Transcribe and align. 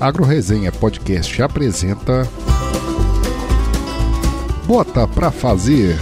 AgroResenha 0.00 0.70
Podcast 0.70 1.42
apresenta 1.42 2.28
Bota 4.64 5.08
pra 5.08 5.30
Fazer, 5.30 5.98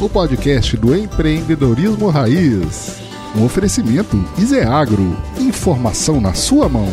o 0.00 0.08
podcast 0.08 0.76
do 0.76 0.96
empreendedorismo 0.96 2.08
raiz. 2.08 3.02
Um 3.36 3.44
oferecimento 3.44 4.16
Iseagro, 4.38 5.16
informação 5.38 6.20
na 6.20 6.32
sua 6.32 6.68
mão. 6.68 6.88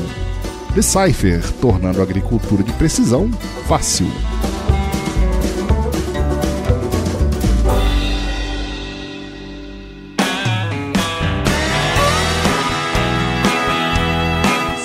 Decipher, 0.73 1.41
tornando 1.61 1.99
a 2.01 2.03
agricultura 2.03 2.63
de 2.63 2.73
precisão 2.73 3.31
fácil. 3.67 4.07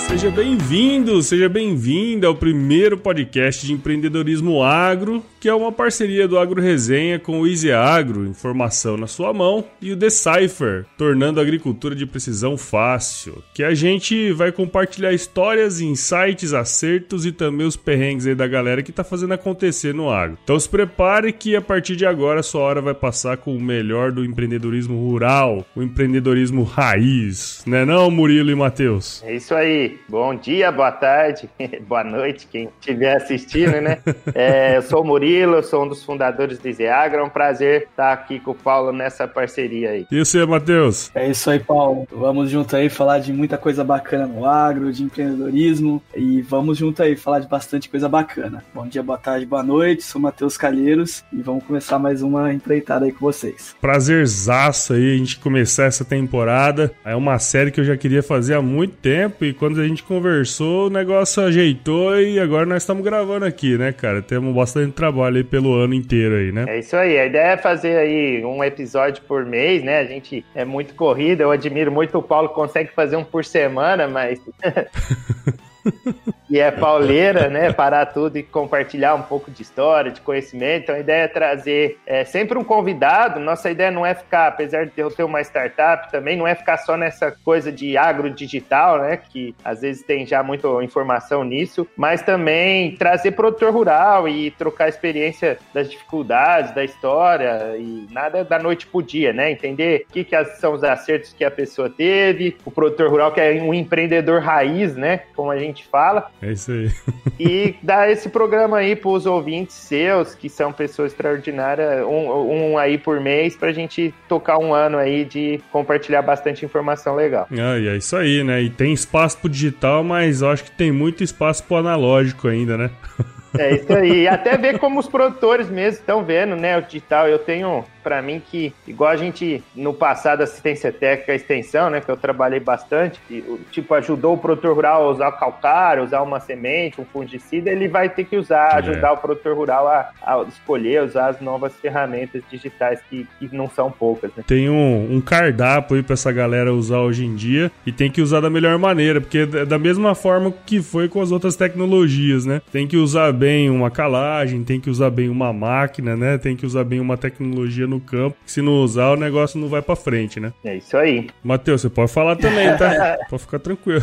Seja 0.08 0.30
bem-vindo, 0.64 1.22
seja 1.22 1.46
bem-vinda 1.46 2.26
ao 2.26 2.34
primeiro 2.34 2.96
podcast 2.96 3.66
de 3.66 3.74
empreendedorismo 3.74 4.62
agro, 4.62 5.22
que 5.38 5.46
é 5.46 5.52
uma 5.52 5.70
parceria 5.70 6.26
do 6.26 6.38
Agro 6.38 6.62
Resenha 6.62 7.18
com 7.18 7.42
o 7.42 7.46
Easy 7.46 7.70
Agro, 7.70 8.26
informação 8.26 8.96
na 8.96 9.06
sua 9.06 9.30
mão, 9.34 9.62
e 9.78 9.92
o 9.92 9.96
Decipher, 9.96 10.86
tornando 10.96 11.38
a 11.38 11.42
agricultura 11.42 11.94
de 11.94 12.06
precisão 12.06 12.56
fácil, 12.56 13.42
que 13.52 13.62
a 13.62 13.74
gente 13.74 14.32
vai 14.32 14.50
compartilhar 14.50 15.12
histórias, 15.12 15.82
insights, 15.82 16.54
acertos 16.54 17.26
e 17.26 17.32
também 17.32 17.66
os 17.66 17.76
perrengues 17.76 18.26
aí 18.26 18.34
da 18.34 18.46
galera 18.46 18.82
que 18.82 18.90
tá 18.90 19.04
fazendo 19.04 19.34
acontecer 19.34 19.92
no 19.92 20.08
agro. 20.08 20.38
Então 20.42 20.58
se 20.58 20.66
prepare 20.68 21.30
que 21.30 21.54
a 21.54 21.60
partir 21.60 21.94
de 21.94 22.06
agora 22.06 22.40
a 22.40 22.42
sua 22.42 22.62
hora 22.62 22.80
vai 22.80 22.94
passar 22.94 23.36
com 23.36 23.54
o 23.54 23.60
melhor 23.60 24.12
do 24.12 24.24
empreendedorismo 24.24 24.96
rural, 24.96 25.66
o 25.76 25.82
empreendedorismo 25.82 26.62
raiz, 26.62 27.62
né 27.66 27.84
não, 27.84 28.10
Murilo 28.10 28.50
e 28.50 28.54
Matheus? 28.54 29.22
É 29.22 29.36
isso 29.36 29.54
aí. 29.54 29.98
Bom 30.08 30.34
dia, 30.34 30.53
boa 30.74 30.92
tarde, 30.92 31.48
boa 31.88 32.04
noite, 32.04 32.46
quem 32.50 32.68
estiver 32.80 33.16
assistindo, 33.16 33.80
né? 33.80 33.98
É, 34.34 34.76
eu 34.76 34.82
sou 34.82 35.02
o 35.02 35.04
Murilo, 35.04 35.56
eu 35.56 35.62
sou 35.62 35.84
um 35.84 35.88
dos 35.88 36.02
fundadores 36.02 36.58
do 36.58 36.68
Iseagra. 36.68 37.20
É 37.20 37.22
um 37.22 37.28
prazer 37.28 37.82
estar 37.82 38.12
aqui 38.12 38.40
com 38.40 38.50
o 38.50 38.54
Paulo 38.54 38.92
nessa 38.92 39.28
parceria 39.28 39.90
aí. 39.90 40.06
E 40.10 40.18
você, 40.18 40.44
Matheus? 40.44 41.10
É 41.14 41.28
isso 41.28 41.48
aí, 41.50 41.60
Paulo. 41.60 42.06
Vamos 42.10 42.50
junto 42.50 42.74
aí 42.74 42.88
falar 42.88 43.20
de 43.20 43.32
muita 43.32 43.56
coisa 43.56 43.84
bacana 43.84 44.26
no 44.26 44.44
agro, 44.44 44.92
de 44.92 45.04
empreendedorismo 45.04 46.02
e 46.16 46.42
vamos 46.42 46.78
junto 46.78 47.02
aí 47.02 47.16
falar 47.16 47.40
de 47.40 47.48
bastante 47.48 47.88
coisa 47.88 48.08
bacana. 48.08 48.64
Bom 48.74 48.86
dia, 48.86 49.02
boa 49.02 49.18
tarde, 49.18 49.46
boa 49.46 49.62
noite. 49.62 50.02
Sou 50.02 50.20
Matheus 50.20 50.56
Calheiros 50.56 51.24
e 51.32 51.40
vamos 51.40 51.64
começar 51.64 51.98
mais 51.98 52.22
uma 52.22 52.52
empreitada 52.52 53.04
aí 53.04 53.12
com 53.12 53.20
vocês. 53.20 53.76
Prazerzaço 53.80 54.94
aí 54.94 55.14
a 55.14 55.18
gente 55.18 55.38
começar 55.38 55.84
essa 55.84 56.04
temporada. 56.04 56.92
É 57.04 57.14
uma 57.14 57.38
série 57.38 57.70
que 57.70 57.80
eu 57.80 57.84
já 57.84 57.96
queria 57.96 58.22
fazer 58.22 58.54
há 58.54 58.62
muito 58.62 58.96
tempo 58.96 59.44
e 59.44 59.52
quando 59.52 59.80
a 59.80 59.86
gente 59.86 60.02
conversou, 60.02 60.43
o 60.86 60.90
negócio 60.90 61.42
ajeitou 61.42 62.20
e 62.20 62.38
agora 62.38 62.66
nós 62.66 62.82
estamos 62.82 63.02
gravando 63.02 63.44
aqui, 63.44 63.76
né, 63.78 63.92
cara? 63.92 64.20
Temos 64.22 64.54
bastante 64.54 64.92
trabalho 64.92 65.36
aí 65.36 65.44
pelo 65.44 65.74
ano 65.74 65.94
inteiro 65.94 66.34
aí, 66.34 66.52
né? 66.52 66.64
É 66.68 66.78
isso 66.78 66.96
aí. 66.96 67.18
A 67.18 67.26
ideia 67.26 67.52
é 67.52 67.56
fazer 67.56 67.96
aí 67.96 68.44
um 68.44 68.62
episódio 68.62 69.22
por 69.24 69.44
mês, 69.44 69.82
né? 69.82 70.00
A 70.00 70.04
gente 70.04 70.44
é 70.54 70.64
muito 70.64 70.94
corrida. 70.94 71.42
Eu 71.42 71.50
admiro 71.50 71.90
muito 71.90 72.18
o 72.18 72.22
Paulo 72.22 72.50
consegue 72.50 72.90
fazer 72.92 73.16
um 73.16 73.24
por 73.24 73.44
semana, 73.44 74.06
mas. 74.06 74.40
e 76.54 76.60
é 76.60 76.70
pauleira, 76.70 77.48
né? 77.48 77.72
Parar 77.72 78.06
tudo 78.06 78.38
e 78.38 78.42
compartilhar 78.44 79.16
um 79.16 79.22
pouco 79.22 79.50
de 79.50 79.60
história, 79.60 80.12
de 80.12 80.20
conhecimento. 80.20 80.84
Então 80.84 80.94
a 80.94 81.00
ideia 81.00 81.24
é 81.24 81.26
trazer 81.28 81.98
é, 82.06 82.24
sempre 82.24 82.56
um 82.56 82.62
convidado. 82.62 83.40
Nossa 83.40 83.72
ideia 83.72 83.90
não 83.90 84.06
é 84.06 84.14
ficar, 84.14 84.46
apesar 84.46 84.86
de 84.86 84.92
eu 84.96 85.10
ter 85.10 85.24
uma 85.24 85.40
startup 85.40 86.12
também, 86.12 86.36
não 86.36 86.46
é 86.46 86.54
ficar 86.54 86.76
só 86.76 86.96
nessa 86.96 87.32
coisa 87.32 87.72
de 87.72 87.96
agro 87.96 88.30
digital, 88.30 88.98
né? 89.00 89.16
Que 89.16 89.52
às 89.64 89.80
vezes 89.80 90.04
tem 90.04 90.24
já 90.24 90.44
muita 90.44 90.68
informação 90.84 91.42
nisso, 91.42 91.88
mas 91.96 92.22
também 92.22 92.94
trazer 92.94 93.32
produtor 93.32 93.72
rural 93.72 94.28
e 94.28 94.52
trocar 94.52 94.88
experiência 94.88 95.58
das 95.72 95.90
dificuldades, 95.90 96.72
da 96.72 96.84
história 96.84 97.76
e 97.76 98.06
nada 98.12 98.44
da 98.44 98.60
noite 98.60 98.86
pro 98.86 99.02
dia, 99.02 99.32
né? 99.32 99.50
Entender 99.50 100.06
o 100.08 100.12
que, 100.12 100.22
que 100.22 100.44
são 100.60 100.74
os 100.74 100.84
acertos 100.84 101.32
que 101.32 101.44
a 101.44 101.50
pessoa 101.50 101.90
teve, 101.90 102.56
o 102.64 102.70
produtor 102.70 103.10
rural 103.10 103.32
que 103.32 103.40
é 103.40 103.60
um 103.60 103.74
empreendedor 103.74 104.40
raiz, 104.40 104.94
né? 104.94 105.22
Como 105.34 105.50
a 105.50 105.58
gente 105.58 105.84
fala. 105.84 106.30
É 106.44 106.52
isso 106.52 106.70
aí. 106.70 106.90
e 107.40 107.74
dar 107.82 108.10
esse 108.10 108.28
programa 108.28 108.78
aí 108.78 108.94
para 108.94 109.10
os 109.10 109.24
ouvintes 109.24 109.74
seus, 109.74 110.34
que 110.34 110.50
são 110.50 110.72
pessoas 110.72 111.12
extraordinárias, 111.12 112.04
um, 112.04 112.72
um 112.72 112.78
aí 112.78 112.98
por 112.98 113.18
mês, 113.18 113.56
para 113.56 113.70
a 113.70 113.72
gente 113.72 114.12
tocar 114.28 114.58
um 114.58 114.74
ano 114.74 114.98
aí 114.98 115.24
de 115.24 115.58
compartilhar 115.72 116.20
bastante 116.20 116.64
informação 116.64 117.16
legal. 117.16 117.46
Ah, 117.50 117.78
e 117.78 117.88
é 117.88 117.96
isso 117.96 118.14
aí, 118.14 118.44
né? 118.44 118.62
E 118.62 118.68
tem 118.68 118.92
espaço 118.92 119.38
pro 119.38 119.48
digital, 119.48 120.04
mas 120.04 120.42
eu 120.42 120.50
acho 120.50 120.64
que 120.64 120.70
tem 120.70 120.92
muito 120.92 121.24
espaço 121.24 121.64
pro 121.64 121.76
analógico 121.76 122.46
ainda, 122.46 122.76
né? 122.76 122.90
É 123.58 123.74
isso 123.74 123.92
aí. 123.92 124.22
E 124.22 124.28
até 124.28 124.56
ver 124.56 124.78
como 124.78 124.98
os 124.98 125.06
produtores 125.06 125.68
mesmo 125.68 126.00
estão 126.00 126.24
vendo, 126.24 126.56
né? 126.56 126.76
O 126.76 126.82
digital. 126.82 127.28
Eu 127.28 127.38
tenho, 127.38 127.84
para 128.02 128.20
mim, 128.20 128.42
que, 128.44 128.72
igual 128.86 129.10
a 129.10 129.16
gente 129.16 129.62
no 129.74 129.94
passado, 129.94 130.42
assistência 130.42 130.92
técnica 130.92 131.34
extensão, 131.34 131.90
né? 131.90 132.00
Que 132.00 132.10
eu 132.10 132.16
trabalhei 132.16 132.60
bastante, 132.60 133.20
e, 133.30 133.42
tipo, 133.70 133.94
ajudou 133.94 134.34
o 134.34 134.38
produtor 134.38 134.74
rural 134.74 135.04
a 135.04 135.10
usar 135.10 135.32
calcário, 135.32 136.02
usar 136.02 136.22
uma 136.22 136.40
semente, 136.40 137.00
um 137.00 137.04
fungicida, 137.04 137.70
ele 137.70 137.88
vai 137.88 138.08
ter 138.08 138.24
que 138.24 138.36
usar, 138.36 138.74
ajudar 138.76 139.08
é. 139.08 139.12
o 139.12 139.16
produtor 139.16 139.56
rural 139.56 139.88
a, 139.88 140.10
a, 140.22 140.42
escolher, 140.48 141.02
usar 141.02 141.28
as 141.28 141.40
novas 141.40 141.74
ferramentas 141.76 142.42
digitais 142.50 143.00
que, 143.08 143.26
que 143.38 143.54
não 143.54 143.68
são 143.68 143.90
poucas, 143.90 144.30
né? 144.36 144.42
Tem 144.46 144.68
um, 144.68 145.14
um 145.14 145.20
cardápio 145.20 145.96
aí 145.96 146.02
pra 146.02 146.14
essa 146.14 146.32
galera 146.32 146.72
usar 146.72 147.00
hoje 147.00 147.24
em 147.24 147.34
dia 147.34 147.70
e 147.86 147.92
tem 147.92 148.10
que 148.10 148.20
usar 148.20 148.40
da 148.40 148.50
melhor 148.50 148.78
maneira, 148.78 149.20
porque 149.20 149.38
é 149.38 149.64
da 149.64 149.78
mesma 149.78 150.14
forma 150.14 150.52
que 150.66 150.82
foi 150.82 151.08
com 151.08 151.20
as 151.20 151.30
outras 151.30 151.56
tecnologias, 151.56 152.44
né? 152.44 152.60
Tem 152.72 152.86
que 152.86 152.96
usar 152.96 153.32
bem 153.32 153.43
bem 153.44 153.68
uma 153.68 153.90
calagem, 153.90 154.64
tem 154.64 154.80
que 154.80 154.88
usar 154.88 155.10
bem 155.10 155.28
uma 155.28 155.52
máquina, 155.52 156.16
né? 156.16 156.38
Tem 156.38 156.56
que 156.56 156.64
usar 156.64 156.82
bem 156.82 156.98
uma 156.98 157.14
tecnologia 157.14 157.86
no 157.86 158.00
campo. 158.00 158.34
Se 158.46 158.62
não 158.62 158.80
usar, 158.80 159.10
o 159.10 159.16
negócio 159.16 159.60
não 159.60 159.68
vai 159.68 159.82
para 159.82 159.94
frente, 159.94 160.40
né? 160.40 160.50
É 160.64 160.76
isso 160.76 160.96
aí. 160.96 161.26
Matheus, 161.42 161.82
você 161.82 161.90
pode 161.90 162.10
falar 162.10 162.36
também, 162.36 162.74
tá? 162.78 163.18
pode 163.28 163.42
ficar 163.42 163.58
tranquilo. 163.58 164.00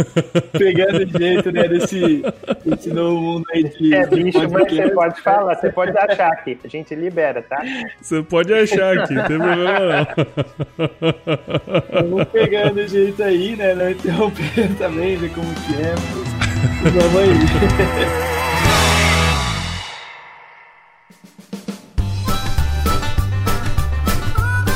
Pegando 0.56 1.06
jeito, 1.18 1.52
né, 1.52 1.68
desse, 1.68 2.22
desse 2.64 2.88
novo 2.88 3.20
mundo 3.20 3.44
aí 3.52 3.64
de... 3.64 3.94
É 3.94 4.06
bicho, 4.06 4.48
mas 4.50 4.72
você 4.72 4.88
pode 4.88 5.20
falar, 5.20 5.54
você 5.54 5.70
pode 5.70 5.98
achar 5.98 6.32
aqui. 6.32 6.58
A 6.64 6.68
gente 6.68 6.94
libera, 6.94 7.42
tá? 7.42 7.62
Você 8.00 8.22
pode 8.22 8.54
achar 8.54 9.00
aqui, 9.00 9.12
não 9.12 9.26
tem 9.26 9.36
problema 9.36 9.80
não. 9.80 10.06
Vamos 11.92 12.24
pegando 12.28 12.88
jeito 12.88 13.22
aí, 13.22 13.54
né? 13.54 13.74
Não 13.74 13.90
interromper 13.90 14.74
também, 14.78 15.18
ver 15.18 15.30
como 15.34 15.54
que 15.54 15.74
é. 15.74 15.94
Vamos 16.88 17.20
aí. 17.20 18.37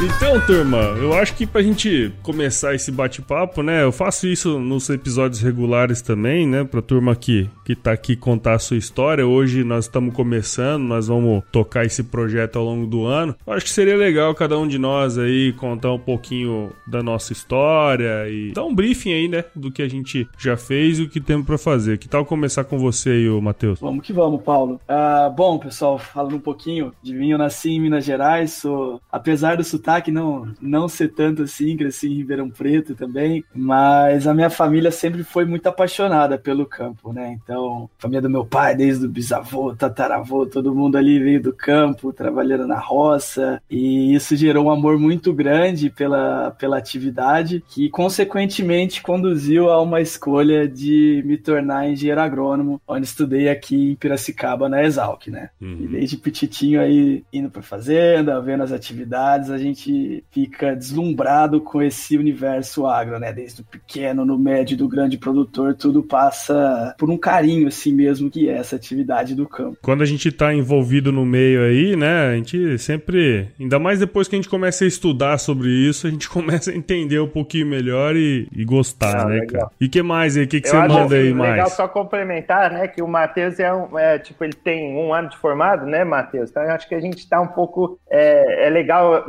Então, 0.04 0.40
turma, 0.44 0.78
eu 0.98 1.14
acho 1.14 1.32
que 1.36 1.46
pra 1.46 1.62
gente 1.62 2.12
começar 2.24 2.74
esse 2.74 2.90
bate-papo, 2.90 3.62
né? 3.62 3.84
Eu 3.84 3.92
faço 3.92 4.26
isso 4.26 4.58
nos 4.58 4.90
episódios 4.90 5.40
regulares 5.40 6.02
também, 6.02 6.44
né? 6.44 6.64
Pra 6.64 6.82
turma 6.82 7.14
que, 7.14 7.48
que 7.64 7.76
tá 7.76 7.92
aqui 7.92 8.16
contar 8.16 8.54
a 8.54 8.58
sua 8.58 8.76
história. 8.76 9.24
Hoje 9.24 9.62
nós 9.62 9.84
estamos 9.84 10.12
começando, 10.12 10.82
nós 10.82 11.06
vamos 11.06 11.44
tocar 11.52 11.84
esse 11.84 12.02
projeto 12.02 12.58
ao 12.58 12.64
longo 12.64 12.84
do 12.84 13.06
ano. 13.06 13.36
Eu 13.46 13.52
acho 13.52 13.64
que 13.64 13.70
seria 13.70 13.96
legal 13.96 14.34
cada 14.34 14.58
um 14.58 14.66
de 14.66 14.76
nós 14.76 15.18
aí 15.18 15.52
contar 15.52 15.92
um 15.92 16.00
pouquinho 16.00 16.72
da 16.84 17.00
nossa 17.00 17.32
história 17.32 18.28
e 18.28 18.50
dar 18.52 18.64
um 18.64 18.74
briefing 18.74 19.12
aí, 19.12 19.28
né? 19.28 19.44
Do 19.54 19.70
que 19.70 19.82
a 19.82 19.88
gente 19.88 20.28
já 20.36 20.56
fez 20.56 20.98
e 20.98 21.02
o 21.02 21.08
que 21.08 21.20
temos 21.20 21.46
pra 21.46 21.56
fazer. 21.56 21.98
Que 21.98 22.08
tal 22.08 22.24
começar 22.24 22.64
com 22.64 22.76
você 22.76 23.10
aí, 23.10 23.40
Matheus? 23.40 23.78
Vamos 23.78 24.04
que 24.04 24.12
vamos, 24.12 24.42
Paulo. 24.42 24.80
Uh, 24.88 25.30
bom, 25.30 25.58
pessoal, 25.58 25.96
falando 25.96 26.34
um 26.34 26.40
pouquinho 26.40 26.92
de 27.00 27.14
mim, 27.14 27.30
eu 27.30 27.38
nasci 27.38 27.70
em 27.70 27.80
Minas 27.80 28.04
Gerais, 28.04 28.54
sou, 28.54 29.00
apesar 29.12 29.56
do 29.56 29.62
sotaque 29.62 29.91
sotaque 29.92 30.10
não, 30.10 30.52
não 30.60 30.88
ser 30.88 31.08
tanto 31.08 31.42
assim, 31.42 31.76
cresci 31.76 32.08
em 32.08 32.16
Ribeirão 32.16 32.50
Preto 32.50 32.94
também, 32.94 33.44
mas 33.54 34.26
a 34.26 34.32
minha 34.32 34.48
família 34.48 34.90
sempre 34.90 35.22
foi 35.22 35.44
muito 35.44 35.66
apaixonada 35.66 36.38
pelo 36.38 36.64
campo, 36.64 37.12
né? 37.12 37.38
Então, 37.42 37.90
a 37.98 38.02
família 38.02 38.22
do 38.22 38.30
meu 38.30 38.44
pai, 38.44 38.74
desde 38.74 39.04
o 39.04 39.08
bisavô, 39.08 39.74
tataravô, 39.74 40.46
todo 40.46 40.74
mundo 40.74 40.96
ali 40.96 41.18
veio 41.18 41.42
do 41.42 41.52
campo, 41.52 42.12
trabalhando 42.12 42.66
na 42.66 42.78
roça, 42.78 43.60
e 43.70 44.14
isso 44.14 44.34
gerou 44.36 44.66
um 44.66 44.70
amor 44.70 44.98
muito 44.98 45.32
grande 45.32 45.90
pela, 45.90 46.52
pela 46.52 46.78
atividade, 46.78 47.62
que 47.68 47.90
consequentemente 47.90 49.02
conduziu 49.02 49.70
a 49.70 49.80
uma 49.82 50.00
escolha 50.00 50.66
de 50.68 51.22
me 51.26 51.36
tornar 51.36 51.88
engenheiro 51.88 52.20
agrônomo, 52.20 52.80
onde 52.86 53.06
estudei 53.06 53.48
aqui 53.48 53.92
em 53.92 53.94
Piracicaba, 53.96 54.68
na 54.68 54.82
Exalc, 54.82 55.28
né? 55.28 55.50
Uhum. 55.60 55.78
E 55.80 55.86
desde 55.88 56.16
petitinho 56.16 56.80
aí, 56.80 57.24
indo 57.32 57.50
para 57.50 57.62
fazenda, 57.62 58.40
vendo 58.40 58.62
as 58.62 58.72
atividades, 58.72 59.50
a 59.50 59.58
gente 59.58 59.81
gente 59.82 60.24
fica 60.30 60.74
deslumbrado 60.74 61.60
com 61.60 61.82
esse 61.82 62.16
universo 62.16 62.86
agro, 62.86 63.18
né? 63.18 63.32
Desde 63.32 63.62
o 63.62 63.64
pequeno, 63.64 64.24
no 64.24 64.38
médio, 64.38 64.76
do 64.76 64.88
grande 64.88 65.18
produtor, 65.18 65.74
tudo 65.74 66.02
passa 66.02 66.94
por 66.98 67.10
um 67.10 67.18
carinho 67.18 67.68
assim 67.68 67.92
mesmo 67.92 68.30
que 68.30 68.48
é 68.48 68.56
essa 68.56 68.76
atividade 68.76 69.34
do 69.34 69.46
campo. 69.46 69.78
Quando 69.82 70.02
a 70.02 70.06
gente 70.06 70.28
está 70.28 70.54
envolvido 70.54 71.10
no 71.10 71.24
meio 71.24 71.62
aí, 71.62 71.96
né? 71.96 72.30
A 72.30 72.36
gente 72.36 72.78
sempre, 72.78 73.48
ainda 73.58 73.78
mais 73.78 73.98
depois 73.98 74.28
que 74.28 74.36
a 74.36 74.38
gente 74.38 74.48
começa 74.48 74.84
a 74.84 74.86
estudar 74.86 75.38
sobre 75.38 75.68
isso, 75.68 76.06
a 76.06 76.10
gente 76.10 76.28
começa 76.30 76.70
a 76.70 76.74
entender 76.74 77.20
um 77.20 77.28
pouquinho 77.28 77.66
melhor 77.66 78.16
e, 78.16 78.48
e 78.52 78.64
gostar, 78.64 79.22
ah, 79.22 79.24
né, 79.26 79.40
legal. 79.40 79.62
cara? 79.62 79.72
E 79.80 79.88
que 79.88 80.02
mais 80.02 80.36
aí? 80.36 80.44
O 80.44 80.48
que, 80.48 80.60
que 80.60 80.68
você 80.68 80.76
manda 80.76 81.14
aí 81.14 81.32
mais? 81.32 81.52
Legal 81.52 81.70
só 81.70 81.88
complementar, 81.88 82.70
né? 82.70 82.88
Que 82.88 83.02
o 83.02 83.08
Matheus 83.08 83.58
é, 83.58 83.72
um, 83.72 83.98
é, 83.98 84.18
tipo, 84.18 84.44
ele 84.44 84.52
tem 84.52 84.96
um 84.96 85.12
ano 85.12 85.28
de 85.28 85.36
formado, 85.36 85.86
né, 85.86 86.04
Matheus? 86.04 86.50
Então 86.50 86.62
eu 86.62 86.70
acho 86.70 86.88
que 86.88 86.94
a 86.94 87.00
gente 87.00 87.18
está 87.18 87.40
um 87.40 87.48
pouco. 87.48 87.98
É, 88.10 88.66
é 88.66 88.70
legal 88.70 89.24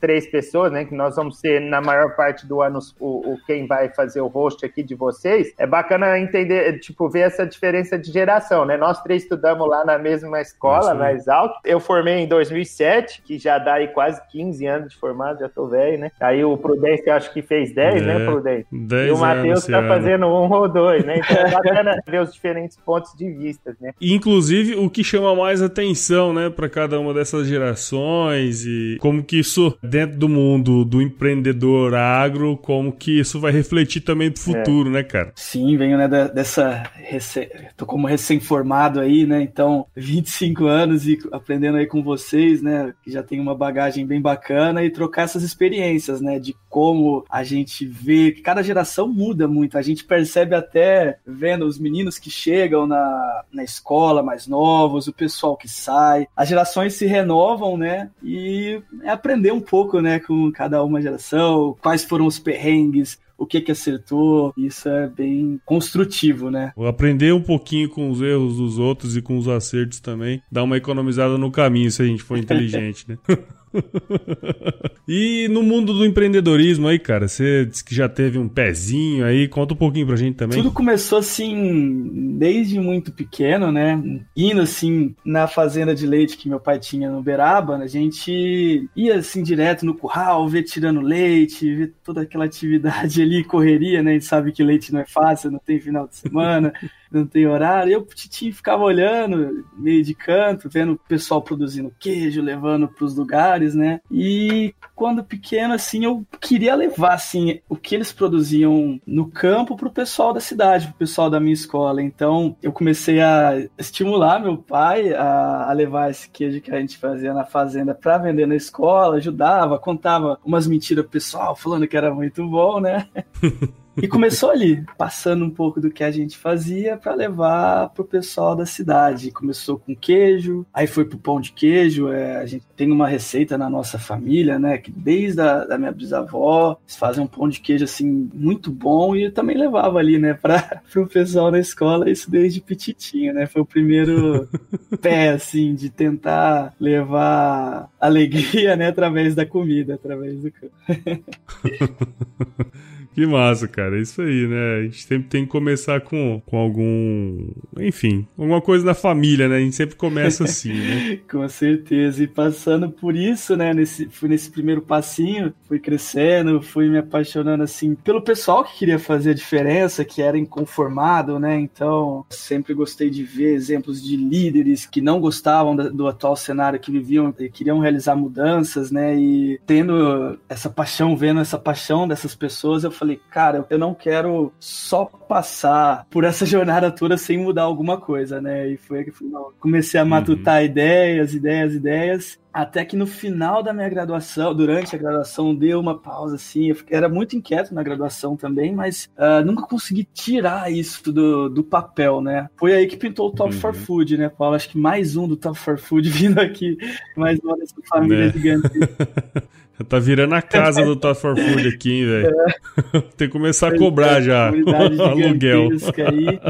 três 0.00 0.26
pessoas, 0.26 0.72
né? 0.72 0.84
Que 0.84 0.94
nós 0.94 1.16
vamos 1.16 1.38
ser, 1.38 1.60
na 1.60 1.80
maior 1.80 2.14
parte 2.16 2.46
do 2.46 2.60
ano, 2.62 2.78
o, 2.98 3.32
o, 3.32 3.38
quem 3.46 3.66
vai 3.66 3.88
fazer 3.88 4.20
o 4.20 4.26
host 4.26 4.64
aqui 4.64 4.82
de 4.82 4.94
vocês. 4.94 5.52
É 5.58 5.66
bacana 5.66 6.18
entender, 6.18 6.78
tipo, 6.80 7.08
ver 7.08 7.20
essa 7.20 7.46
diferença 7.46 7.98
de 7.98 8.10
geração, 8.10 8.64
né? 8.64 8.76
Nós 8.76 9.02
três 9.02 9.22
estudamos 9.22 9.68
lá 9.68 9.84
na 9.84 9.98
mesma 9.98 10.40
escola, 10.40 10.94
na 10.94 11.12
Exalc. 11.12 11.54
Eu 11.64 11.80
formei 11.80 12.18
em 12.20 12.28
2007, 12.28 13.22
que 13.22 13.38
já 13.38 13.58
dá 13.58 13.74
aí 13.74 13.88
quase 13.88 14.20
15 14.30 14.66
anos 14.66 14.92
de 14.92 14.98
formado, 14.98 15.40
já 15.40 15.48
tô 15.48 15.66
velho, 15.66 15.98
né? 15.98 16.10
Aí 16.20 16.44
o 16.44 16.56
Prudência 16.56 17.14
acho 17.14 17.32
que 17.32 17.42
fez 17.42 17.74
10, 17.74 18.02
né, 18.02 18.14
é, 18.14 18.18
né, 18.18 18.24
Prudência? 18.24 18.66
10 18.72 19.08
e 19.08 19.10
o 19.10 19.18
Matheus 19.18 19.66
tá 19.66 19.78
ano. 19.78 19.88
fazendo 19.88 20.26
um 20.26 20.50
ou 20.50 20.68
dois, 20.68 21.04
né? 21.04 21.18
Então 21.18 21.36
é 21.36 21.50
bacana 21.50 22.02
ver 22.06 22.22
os 22.22 22.32
diferentes 22.32 22.76
pontos 22.76 23.12
de 23.14 23.30
vista, 23.30 23.76
né? 23.80 23.92
Inclusive, 24.00 24.76
o 24.76 24.88
que 24.88 25.04
chama 25.04 25.34
mais 25.34 25.60
atenção, 25.60 26.32
né, 26.32 26.48
para 26.50 26.68
cada 26.68 26.98
uma 26.98 27.12
dessas 27.12 27.46
gerações 27.46 28.64
e 28.64 28.96
como 29.00 29.22
que 29.22 29.40
isso 29.40 29.67
dentro 29.82 30.18
do 30.18 30.28
mundo 30.28 30.84
do 30.84 31.02
empreendedor 31.02 31.94
agro, 31.94 32.56
como 32.56 32.92
que 32.92 33.18
isso 33.18 33.40
vai 33.40 33.52
refletir 33.52 34.00
também 34.00 34.30
pro 34.30 34.40
futuro, 34.40 34.88
é. 34.88 34.92
né, 34.92 35.02
cara? 35.02 35.32
Sim, 35.34 35.76
venho, 35.76 35.98
né, 35.98 36.08
dessa... 36.08 36.84
Rece... 36.94 37.50
Tô 37.76 37.86
como 37.86 38.06
recém-formado 38.06 39.00
aí, 39.00 39.26
né, 39.26 39.42
então 39.42 39.86
25 39.96 40.66
anos 40.66 41.06
e 41.06 41.18
aprendendo 41.32 41.78
aí 41.78 41.86
com 41.86 42.02
vocês, 42.02 42.62
né, 42.62 42.92
que 43.02 43.10
já 43.10 43.22
tem 43.22 43.40
uma 43.40 43.54
bagagem 43.54 44.06
bem 44.06 44.20
bacana 44.20 44.84
e 44.84 44.90
trocar 44.90 45.22
essas 45.22 45.42
experiências, 45.42 46.20
né, 46.20 46.38
de 46.38 46.54
como 46.68 47.24
a 47.30 47.42
gente 47.42 47.86
vê 47.86 48.32
que 48.32 48.42
cada 48.42 48.62
geração 48.62 49.08
muda 49.08 49.48
muito, 49.48 49.78
a 49.78 49.82
gente 49.82 50.04
percebe 50.04 50.54
até 50.54 51.18
vendo 51.26 51.66
os 51.66 51.78
meninos 51.78 52.18
que 52.18 52.30
chegam 52.30 52.86
na, 52.86 53.42
na 53.52 53.64
escola 53.64 54.22
mais 54.22 54.46
novos, 54.46 55.08
o 55.08 55.12
pessoal 55.12 55.56
que 55.56 55.68
sai, 55.68 56.26
as 56.36 56.48
gerações 56.48 56.94
se 56.94 57.06
renovam, 57.06 57.76
né, 57.76 58.10
e 58.22 58.80
é 59.02 59.10
aprender 59.10 59.47
um 59.52 59.60
pouco 59.60 59.88
pouco, 59.88 60.00
né, 60.00 60.18
com 60.18 60.50
cada 60.52 60.82
uma 60.82 61.00
geração, 61.00 61.76
quais 61.80 62.04
foram 62.04 62.26
os 62.26 62.38
perrengues, 62.38 63.18
o 63.36 63.46
que 63.46 63.60
que 63.60 63.70
acertou, 63.70 64.52
isso 64.56 64.88
é 64.88 65.06
bem 65.06 65.60
construtivo, 65.64 66.50
né? 66.50 66.72
Aprender 66.86 67.32
um 67.32 67.40
pouquinho 67.40 67.88
com 67.88 68.10
os 68.10 68.20
erros 68.20 68.56
dos 68.56 68.78
outros 68.78 69.16
e 69.16 69.22
com 69.22 69.38
os 69.38 69.46
acertos 69.46 70.00
também, 70.00 70.42
dá 70.50 70.62
uma 70.62 70.76
economizada 70.76 71.38
no 71.38 71.50
caminho 71.50 71.90
se 71.90 72.02
a 72.02 72.04
gente 72.04 72.22
for 72.22 72.36
inteligente, 72.38 73.04
né? 73.08 73.16
e 75.06 75.48
no 75.48 75.62
mundo 75.62 75.92
do 75.92 76.04
empreendedorismo 76.04 76.88
aí, 76.88 76.98
cara, 76.98 77.28
você 77.28 77.66
disse 77.66 77.84
que 77.84 77.94
já 77.94 78.08
teve 78.08 78.38
um 78.38 78.48
pezinho 78.48 79.24
aí, 79.24 79.48
conta 79.48 79.74
um 79.74 79.76
pouquinho 79.76 80.06
pra 80.06 80.16
gente 80.16 80.36
também. 80.36 80.58
Tudo 80.58 80.72
começou 80.72 81.18
assim, 81.18 82.36
desde 82.38 82.78
muito 82.80 83.12
pequeno, 83.12 83.70
né? 83.70 84.00
Indo 84.36 84.60
assim 84.60 85.14
na 85.24 85.46
fazenda 85.46 85.94
de 85.94 86.06
leite 86.06 86.36
que 86.36 86.48
meu 86.48 86.60
pai 86.60 86.78
tinha 86.78 87.10
no 87.10 87.22
Beraba, 87.22 87.76
a 87.76 87.86
gente 87.86 88.88
ia 88.96 89.16
assim 89.16 89.42
direto 89.42 89.84
no 89.84 89.94
curral, 89.94 90.48
ver 90.48 90.62
tirando 90.62 91.00
leite, 91.00 91.74
ver 91.74 91.94
toda 92.04 92.22
aquela 92.22 92.44
atividade 92.44 93.20
ali, 93.22 93.44
correria, 93.44 94.02
né? 94.02 94.12
A 94.12 94.14
gente 94.14 94.26
sabe 94.26 94.52
que 94.52 94.62
leite 94.62 94.92
não 94.92 95.00
é 95.00 95.06
fácil, 95.06 95.50
não 95.50 95.58
tem 95.58 95.80
final 95.80 96.06
de 96.06 96.16
semana. 96.16 96.72
Não 97.10 97.26
tem 97.26 97.46
horário. 97.46 97.92
Eu, 97.92 98.02
Titi, 98.04 98.52
ficava 98.52 98.82
olhando, 98.82 99.64
meio 99.76 100.02
de 100.02 100.14
canto, 100.14 100.68
vendo 100.68 100.92
o 100.92 100.98
pessoal 100.98 101.42
produzindo 101.42 101.92
queijo, 101.98 102.42
levando 102.42 102.88
para 102.88 103.04
os 103.04 103.16
lugares, 103.16 103.74
né? 103.74 104.00
E 104.10 104.74
quando 104.94 105.24
pequeno, 105.24 105.74
assim, 105.74 106.04
eu 106.04 106.26
queria 106.40 106.74
levar, 106.74 107.14
assim, 107.14 107.60
o 107.68 107.76
que 107.76 107.94
eles 107.94 108.12
produziam 108.12 109.00
no 109.06 109.30
campo 109.30 109.76
para 109.76 109.88
o 109.88 109.92
pessoal 109.92 110.32
da 110.32 110.40
cidade, 110.40 110.86
para 110.86 110.94
o 110.94 110.98
pessoal 110.98 111.30
da 111.30 111.40
minha 111.40 111.52
escola. 111.52 112.02
Então, 112.02 112.56
eu 112.62 112.72
comecei 112.72 113.20
a 113.20 113.64
estimular 113.78 114.40
meu 114.40 114.56
pai 114.56 115.14
a, 115.14 115.70
a 115.70 115.72
levar 115.72 116.10
esse 116.10 116.28
queijo 116.28 116.60
que 116.60 116.70
a 116.70 116.80
gente 116.80 116.98
fazia 116.98 117.32
na 117.32 117.44
fazenda 117.44 117.94
para 117.94 118.18
vender 118.18 118.46
na 118.46 118.56
escola, 118.56 119.16
ajudava, 119.16 119.78
contava 119.78 120.38
umas 120.44 120.66
mentiras 120.66 121.04
pro 121.04 121.12
pessoal, 121.12 121.54
falando 121.56 121.86
que 121.86 121.96
era 121.96 122.12
muito 122.12 122.46
bom, 122.48 122.80
né? 122.80 123.08
E 124.02 124.08
começou 124.08 124.50
ali, 124.50 124.84
passando 124.96 125.44
um 125.44 125.50
pouco 125.50 125.80
do 125.80 125.90
que 125.90 126.04
a 126.04 126.10
gente 126.10 126.36
fazia 126.36 126.96
para 126.96 127.14
levar 127.14 127.88
pro 127.90 128.04
pessoal 128.04 128.54
da 128.54 128.66
cidade. 128.66 129.30
Começou 129.30 129.78
com 129.78 129.94
queijo, 129.94 130.66
aí 130.72 130.86
foi 130.86 131.04
pro 131.04 131.18
pão 131.18 131.40
de 131.40 131.52
queijo. 131.52 132.08
É, 132.08 132.36
a 132.36 132.46
gente 132.46 132.64
tem 132.76 132.90
uma 132.90 133.08
receita 133.08 133.58
na 133.58 133.68
nossa 133.68 133.98
família, 133.98 134.58
né? 134.58 134.78
Que 134.78 134.90
desde 134.90 135.40
a 135.40 135.64
da 135.64 135.78
minha 135.78 135.92
bisavó, 135.92 136.78
eles 136.84 136.96
fazem 136.96 137.22
um 137.22 137.26
pão 137.26 137.48
de 137.48 137.60
queijo 137.60 137.84
assim 137.84 138.30
muito 138.32 138.70
bom 138.70 139.14
e 139.14 139.24
eu 139.24 139.32
também 139.32 139.56
levava 139.56 139.98
ali, 139.98 140.18
né, 140.18 140.34
para 140.34 140.82
pro 140.90 141.06
pessoal 141.06 141.50
da 141.50 141.58
escola, 141.58 142.10
isso 142.10 142.30
desde 142.30 142.60
petitinho, 142.60 143.34
né? 143.34 143.46
Foi 143.46 143.62
o 143.62 143.66
primeiro 143.66 144.48
pé 145.00 145.30
assim 145.30 145.74
de 145.74 145.90
tentar 145.90 146.74
levar 146.80 147.90
alegria, 148.00 148.76
né, 148.76 148.88
através 148.88 149.34
da 149.34 149.44
comida, 149.44 149.94
através 149.94 150.40
do. 150.40 150.52
Que 153.18 153.26
massa, 153.26 153.66
cara. 153.66 153.98
É 153.98 154.00
isso 154.00 154.22
aí, 154.22 154.46
né? 154.46 154.76
A 154.76 154.82
gente 154.84 155.02
sempre 155.04 155.28
tem 155.28 155.44
que 155.44 155.50
começar 155.50 156.00
com, 156.02 156.40
com 156.46 156.56
algum. 156.56 157.48
Enfim, 157.80 158.24
alguma 158.38 158.60
coisa 158.60 158.84
na 158.84 158.94
família, 158.94 159.48
né? 159.48 159.56
A 159.56 159.58
gente 159.58 159.74
sempre 159.74 159.96
começa 159.96 160.44
assim, 160.44 160.72
né? 160.72 161.18
com 161.28 161.48
certeza. 161.48 162.22
E 162.22 162.28
passando 162.28 162.88
por 162.88 163.16
isso, 163.16 163.56
né? 163.56 163.74
Nesse, 163.74 164.08
fui 164.08 164.28
nesse 164.28 164.48
primeiro 164.48 164.82
passinho, 164.82 165.52
fui 165.66 165.80
crescendo, 165.80 166.62
fui 166.62 166.88
me 166.88 166.98
apaixonando, 166.98 167.64
assim, 167.64 167.96
pelo 167.96 168.22
pessoal 168.22 168.62
que 168.62 168.78
queria 168.78 169.00
fazer 169.00 169.30
a 169.30 169.34
diferença, 169.34 170.04
que 170.04 170.22
era 170.22 170.38
inconformado, 170.38 171.40
né? 171.40 171.58
Então, 171.58 172.24
sempre 172.30 172.72
gostei 172.72 173.10
de 173.10 173.24
ver 173.24 173.52
exemplos 173.52 174.00
de 174.00 174.16
líderes 174.16 174.86
que 174.86 175.00
não 175.00 175.18
gostavam 175.18 175.74
do 175.74 176.06
atual 176.06 176.36
cenário 176.36 176.78
que 176.78 176.92
viviam, 176.92 177.34
e 177.36 177.48
queriam 177.48 177.80
realizar 177.80 178.14
mudanças, 178.14 178.92
né? 178.92 179.18
E 179.18 179.58
tendo 179.66 180.38
essa 180.48 180.70
paixão, 180.70 181.16
vendo 181.16 181.40
essa 181.40 181.58
paixão 181.58 182.06
dessas 182.06 182.36
pessoas, 182.36 182.84
eu 182.84 182.92
falei, 182.92 183.07
falei, 183.08 183.20
cara, 183.30 183.66
eu 183.70 183.78
não 183.78 183.94
quero 183.94 184.52
só 184.60 185.06
passar 185.06 186.06
por 186.10 186.24
essa 186.24 186.44
jornada 186.46 186.90
toda 186.90 187.16
sem 187.16 187.38
mudar 187.38 187.62
alguma 187.62 187.98
coisa, 187.98 188.40
né? 188.40 188.68
E 188.68 188.76
foi 188.76 188.98
aí 188.98 189.04
que 189.04 189.12
comecei 189.58 189.98
a 189.98 190.04
matutar 190.04 190.58
uhum. 190.58 190.66
ideias, 190.66 191.34
ideias, 191.34 191.74
ideias. 191.74 192.38
Até 192.52 192.84
que 192.84 192.96
no 192.96 193.06
final 193.06 193.62
da 193.62 193.72
minha 193.72 193.88
graduação, 193.88 194.54
durante 194.54 194.96
a 194.96 194.98
graduação, 194.98 195.54
deu 195.54 195.78
uma 195.78 195.96
pausa 195.96 196.34
assim. 196.34 196.70
Eu 196.70 196.76
era 196.90 197.08
muito 197.08 197.36
inquieto 197.36 197.72
na 197.72 197.82
graduação 197.82 198.36
também, 198.36 198.74
mas 198.74 199.08
uh, 199.16 199.44
nunca 199.44 199.62
consegui 199.62 200.04
tirar 200.12 200.72
isso 200.72 201.12
do, 201.12 201.48
do 201.48 201.62
papel, 201.62 202.20
né? 202.20 202.48
Foi 202.56 202.74
aí 202.74 202.86
que 202.86 202.96
pintou 202.96 203.28
o 203.28 203.32
Top 203.32 203.54
uhum. 203.54 203.60
for 203.60 203.74
Food, 203.74 204.18
né, 204.18 204.28
Paulo? 204.28 204.56
Acho 204.56 204.70
que 204.70 204.78
mais 204.78 205.14
um 205.14 205.28
do 205.28 205.36
Top 205.36 205.56
for 205.56 205.78
Food 205.78 206.08
vindo 206.10 206.40
aqui, 206.40 206.76
mais 207.16 207.38
uma 207.40 207.56
dessa 207.56 207.76
família 207.88 208.26
né? 208.26 208.32
gigante. 208.32 208.68
Tá 209.84 209.98
virando 209.98 210.34
a 210.34 210.42
casa 210.42 210.84
do 210.84 210.96
Top 210.96 211.20
for 211.20 211.36
Food 211.36 211.68
aqui, 211.68 211.92
hein, 211.92 212.06
velho? 212.06 212.34
É. 212.40 213.00
Tem 213.16 213.28
que 213.28 213.32
começar 213.32 213.68
a 213.68 213.78
cobrar 213.78 214.20
já. 214.20 214.48
Aluguel. 214.50 215.68
Aí. 216.06 216.40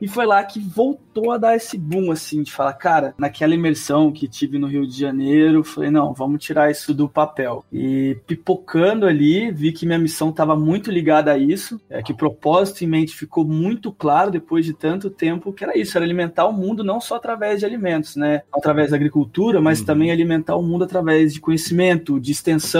E 0.00 0.08
foi 0.08 0.26
lá 0.26 0.42
que 0.42 0.58
voltou 0.58 1.30
a 1.30 1.38
dar 1.38 1.54
esse 1.54 1.78
boom, 1.78 2.10
assim, 2.10 2.42
de 2.42 2.50
falar, 2.50 2.72
cara, 2.72 3.14
naquela 3.16 3.54
imersão 3.54 4.10
que 4.10 4.26
tive 4.26 4.58
no 4.58 4.66
Rio 4.66 4.86
de 4.86 4.98
Janeiro, 4.98 5.62
falei, 5.62 5.90
não, 5.90 6.12
vamos 6.12 6.42
tirar 6.42 6.70
isso 6.70 6.92
do 6.92 7.08
papel. 7.08 7.64
E 7.72 8.16
pipocando 8.26 9.06
ali, 9.06 9.52
vi 9.52 9.70
que 9.70 9.86
minha 9.86 9.98
missão 9.98 10.30
estava 10.30 10.56
muito 10.56 10.90
ligada 10.90 11.32
a 11.32 11.38
isso, 11.38 11.80
é, 11.88 12.02
que 12.02 12.12
o 12.12 12.16
propósito 12.16 12.82
em 12.82 12.88
mente 12.88 13.14
ficou 13.14 13.44
muito 13.44 13.92
claro 13.92 14.30
depois 14.30 14.64
de 14.64 14.72
tanto 14.72 15.08
tempo, 15.08 15.52
que 15.52 15.62
era 15.62 15.78
isso, 15.78 15.96
era 15.96 16.04
alimentar 16.04 16.46
o 16.46 16.52
mundo 16.52 16.82
não 16.82 17.00
só 17.00 17.14
através 17.14 17.60
de 17.60 17.66
alimentos, 17.66 18.16
né? 18.16 18.42
Através 18.52 18.90
da 18.90 18.96
agricultura, 18.96 19.60
mas 19.60 19.80
uhum. 19.80 19.86
também 19.86 20.10
alimentar 20.10 20.56
o 20.56 20.62
mundo 20.62 20.84
através 20.84 21.32
de 21.32 21.40
conhecimento, 21.40 22.18
de 22.18 22.32
extensão 22.32 22.71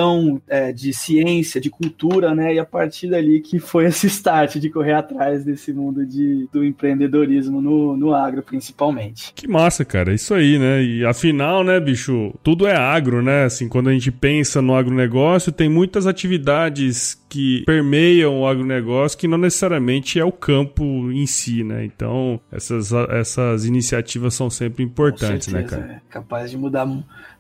é, 0.49 0.73
de 0.73 0.93
ciência, 0.93 1.61
de 1.61 1.71
cultura, 1.71 2.35
né? 2.35 2.55
E 2.55 2.59
a 2.59 2.65
partir 2.65 3.09
dali 3.09 3.41
que 3.41 3.59
foi 3.59 3.87
esse 3.87 4.07
start 4.07 4.57
de 4.57 4.71
correr 4.71 4.95
atrás 4.95 5.45
desse 5.45 5.73
mundo 5.73 6.07
de, 6.07 6.49
do 6.53 6.65
empreendedorismo 6.65 7.61
no, 7.61 7.97
no 7.97 8.15
agro, 8.15 8.43
principalmente. 8.43 9.33
Que 9.35 9.49
massa, 9.49 9.85
cara. 9.85 10.15
Isso 10.15 10.35
aí, 10.35 10.59
né? 10.59 10.83
E 10.83 11.05
afinal, 11.05 11.65
né, 11.65 11.79
bicho, 11.81 12.35
tudo 12.43 12.67
é 12.67 12.77
agro, 12.77 13.23
né? 13.23 13.45
Assim, 13.45 13.69
quando 13.69 13.89
a 13.89 13.93
gente 13.93 14.11
pensa 14.11 14.63
no 14.63 14.75
agronegócio, 14.75 15.53
tem 15.53 15.69
muitas 15.69 16.07
atividades 16.07 17.21
que 17.29 17.63
permeiam 17.65 18.41
o 18.41 18.47
agronegócio 18.47 19.19
que 19.19 19.27
não 19.27 19.39
necessariamente 19.39 20.21
é 20.21 20.25
o 20.25 20.31
campo 20.31 21.11
em 21.11 21.27
si, 21.27 21.65
né? 21.65 21.83
Então, 21.83 22.39
essas, 22.51 22.93
essas 22.93 23.65
iniciativas 23.65 24.35
são 24.35 24.51
sempre 24.51 24.85
importantes, 24.85 25.49
né, 25.49 25.63
cara? 25.63 25.83
É 25.83 26.01
capaz 26.11 26.51
de 26.51 26.59
mudar 26.59 26.87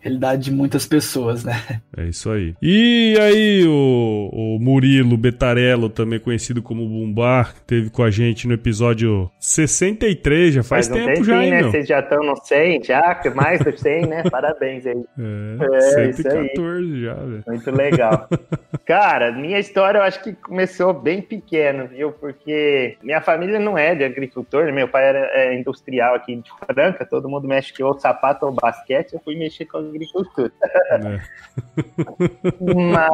realidade 0.02 0.42
de 0.42 0.52
muitas 0.52 0.84
pessoas, 0.84 1.44
né? 1.44 1.80
É 1.96 2.04
isso 2.04 2.28
aí. 2.30 2.54
E 2.60 3.16
aí, 3.20 3.64
o, 3.66 4.30
o 4.32 4.58
Murilo 4.58 5.16
Betarello, 5.16 5.88
também 5.88 6.18
conhecido 6.18 6.60
como 6.60 6.86
Bumbar, 6.86 7.54
teve 7.66 7.88
com 7.88 8.02
a 8.02 8.10
gente 8.10 8.48
no 8.48 8.54
episódio 8.54 9.30
63, 9.38 10.54
já 10.54 10.62
faz, 10.62 10.88
faz 10.88 10.90
um 10.90 10.94
tempo 10.94 11.06
tempinho, 11.06 11.24
já, 11.24 11.44
hein, 11.44 11.50
né? 11.50 11.62
Vocês 11.62 11.86
já 11.86 12.00
estão 12.00 12.22
no 12.24 12.36
100, 12.36 12.82
já, 12.82 13.20
mais 13.34 13.60
do 13.62 13.78
100, 13.78 14.06
né? 14.06 14.22
Parabéns 14.28 14.84
aí. 14.86 15.04
É, 15.18 16.08
é 16.08 16.12
114 16.12 17.02
já, 17.02 17.14
velho. 17.14 17.44
Muito 17.46 17.70
legal. 17.70 18.28
Cara, 18.84 19.30
minha 19.30 19.60
história 19.60 19.98
eu 19.98 20.02
acho 20.02 20.22
que 20.22 20.32
começou 20.32 20.92
bem 20.92 21.22
pequeno, 21.22 21.86
viu? 21.86 22.10
Porque 22.10 22.96
minha 23.02 23.20
família 23.20 23.60
não 23.60 23.78
é 23.78 23.94
de 23.94 24.02
agricultor, 24.02 24.64
né? 24.64 24.72
meu 24.72 24.88
pai 24.88 25.08
era 25.08 25.30
é, 25.32 25.54
industrial 25.54 26.16
aqui 26.16 26.36
de 26.36 26.50
Franca, 26.66 27.06
todo 27.06 27.28
mundo 27.28 27.46
mexe 27.46 27.72
que 27.72 27.82
ou 27.82 27.98
sapato 27.98 28.46
ou 28.46 28.52
basquete, 28.52 29.12
eu 29.12 29.20
fui 29.20 29.36
mexer 29.36 29.66
com 29.66 29.91
agricultura. 29.92 30.52
É. 30.90 31.20
Mas... 32.74 33.10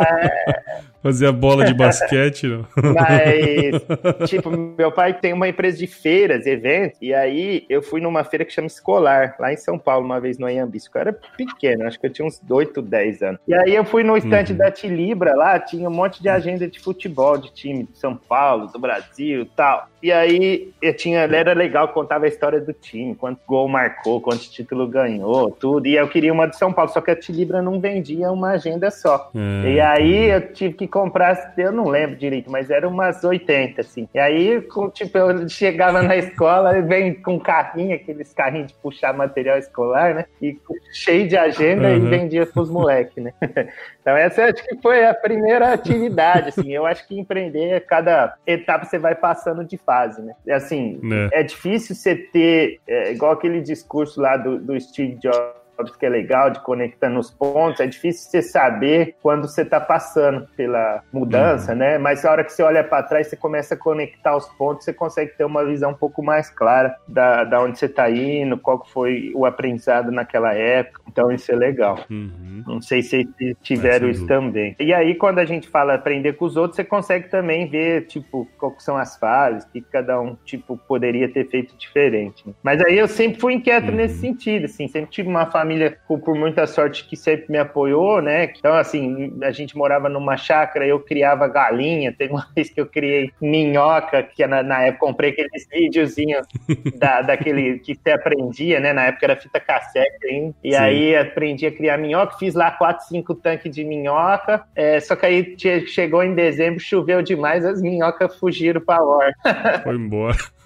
Fazia 1.03 1.33
bola 1.33 1.65
de 1.65 1.75
basquete, 1.75 2.47
não? 2.47 2.67
Mas, 2.95 4.29
tipo, 4.29 4.51
meu 4.51 4.91
pai 4.91 5.15
tem 5.15 5.33
uma 5.33 5.49
empresa 5.49 5.79
de 5.79 5.87
feiras, 5.87 6.47
eventos, 6.47 6.99
e 7.01 7.15
aí 7.15 7.65
eu 7.69 7.83
fui 7.83 8.01
numa 8.01 8.25
feira 8.25 8.45
que 8.45 8.53
chama 8.53 8.67
Escolar, 8.67 9.37
lá 9.39 9.53
em 9.53 9.57
São 9.57 9.79
Paulo, 9.79 10.05
uma 10.05 10.21
vez 10.21 10.39
no 10.39 10.47
Anhambisco. 10.47 10.97
Eu 10.97 11.01
era 11.01 11.13
pequeno, 11.37 11.87
acho 11.87 11.99
que 11.99 12.07
eu 12.07 12.13
tinha 12.13 12.27
uns 12.27 12.41
8, 12.49 12.83
10 12.83 13.23
anos. 13.23 13.41
E 13.47 13.55
aí 13.55 13.75
eu 13.75 13.85
fui 13.85 14.03
no 14.03 14.17
estande 14.17 14.53
uhum. 14.53 14.59
da 14.59 14.71
Tilibra 14.71 15.35
lá, 15.35 15.59
tinha 15.59 15.89
um 15.89 15.93
monte 15.93 16.21
de 16.21 16.29
agenda 16.29 16.67
de 16.67 16.81
futebol, 16.81 17.39
de 17.39 17.53
time 17.53 17.85
de 17.85 17.99
São 17.99 18.17
Paulo, 18.17 18.67
do 18.67 18.79
Brasil 18.79 19.43
e 19.43 19.47
tal. 19.47 19.89
E 20.03 20.13
aí 20.13 20.73
eu 20.81 20.95
tinha, 20.95 21.21
era 21.21 21.53
legal, 21.53 21.89
contava 21.89 22.25
a 22.25 22.29
história 22.29 22.61
do 22.61 22.73
time, 22.73 23.15
quanto 23.15 23.41
gol 23.47 23.69
marcou, 23.69 24.21
quantos 24.21 24.49
títulos 24.49 24.91
ganhou, 24.91 25.51
tudo. 25.51 25.87
E 25.87 25.97
eu 25.97 26.09
queria 26.09 26.33
uma 26.33 26.47
de 26.47 26.57
São 26.57 26.73
Paulo, 26.73 26.91
só 26.91 27.01
que 27.01 27.11
a 27.11 27.17
Tilibra 27.17 27.61
não 27.61 27.81
vendia 27.81 28.31
uma 28.31 28.51
agenda 28.51 28.91
só. 28.91 29.31
É, 29.35 29.73
e 29.73 29.81
aí 29.81 30.31
eu 30.31 30.53
tive 30.53 30.75
que 30.75 30.88
comprar, 30.89 31.55
eu 31.57 31.71
não 31.71 31.87
lembro 31.87 32.17
direito, 32.17 32.51
mas 32.51 32.71
era 32.71 32.89
umas 32.89 33.23
80, 33.23 33.81
assim. 33.81 34.09
E 34.15 34.19
aí, 34.19 34.61
tipo, 34.93 35.19
eu 35.19 35.49
chegava 35.49 36.03
na 36.03 36.17
escola 36.17 36.81
vem 36.83 37.15
com 37.15 37.35
um 37.35 37.39
carrinho, 37.39 37.95
aqueles 37.95 38.33
carrinhos 38.33 38.69
de 38.69 38.75
puxar 38.75 39.13
material 39.13 39.59
escolar, 39.59 40.15
né? 40.15 40.25
E 40.41 40.59
cheio 40.93 41.29
de 41.29 41.37
agenda 41.37 41.89
uhum. 41.89 41.97
e 41.97 42.01
vendia 42.01 42.47
pros 42.47 42.71
moleques, 42.71 43.23
né? 43.23 43.33
Então 44.01 44.17
essa 44.17 44.45
acho 44.47 44.65
que 44.65 44.75
foi 44.81 45.05
a 45.05 45.13
primeira 45.13 45.71
atividade, 45.71 46.49
assim. 46.49 46.73
Eu 46.73 46.87
acho 46.87 47.07
que 47.07 47.19
empreender, 47.21 47.85
cada 47.85 48.37
etapa 48.47 48.87
você 48.87 48.99
vai 48.99 49.15
passando 49.15 49.63
de 49.63 49.77
fase, 49.77 50.23
né? 50.23 50.35
Assim, 50.51 50.99
é, 51.31 51.41
é 51.41 51.43
difícil 51.43 51.95
você 51.95 52.17
ter, 52.17 52.81
é, 52.89 53.13
igual 53.13 53.33
aquele 53.33 53.61
discurso 53.61 54.19
lá 54.19 54.39
do, 54.39 54.59
do 54.59 54.81
Steve 54.81 55.17
Jobs, 55.17 55.58
que 55.97 56.07
é 56.07 56.09
legal 56.09 56.51
de 56.51 56.61
conectar 56.61 57.09
nos 57.09 57.31
pontos, 57.31 57.81
é 57.81 57.87
difícil 57.87 58.31
você 58.31 58.43
saber 58.43 59.17
quando 59.23 59.49
você 59.49 59.63
está 59.63 59.81
passando 59.81 60.47
pela 60.57 61.03
mudança, 61.13 61.73
uhum. 61.73 61.79
né? 61.79 61.99
Mas 61.99 62.25
a 62.25 62.31
hora 62.31 62.45
que 62.45 62.53
você 62.53 62.63
olha 62.63 62.83
para 62.83 63.03
trás, 63.03 63.29
você 63.29 63.37
começa 63.37 63.75
a 63.75 63.77
conectar 63.77 64.37
os 64.37 64.47
pontos, 64.55 64.85
você 64.85 64.93
consegue 64.93 65.33
ter 65.37 65.45
uma 65.45 65.65
visão 65.65 65.91
um 65.91 65.95
pouco 65.95 66.23
mais 66.23 66.51
clara 66.51 66.95
da, 67.07 67.45
da 67.45 67.61
onde 67.61 67.79
você 67.79 67.87
está 67.87 68.11
indo, 68.11 68.59
qual 68.59 68.85
foi 68.87 69.33
o 69.35 69.47
aprendizado 69.47 70.11
naquela 70.11 70.55
época. 70.55 71.01
Então 71.09 71.31
isso 71.31 71.51
é 71.51 71.57
legal. 71.57 72.01
Uhum. 72.11 72.63
Não 72.67 72.81
sei 72.81 73.03
se 73.03 73.29
tiveram 73.63 74.09
isso 74.09 74.27
também. 74.27 74.77
E 74.79 74.93
aí, 74.93 75.15
quando 75.15 75.39
a 75.39 75.45
gente 75.45 75.69
fala 75.69 75.95
aprender 75.95 76.35
com 76.35 76.45
os 76.45 76.57
outros, 76.57 76.77
você 76.77 76.85
consegue 76.85 77.29
também 77.29 77.69
ver, 77.69 78.07
tipo, 78.07 78.47
quais 78.59 78.83
são 78.83 78.97
as 78.97 79.17
fases, 79.17 79.65
que 79.65 79.81
cada 79.81 80.21
um, 80.21 80.37
tipo, 80.45 80.77
poderia 80.77 81.29
ter 81.29 81.49
feito 81.49 81.77
diferente. 81.77 82.45
Mas 82.63 82.81
aí 82.81 82.99
eu 82.99 83.09
sempre 83.09 83.41
fui 83.41 83.55
inquieto 83.55 83.89
uhum. 83.89 83.97
nesse 83.97 84.19
sentido, 84.19 84.67
assim, 84.67 84.89
sempre 84.89 85.11
tive 85.11 85.29
uma 85.29 85.47
família 85.47 85.68
família, 85.69 85.99
por 86.07 86.35
muita 86.35 86.67
sorte, 86.67 87.05
que 87.05 87.15
sempre 87.15 87.47
me 87.51 87.59
apoiou, 87.59 88.23
né? 88.23 88.51
Então, 88.57 88.73
assim, 88.73 89.39
a 89.43 89.51
gente 89.51 89.77
morava 89.77 90.09
numa 90.09 90.37
chácara, 90.37 90.87
eu 90.87 90.99
criava 90.99 91.47
galinha. 91.47 92.11
Teve 92.11 92.33
uma 92.33 92.49
vez 92.57 92.71
que 92.71 92.81
eu 92.81 92.87
criei 92.87 93.31
minhoca, 93.41 94.23
que 94.23 94.47
na, 94.47 94.63
na 94.63 94.85
época 94.85 95.07
comprei 95.07 95.31
aqueles 95.31 95.69
videozinhos 95.71 96.47
da, 96.99 97.21
daquele 97.21 97.79
que 97.81 97.95
você 97.95 98.11
aprendia, 98.11 98.81
né? 98.81 98.95
Na 98.95 99.07
época 99.07 99.27
era 99.27 99.37
fita 99.37 99.61
cassete, 99.61 100.27
hein? 100.27 100.55
E 100.65 100.73
Sim. 100.73 100.79
aí 100.79 101.17
aprendi 101.17 101.67
a 101.67 101.73
criar 101.73 101.99
minhoca, 101.99 102.39
fiz 102.39 102.55
lá 102.55 102.71
quatro, 102.71 103.07
cinco 103.07 103.35
tanques 103.35 103.75
de 103.75 103.85
minhoca. 103.85 104.65
É, 104.75 104.99
só 105.01 105.15
que 105.15 105.27
aí 105.27 105.57
chegou 105.87 106.23
em 106.23 106.35
dezembro, 106.35 106.81
choveu 106.81 107.21
demais, 107.21 107.65
as 107.65 107.83
minhocas 107.83 108.35
fugiram 108.39 108.81
pra 108.81 109.03
horta. 109.03 109.81
Foi 109.85 109.95
embora. 109.95 110.37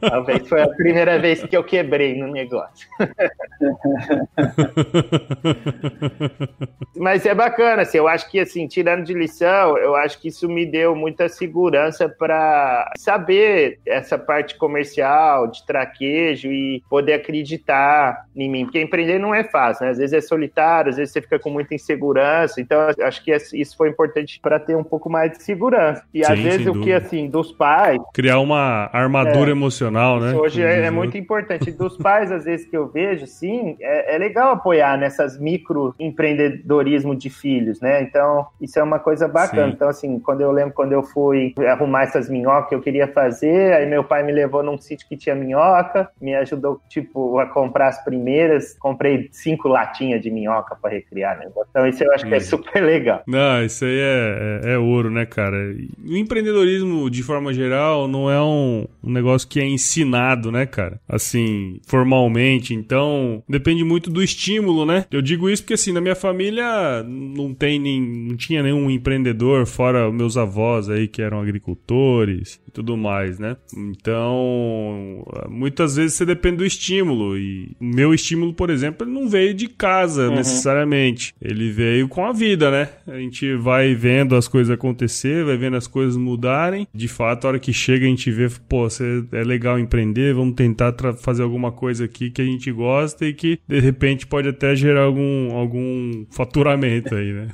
Talvez 0.00 0.48
foi 0.48 0.62
a 0.62 0.68
primeira 0.68 1.18
vez 1.18 1.42
que 1.42 1.56
eu 1.56 1.62
quebrei 1.62 2.18
no 2.18 2.28
negócio. 2.28 2.88
Mas 6.96 7.26
é 7.26 7.34
bacana, 7.34 7.82
assim, 7.82 7.98
eu 7.98 8.08
acho 8.08 8.30
que 8.30 8.40
assim, 8.40 8.66
tirando 8.66 9.04
de 9.04 9.12
lição, 9.12 9.76
eu 9.76 9.94
acho 9.94 10.20
que 10.20 10.28
isso 10.28 10.48
me 10.48 10.64
deu 10.64 10.96
muita 10.96 11.28
segurança 11.28 12.08
para 12.08 12.90
saber 12.96 13.78
essa 13.86 14.18
parte 14.18 14.56
comercial, 14.56 15.48
de 15.48 15.64
traquejo 15.66 16.50
e 16.50 16.82
poder 16.88 17.14
acreditar 17.14 18.24
em 18.34 18.50
mim, 18.50 18.64
porque 18.64 18.80
empreender 18.80 19.18
não 19.18 19.34
é 19.34 19.44
fácil, 19.44 19.84
né? 19.84 19.90
Às 19.90 19.98
vezes 19.98 20.14
é 20.14 20.20
solitário, 20.20 20.90
às 20.90 20.96
vezes 20.96 21.12
você 21.12 21.20
fica 21.20 21.38
com 21.38 21.50
muita 21.50 21.74
insegurança, 21.74 22.60
então 22.60 22.78
acho 23.02 23.22
que 23.22 23.34
isso 23.34 23.76
foi 23.76 23.90
importante 23.90 24.40
para 24.40 24.58
ter 24.58 24.74
um 24.74 24.84
pouco 24.84 25.10
mais 25.10 25.32
de 25.32 25.42
segurança. 25.42 26.02
E 26.14 26.24
Sim, 26.24 26.32
às 26.32 26.38
vezes 26.38 26.66
o 26.66 26.72
dúvida. 26.72 26.84
que 26.84 26.92
assim, 26.92 27.28
dos 27.28 27.52
pais, 27.52 27.98
criar 28.14 28.38
uma 28.38 28.88
armadura 28.92 29.25
é, 29.28 29.50
emocional, 29.50 30.20
né? 30.20 30.34
Hoje 30.34 30.62
é, 30.62 30.86
é, 30.86 30.90
muito 30.90 31.16
importante. 31.16 31.70
Dos 31.76 31.96
pais, 31.96 32.30
às 32.30 32.44
vezes 32.44 32.66
que 32.66 32.76
eu 32.76 32.88
vejo, 32.88 33.26
sim, 33.26 33.76
é, 33.80 34.14
é 34.14 34.18
legal 34.18 34.52
apoiar 34.52 34.98
nessas 34.98 35.38
micro 35.38 35.94
empreendedorismo 35.98 37.14
de 37.14 37.30
filhos, 37.30 37.80
né? 37.80 38.02
Então, 38.02 38.46
isso 38.60 38.78
é 38.78 38.82
uma 38.82 38.98
coisa 38.98 39.28
bacana. 39.28 39.68
Sim. 39.68 39.72
Então, 39.74 39.88
assim, 39.88 40.18
quando 40.18 40.40
eu 40.40 40.52
lembro 40.52 40.74
quando 40.74 40.92
eu 40.92 41.02
fui 41.02 41.54
arrumar 41.66 42.02
essas 42.02 42.28
minhocas 42.28 42.68
que 42.68 42.74
eu 42.74 42.80
queria 42.80 43.08
fazer, 43.08 43.72
aí 43.72 43.86
meu 43.86 44.04
pai 44.04 44.22
me 44.22 44.32
levou 44.32 44.62
num 44.62 44.78
sítio 44.78 45.06
que 45.08 45.16
tinha 45.16 45.34
minhoca, 45.34 46.08
me 46.20 46.34
ajudou, 46.34 46.80
tipo, 46.88 47.38
a 47.38 47.46
comprar 47.46 47.88
as 47.88 48.04
primeiras, 48.04 48.74
comprei 48.78 49.28
cinco 49.32 49.68
latinhas 49.68 50.22
de 50.22 50.30
minhoca 50.30 50.76
para 50.80 50.90
recriar, 50.90 51.38
né? 51.38 51.46
Então, 51.70 51.86
isso 51.86 52.02
eu 52.04 52.12
acho 52.12 52.26
que 52.26 52.34
é 52.34 52.40
super 52.40 52.82
legal. 52.82 53.22
Não, 53.26 53.64
isso 53.64 53.84
aí 53.84 53.98
é, 53.98 54.60
é, 54.64 54.72
é 54.72 54.78
ouro, 54.78 55.10
né, 55.10 55.26
cara? 55.26 55.56
O 56.04 56.16
empreendedorismo, 56.16 57.10
de 57.10 57.22
forma 57.22 57.52
geral, 57.52 58.08
não 58.08 58.30
é 58.30 58.40
um, 58.42 58.86
um 59.02 59.10
negócio 59.16 59.48
que 59.48 59.60
é 59.60 59.66
ensinado, 59.66 60.52
né, 60.52 60.66
cara? 60.66 61.00
Assim, 61.08 61.80
formalmente. 61.86 62.74
Então, 62.74 63.42
depende 63.48 63.84
muito 63.84 64.10
do 64.10 64.22
estímulo, 64.22 64.86
né? 64.86 65.06
Eu 65.10 65.22
digo 65.22 65.50
isso 65.50 65.62
porque, 65.62 65.74
assim, 65.74 65.92
na 65.92 66.00
minha 66.00 66.14
família 66.14 67.02
não 67.02 67.52
tem 67.54 67.78
nem, 67.78 68.00
não 68.00 68.36
tinha 68.36 68.62
nenhum 68.62 68.90
empreendedor, 68.90 69.66
fora 69.66 70.10
meus 70.12 70.36
avós 70.36 70.88
aí 70.88 71.08
que 71.08 71.22
eram 71.22 71.40
agricultores 71.40 72.60
e 72.66 72.70
tudo 72.70 72.96
mais, 72.96 73.38
né? 73.38 73.56
Então, 73.76 75.24
muitas 75.48 75.96
vezes 75.96 76.16
você 76.16 76.24
depende 76.24 76.58
do 76.58 76.66
estímulo. 76.66 77.38
E 77.38 77.74
o 77.80 77.84
meu 77.84 78.14
estímulo, 78.14 78.52
por 78.52 78.70
exemplo, 78.70 79.06
ele 79.06 79.14
não 79.14 79.28
veio 79.28 79.54
de 79.54 79.68
casa 79.68 80.28
uhum. 80.28 80.36
necessariamente. 80.36 81.34
Ele 81.40 81.70
veio 81.70 82.08
com 82.08 82.24
a 82.24 82.32
vida, 82.32 82.70
né? 82.70 82.88
A 83.06 83.18
gente 83.18 83.54
vai 83.56 83.94
vendo 83.94 84.36
as 84.36 84.48
coisas 84.48 84.72
acontecer, 84.72 85.44
vai 85.44 85.56
vendo 85.56 85.76
as 85.76 85.86
coisas 85.86 86.16
mudarem. 86.16 86.86
De 86.94 87.08
fato, 87.08 87.44
a 87.44 87.48
hora 87.48 87.58
que 87.58 87.72
chega 87.72 88.06
a 88.06 88.08
gente 88.08 88.30
vê, 88.30 88.48
pô, 88.68 88.88
você 88.88 89.05
é 89.32 89.44
legal 89.44 89.78
empreender, 89.78 90.34
vamos 90.34 90.54
tentar 90.54 90.94
fazer 91.18 91.42
alguma 91.42 91.72
coisa 91.72 92.04
aqui 92.04 92.30
que 92.30 92.42
a 92.42 92.44
gente 92.44 92.70
gosta 92.72 93.24
e 93.24 93.32
que 93.32 93.58
de 93.66 93.80
repente 93.80 94.26
pode 94.26 94.48
até 94.48 94.74
gerar 94.74 95.02
algum, 95.02 95.54
algum 95.56 96.24
faturamento 96.30 97.14
aí, 97.14 97.32
né? 97.32 97.48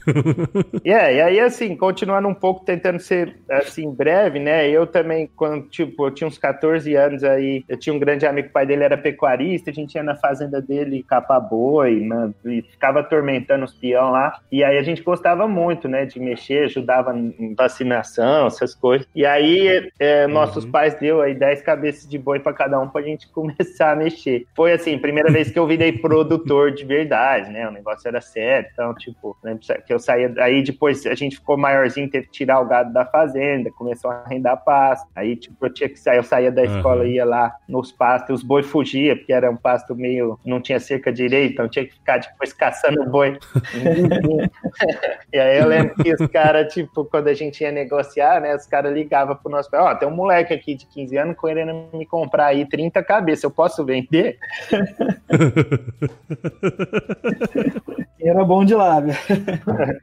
yeah, 0.84 1.10
e 1.12 1.20
aí 1.20 1.40
assim, 1.40 1.76
continuando 1.76 2.28
um 2.28 2.34
pouco, 2.34 2.64
tentando 2.64 2.98
ser 2.98 3.36
assim 3.50 3.90
breve, 3.90 4.38
né? 4.38 4.68
Eu 4.68 4.86
também, 4.86 5.28
quando 5.36 5.68
tipo, 5.68 6.06
eu 6.06 6.10
tinha 6.10 6.26
uns 6.28 6.38
14 6.38 6.94
anos 6.94 7.24
aí, 7.24 7.64
eu 7.68 7.78
tinha 7.78 7.94
um 7.94 7.98
grande 7.98 8.26
amigo, 8.26 8.48
o 8.48 8.52
pai 8.52 8.66
dele 8.66 8.84
era 8.84 8.96
pecuarista, 8.96 9.70
a 9.70 9.74
gente 9.74 9.94
ia 9.94 10.02
na 10.02 10.16
fazenda 10.16 10.60
dele 10.60 11.04
capar 11.08 11.40
boi, 11.40 12.00
né? 12.00 12.32
E 12.44 12.62
ficava 12.62 13.00
atormentando 13.00 13.64
os 13.64 13.74
peão 13.74 14.10
lá. 14.10 14.38
E 14.50 14.62
aí 14.62 14.78
a 14.78 14.82
gente 14.82 15.02
gostava 15.02 15.46
muito, 15.46 15.88
né, 15.88 16.04
de 16.04 16.18
mexer, 16.20 16.64
ajudava 16.64 17.16
em 17.16 17.54
vacinação, 17.54 18.46
essas 18.46 18.74
coisas. 18.74 19.06
E 19.14 19.24
aí 19.24 19.90
é, 19.98 20.26
nossos 20.26 20.64
uhum. 20.64 20.70
pais 20.70 20.94
deu 20.94 21.20
aí 21.20 21.34
10 21.42 21.60
cabeças 21.62 22.08
de 22.08 22.16
boi 22.16 22.38
para 22.38 22.52
cada 22.52 22.78
um 22.78 22.88
pra 22.88 23.02
gente 23.02 23.26
começar 23.34 23.90
a 23.90 23.96
mexer. 23.96 24.46
Foi 24.54 24.72
assim, 24.72 24.96
primeira 24.96 25.28
vez 25.28 25.50
que 25.50 25.58
eu 25.58 25.66
virei 25.66 25.90
produtor 25.90 26.70
de 26.70 26.84
verdade, 26.84 27.50
né? 27.50 27.66
O 27.68 27.72
negócio 27.72 28.06
era 28.06 28.20
sério. 28.20 28.68
Então, 28.72 28.94
tipo, 28.94 29.36
que 29.84 29.92
eu 29.92 29.98
saía. 29.98 30.32
Aí 30.38 30.62
depois 30.62 31.04
a 31.04 31.16
gente 31.16 31.36
ficou 31.36 31.58
maiorzinho, 31.58 32.08
teve 32.08 32.26
que 32.26 32.32
tirar 32.32 32.60
o 32.60 32.64
gado 32.64 32.92
da 32.92 33.04
fazenda, 33.04 33.72
começou 33.72 34.12
a 34.12 34.22
arrendar 34.24 34.62
pasto. 34.62 35.08
Aí, 35.16 35.34
tipo, 35.34 35.66
eu 35.66 35.74
tinha 35.74 35.88
que 35.88 35.98
sair, 35.98 36.18
eu 36.18 36.22
saía 36.22 36.52
da 36.52 36.62
escola, 36.62 37.02
uhum. 37.02 37.10
ia 37.10 37.24
lá 37.24 37.52
nos 37.68 37.90
pastos, 37.90 38.40
os 38.40 38.46
boi 38.46 38.62
fugia, 38.62 39.16
porque 39.16 39.32
era 39.32 39.50
um 39.50 39.56
pasto 39.56 39.96
meio. 39.96 40.38
não 40.46 40.60
tinha 40.60 40.78
cerca 40.78 41.12
direita, 41.12 41.54
então 41.54 41.68
tinha 41.68 41.84
que 41.84 41.94
ficar 41.94 42.18
depois 42.18 42.52
caçando 42.52 43.04
boi. 43.06 43.36
e 45.32 45.38
aí 45.40 45.58
eu 45.58 45.66
lembro 45.66 45.96
que 45.96 46.14
os 46.14 46.26
caras, 46.28 46.72
tipo, 46.72 47.04
quando 47.04 47.26
a 47.26 47.34
gente 47.34 47.62
ia 47.62 47.72
negociar, 47.72 48.40
né? 48.40 48.54
Os 48.54 48.66
caras 48.66 48.92
ligavam 48.92 49.34
pro 49.34 49.50
nosso 49.50 49.68
pai, 49.68 49.80
ó, 49.80 49.90
oh, 49.90 49.96
tem 49.96 50.06
um 50.06 50.14
moleque 50.14 50.54
aqui 50.54 50.76
de 50.76 50.86
15 50.86 51.16
anos 51.16 51.21
ligando 51.22 51.34
querendo 51.34 51.88
me 51.92 52.06
comprar 52.06 52.46
aí 52.46 52.66
30 52.66 53.02
cabeças. 53.02 53.44
Eu 53.44 53.50
posso 53.50 53.84
vender? 53.84 54.38
Era 58.24 58.44
bom 58.44 58.64
de 58.64 58.74
lábia. 58.74 59.14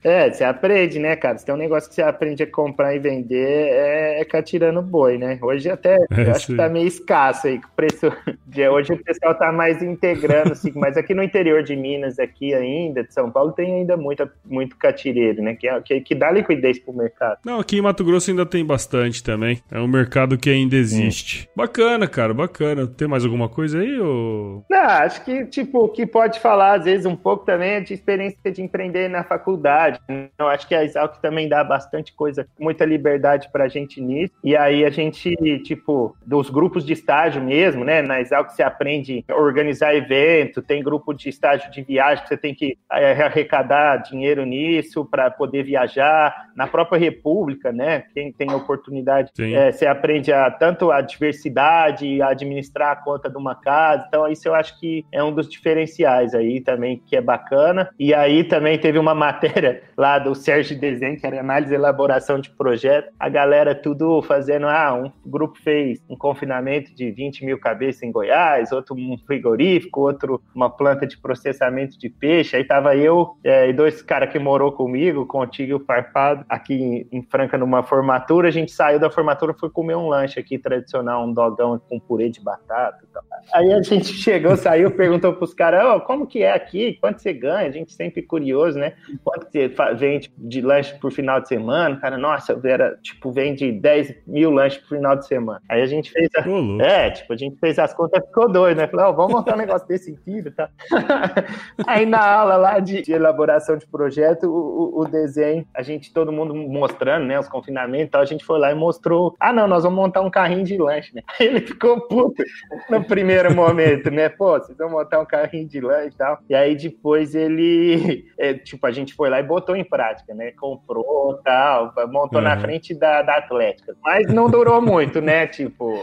é, 0.04 0.30
você 0.30 0.44
aprende, 0.44 1.00
né, 1.00 1.16
cara? 1.16 1.38
Se 1.38 1.46
tem 1.46 1.56
um 1.56 1.58
negócio 1.58 1.88
que 1.88 1.96
você 1.96 2.02
aprende 2.02 2.44
a 2.44 2.52
comprar 2.52 2.94
e 2.94 3.00
vender, 3.00 3.70
é, 3.72 4.20
é 4.20 4.26
catirando 4.26 4.82
boi, 4.82 5.18
né? 5.18 5.40
Hoje 5.42 5.70
até, 5.70 5.96
é, 5.96 6.28
eu 6.28 6.32
acho 6.32 6.48
sim. 6.48 6.54
que 6.54 6.58
tá 6.58 6.68
meio 6.68 6.88
escasso 6.88 7.48
aí, 7.48 7.58
o 7.58 7.76
preço 7.76 8.12
de 8.46 8.68
hoje 8.68 8.92
o 8.92 9.04
pessoal 9.04 9.34
tá 9.36 9.52
mais 9.52 9.82
integrando, 9.82 10.52
assim, 10.52 10.72
mas 10.76 10.98
aqui 10.98 11.14
no 11.14 11.24
interior 11.24 11.64
de 11.64 11.76
Minas, 11.76 12.20
aqui 12.20 12.54
ainda, 12.54 13.04
de 13.04 13.14
São 13.14 13.32
Paulo, 13.32 13.54
tem 13.54 13.74
ainda 13.74 13.96
muita, 13.96 14.32
muito 14.46 14.76
catireiro, 14.76 15.42
né? 15.42 15.56
Que, 15.56 15.70
é, 15.70 15.82
que, 15.82 16.02
que 16.02 16.16
dá 16.16 16.30
liquidez 16.30 16.78
pro 16.78 16.94
mercado. 16.94 17.40
Não, 17.46 17.60
aqui 17.60 17.78
em 17.78 17.82
Mato 17.82 18.04
Grosso 18.04 18.30
ainda 18.30 18.46
tem 18.46 18.66
bastante 18.66 19.24
também. 19.24 19.62
É 19.72 19.80
um 19.80 19.88
mercado 19.88 20.38
que 20.38 20.50
ainda 20.50 20.76
existe. 20.76 21.09
Hum. 21.10 21.48
Bacana, 21.56 22.08
cara, 22.08 22.34
bacana. 22.34 22.88
Tem 22.88 23.08
mais 23.08 23.26
alguma 23.26 23.50
coisa 23.50 23.80
aí? 23.80 24.00
Ou... 24.00 24.64
Não, 24.70 24.80
acho 24.80 25.24
que, 25.24 25.46
tipo, 25.46 25.86
o 25.86 25.90
que 25.90 26.06
pode 26.06 26.40
falar, 26.40 26.76
às 26.76 26.86
vezes, 26.86 27.06
um 27.06 27.16
pouco 27.16 27.46
também 27.46 27.72
é 27.72 27.80
de 27.82 27.94
experiência 27.94 28.52
de 28.52 28.62
empreender 28.62 29.10
na 29.10 29.24
faculdade. 29.24 30.00
Eu 30.38 30.48
acho 30.48 30.68
que 30.68 30.76
a 30.76 30.84
Exalc 30.84 31.20
também 31.22 31.48
dá 31.48 31.64
bastante 31.64 32.14
coisa, 32.14 32.48
muita 32.60 32.86
liberdade 32.86 33.50
pra 33.52 33.68
gente 33.68 34.02
nisso. 34.02 34.34
E 34.44 34.56
aí 34.56 34.86
a 34.86 34.90
gente, 34.90 35.36
tipo, 35.64 36.16
dos 36.26 36.50
grupos 36.50 36.86
de 36.86 36.94
estágio 36.94 37.42
mesmo, 37.42 37.84
né? 37.84 38.02
Na 38.02 38.22
Exalc 38.22 38.52
você 38.52 38.64
aprende 38.64 39.24
a 39.28 39.36
organizar 39.36 39.96
evento, 39.96 40.62
tem 40.62 40.84
grupo 40.84 41.14
de 41.14 41.30
estágio 41.30 41.72
de 41.72 41.82
viagem 41.82 42.24
que 42.24 42.30
você 42.30 42.38
tem 42.38 42.54
que 42.54 42.78
é, 42.92 43.24
arrecadar 43.24 43.98
dinheiro 43.98 44.46
nisso 44.46 45.06
para 45.06 45.30
poder 45.30 45.64
viajar. 45.64 46.50
Na 46.56 46.68
própria 46.68 47.00
República, 47.00 47.72
né? 47.72 48.04
Quem 48.14 48.32
tem 48.32 48.52
oportunidade, 48.52 49.32
é, 49.40 49.72
você 49.72 49.86
aprende 49.86 50.32
a, 50.32 50.52
tanto 50.52 50.92
a 50.92 50.99
diversidade, 51.02 52.22
a 52.22 52.30
administrar 52.30 52.92
a 52.92 52.96
conta 52.96 53.30
de 53.30 53.38
uma 53.38 53.56
casa. 53.56 54.06
Então, 54.08 54.28
isso 54.28 54.48
eu 54.48 54.56
acho 54.56 54.80
que 54.80 55.06
é 55.12 55.24
um 55.24 55.34
dos 55.34 55.50
diferenciais 55.50 56.34
aí 56.34 56.62
também, 56.62 57.02
que 57.06 57.16
é 57.16 57.22
bacana. 57.22 57.90
E 58.00 58.14
aí 58.14 58.44
também 58.44 58.78
teve 58.78 58.98
uma 58.98 59.14
matéria 59.16 59.84
lá 59.98 60.20
do 60.20 60.36
Sérgio 60.36 60.80
Desenho, 60.80 61.20
que 61.20 61.26
era 61.26 61.40
análise 61.40 61.74
e 61.74 61.76
elaboração 61.76 62.40
de 62.40 62.50
projeto. 62.50 63.12
A 63.20 63.30
galera 63.30 63.76
tudo 63.76 64.22
fazendo, 64.22 64.68
ah, 64.68 64.94
um 64.94 65.12
grupo 65.26 65.58
fez 65.60 66.02
um 66.10 66.16
confinamento 66.16 66.94
de 66.94 67.12
20 67.12 67.46
mil 67.46 67.60
cabeças 67.60 68.04
em 68.04 68.12
Goiás, 68.12 68.72
outro 68.72 68.96
um 68.96 69.18
frigorífico, 69.26 70.02
outro 70.02 70.42
uma 70.54 70.70
planta 70.70 71.06
de 71.06 71.18
processamento 71.18 71.98
de 71.98 72.10
peixe. 72.10 72.56
Aí 72.56 72.64
tava 72.64 72.96
eu 72.96 73.38
é, 73.44 73.70
e 73.70 73.74
dois 73.74 74.02
caras 74.02 74.32
que 74.32 74.40
morou 74.40 74.72
comigo, 74.72 75.26
contigo 75.26 75.72
e 75.72 75.74
o 75.74 75.80
Farpado, 75.80 76.46
aqui 76.50 76.74
em, 76.74 77.08
em 77.12 77.22
Franca, 77.24 77.58
numa 77.58 77.84
formatura. 77.84 78.48
A 78.48 78.52
gente 78.52 78.72
saiu 78.72 79.00
da 79.00 79.10
formatura 79.10 79.54
foi 79.54 79.70
comer 79.70 79.96
um 79.96 80.08
lanche 80.08 80.40
aqui 80.40 80.58
tradicional, 80.58 80.89
um 80.98 81.34
dogão 81.34 81.80
com 81.88 82.00
purê 82.00 82.30
de 82.30 82.42
batata 82.42 83.00
e 83.04 83.08
tal. 83.08 83.24
Aí 83.54 83.74
a 83.74 83.82
gente 83.82 84.14
chegou, 84.14 84.56
saiu, 84.56 84.92
perguntou 84.92 85.34
pros 85.34 85.54
caras, 85.54 85.84
oh, 85.86 86.00
como 86.02 86.28
que 86.28 86.44
é 86.44 86.54
aqui? 86.54 86.98
Quanto 87.02 87.22
você 87.22 87.34
ganha? 87.34 87.68
A 87.68 87.72
gente 87.72 87.94
sempre 87.94 88.22
curioso, 88.22 88.78
né? 88.78 88.94
Quanto 89.24 89.50
você 89.52 89.74
vende 89.96 90.32
de 90.38 90.62
lanche 90.62 90.98
por 91.00 91.12
final 91.12 91.42
de 91.42 91.48
semana? 91.48 91.98
Cara, 91.98 92.18
nossa, 92.18 92.60
era, 92.64 92.98
tipo, 93.02 93.32
vende 93.32 93.72
10 93.72 94.28
mil 94.28 94.52
lanches 94.52 94.80
por 94.82 94.98
final 94.98 95.16
de 95.16 95.26
semana. 95.26 95.62
Aí 95.70 95.82
a 95.82 95.86
gente 95.86 96.12
fez 96.12 96.30
a... 96.36 96.44
É, 96.84 97.10
tipo, 97.12 97.34
a 97.34 97.38
gente 97.38 97.58
fez 97.60 97.80
as 97.80 97.94
contas 97.94 98.24
ficou 98.26 98.52
doido, 98.52 98.78
né? 98.78 98.88
Falou, 98.88 99.10
oh, 99.10 99.14
vamos 99.14 99.34
montar 99.34 99.56
um 99.56 99.58
negócio 99.58 99.88
desse 99.88 100.06
sentido, 100.06 100.52
tá? 100.52 100.70
Aí 101.88 102.06
na 102.06 102.20
aula 102.20 102.56
lá 102.56 102.80
de, 102.80 103.02
de 103.02 103.12
elaboração 103.12 103.78
de 103.78 103.86
projeto, 103.88 104.46
o, 104.46 105.00
o, 105.00 105.02
o, 105.02 105.06
desenho, 105.06 105.66
a 105.74 105.82
gente, 105.82 106.14
todo 106.14 106.32
mundo 106.32 106.54
mostrando, 106.54 107.26
né, 107.26 107.40
os 107.40 107.48
confinamentos 107.48 108.08
e 108.08 108.12
tal, 108.12 108.22
a 108.22 108.26
gente 108.26 108.46
foi 108.46 108.60
lá 108.60 108.72
e 108.72 108.76
mostrou, 108.76 109.36
ah, 109.40 109.52
não, 109.52 109.68
nós 109.68 109.84
vamos 109.84 109.98
montar 109.98 110.22
um 110.22 110.30
carrinho 110.30 110.64
de 110.64 110.79
lanche, 110.84 111.12
né? 111.14 111.22
Ele 111.40 111.62
ficou 111.62 112.02
puto 112.08 112.44
no 112.90 113.04
primeiro 113.04 113.54
momento, 113.54 114.10
né? 114.10 114.30
Pô, 114.30 114.58
vocês 114.60 114.78
vão 114.78 114.90
montar 114.90 115.20
um 115.20 115.26
carrinho 115.26 115.68
de 115.68 115.80
lanche 115.80 116.16
e 116.16 116.18
tal. 116.18 116.40
E 116.50 116.56
aí 116.56 116.76
depois 116.76 117.36
ele, 117.36 118.26
é, 118.38 118.54
tipo, 118.54 118.86
a 118.86 118.92
gente 118.92 119.14
foi 119.14 119.30
lá 119.30 119.40
e 119.40 119.44
botou 119.44 119.76
em 119.76 119.84
prática, 119.84 120.34
né? 120.34 120.52
Comprou 120.52 121.40
tal, 121.44 121.94
montou 122.08 122.40
uhum. 122.40 122.46
na 122.46 122.60
frente 122.60 122.94
da, 122.94 123.22
da 123.22 123.38
Atlética. 123.38 123.96
Mas 124.04 124.28
não 124.34 124.50
durou 124.50 124.82
muito, 124.82 125.22
né? 125.22 125.48
Tipo, 125.48 125.94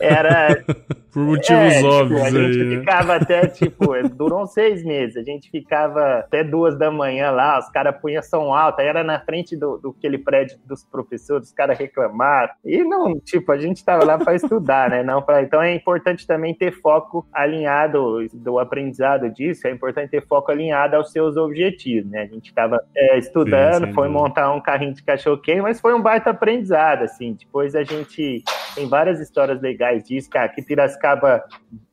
era. 0.00 0.64
Por 1.14 1.22
motivos 1.22 1.72
é, 1.72 1.82
óbvios 1.84 2.22
tipo, 2.24 2.36
a 2.36 2.40
aí. 2.40 2.52
gente 2.52 2.64
né? 2.64 2.80
ficava 2.80 3.14
até, 3.14 3.46
tipo, 3.46 4.08
durou 4.16 4.48
seis 4.48 4.84
meses. 4.84 5.16
A 5.16 5.22
gente 5.22 5.48
ficava 5.48 6.18
até 6.18 6.42
duas 6.42 6.76
da 6.76 6.90
manhã 6.90 7.30
lá, 7.30 7.60
os 7.60 7.68
caras 7.68 7.96
punham 8.02 8.20
som 8.20 8.52
alto, 8.52 8.80
aí 8.80 8.88
era 8.88 9.04
na 9.04 9.20
frente 9.20 9.56
do, 9.56 9.78
do 9.78 9.94
aquele 9.96 10.18
prédio 10.18 10.58
dos 10.66 10.84
professores, 10.84 11.46
os 11.46 11.54
caras 11.54 11.78
reclamaram. 11.78 12.52
E 12.64 12.82
não, 12.82 13.20
tipo, 13.20 13.52
a 13.52 13.56
gente 13.56 13.84
tava 13.84 14.04
lá 14.04 14.18
para 14.18 14.34
estudar, 14.34 14.90
né? 14.90 15.04
Não 15.04 15.22
pra... 15.22 15.40
Então 15.40 15.62
é 15.62 15.72
importante 15.72 16.26
também 16.26 16.52
ter 16.52 16.72
foco 16.72 17.24
alinhado 17.32 18.26
do 18.32 18.58
aprendizado 18.58 19.30
disso, 19.30 19.68
é 19.68 19.70
importante 19.70 20.10
ter 20.10 20.26
foco 20.26 20.50
alinhado 20.50 20.96
aos 20.96 21.12
seus 21.12 21.36
objetivos, 21.36 22.10
né? 22.10 22.22
A 22.22 22.26
gente 22.26 22.52
tava 22.52 22.84
é, 22.92 23.18
estudando, 23.18 23.86
sim, 23.86 23.92
foi 23.92 24.08
montar 24.08 24.52
um 24.52 24.60
carrinho 24.60 24.94
de 24.94 25.02
cachorro-quente, 25.04 25.62
mas 25.62 25.80
foi 25.80 25.94
um 25.94 26.02
baita 26.02 26.30
aprendizado, 26.30 27.02
assim. 27.04 27.36
Depois 27.38 27.76
a 27.76 27.84
gente 27.84 28.42
tem 28.74 28.88
várias 28.88 29.20
histórias 29.20 29.62
legais 29.62 30.02
disso, 30.02 30.28
cara, 30.28 30.48
que 30.48 30.60
Piracicaba 30.60 31.03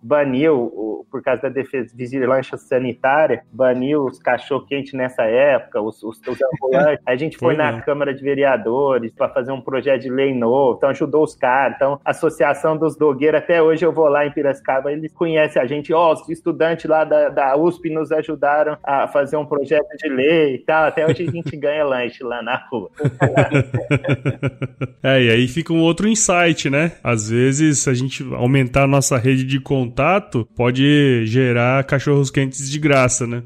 baniu, 0.01 1.05
por 1.11 1.21
causa 1.21 1.43
da 1.43 1.49
defesa, 1.49 1.93
vigilância 1.95 2.57
sanitária, 2.57 3.43
baniu 3.51 4.05
os 4.05 4.17
cachorro-quente 4.17 4.95
nessa 4.95 5.23
época, 5.23 5.81
os, 5.81 6.01
os, 6.01 6.19
os 6.27 6.39
ambulantes. 6.41 7.03
A 7.05 7.15
gente 7.15 7.37
foi, 7.37 7.55
na 7.55 7.81
Câmara 7.81 8.13
de 8.13 8.23
Vereadores 8.23 9.13
para 9.13 9.29
fazer 9.29 9.51
um 9.51 9.61
projeto 9.61 10.01
de 10.01 10.09
lei 10.09 10.33
novo, 10.33 10.77
então 10.77 10.89
ajudou 10.89 11.23
os 11.23 11.35
caras. 11.35 11.75
Então, 11.75 11.99
a 12.03 12.11
Associação 12.11 12.77
dos 12.77 12.95
Dogueiros, 12.95 13.41
até 13.41 13.61
hoje 13.61 13.85
eu 13.85 13.91
vou 13.91 14.07
lá 14.07 14.25
em 14.25 14.31
Piracicaba, 14.31 14.91
eles 14.91 15.13
conhecem 15.13 15.61
a 15.61 15.65
gente. 15.65 15.93
Ó, 15.93 16.09
oh, 16.09 16.13
os 16.13 16.29
estudantes 16.29 16.85
lá 16.85 17.03
da, 17.03 17.29
da 17.29 17.57
USP 17.57 17.89
nos 17.89 18.11
ajudaram 18.11 18.77
a 18.83 19.07
fazer 19.07 19.37
um 19.37 19.45
projeto 19.45 19.87
de 19.97 20.09
lei 20.09 20.55
e 20.55 20.59
tal. 20.59 20.85
Até 20.85 21.05
hoje 21.05 21.27
a 21.27 21.31
gente 21.31 21.55
ganha 21.57 21.83
lanche 21.83 22.23
lá 22.23 22.41
na 22.41 22.55
rua. 22.71 22.89
é, 25.03 25.21
e 25.21 25.29
aí 25.29 25.47
fica 25.47 25.73
um 25.73 25.81
outro 25.81 26.07
insight, 26.07 26.69
né? 26.69 26.93
Às 27.03 27.29
vezes, 27.29 27.87
a 27.87 27.93
gente 27.93 28.23
aumentar 28.33 28.83
a 28.83 28.87
nossa 28.87 29.00
rede 29.17 29.43
de 29.43 29.59
contato, 29.59 30.47
pode 30.55 31.25
gerar 31.25 31.83
cachorros 31.83 32.29
quentes 32.29 32.69
de 32.69 32.79
graça, 32.79 33.25
né? 33.25 33.43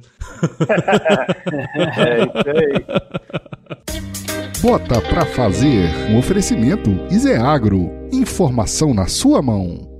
é 1.97 2.23
isso 2.23 2.49
aí. 2.49 2.85
Bota 4.61 4.99
pra 5.01 5.25
fazer 5.25 5.89
um 6.09 6.17
oferecimento 6.17 6.89
Iseagro. 7.11 7.91
Informação 8.11 8.93
na 8.93 9.07
sua 9.07 9.41
mão. 9.41 9.94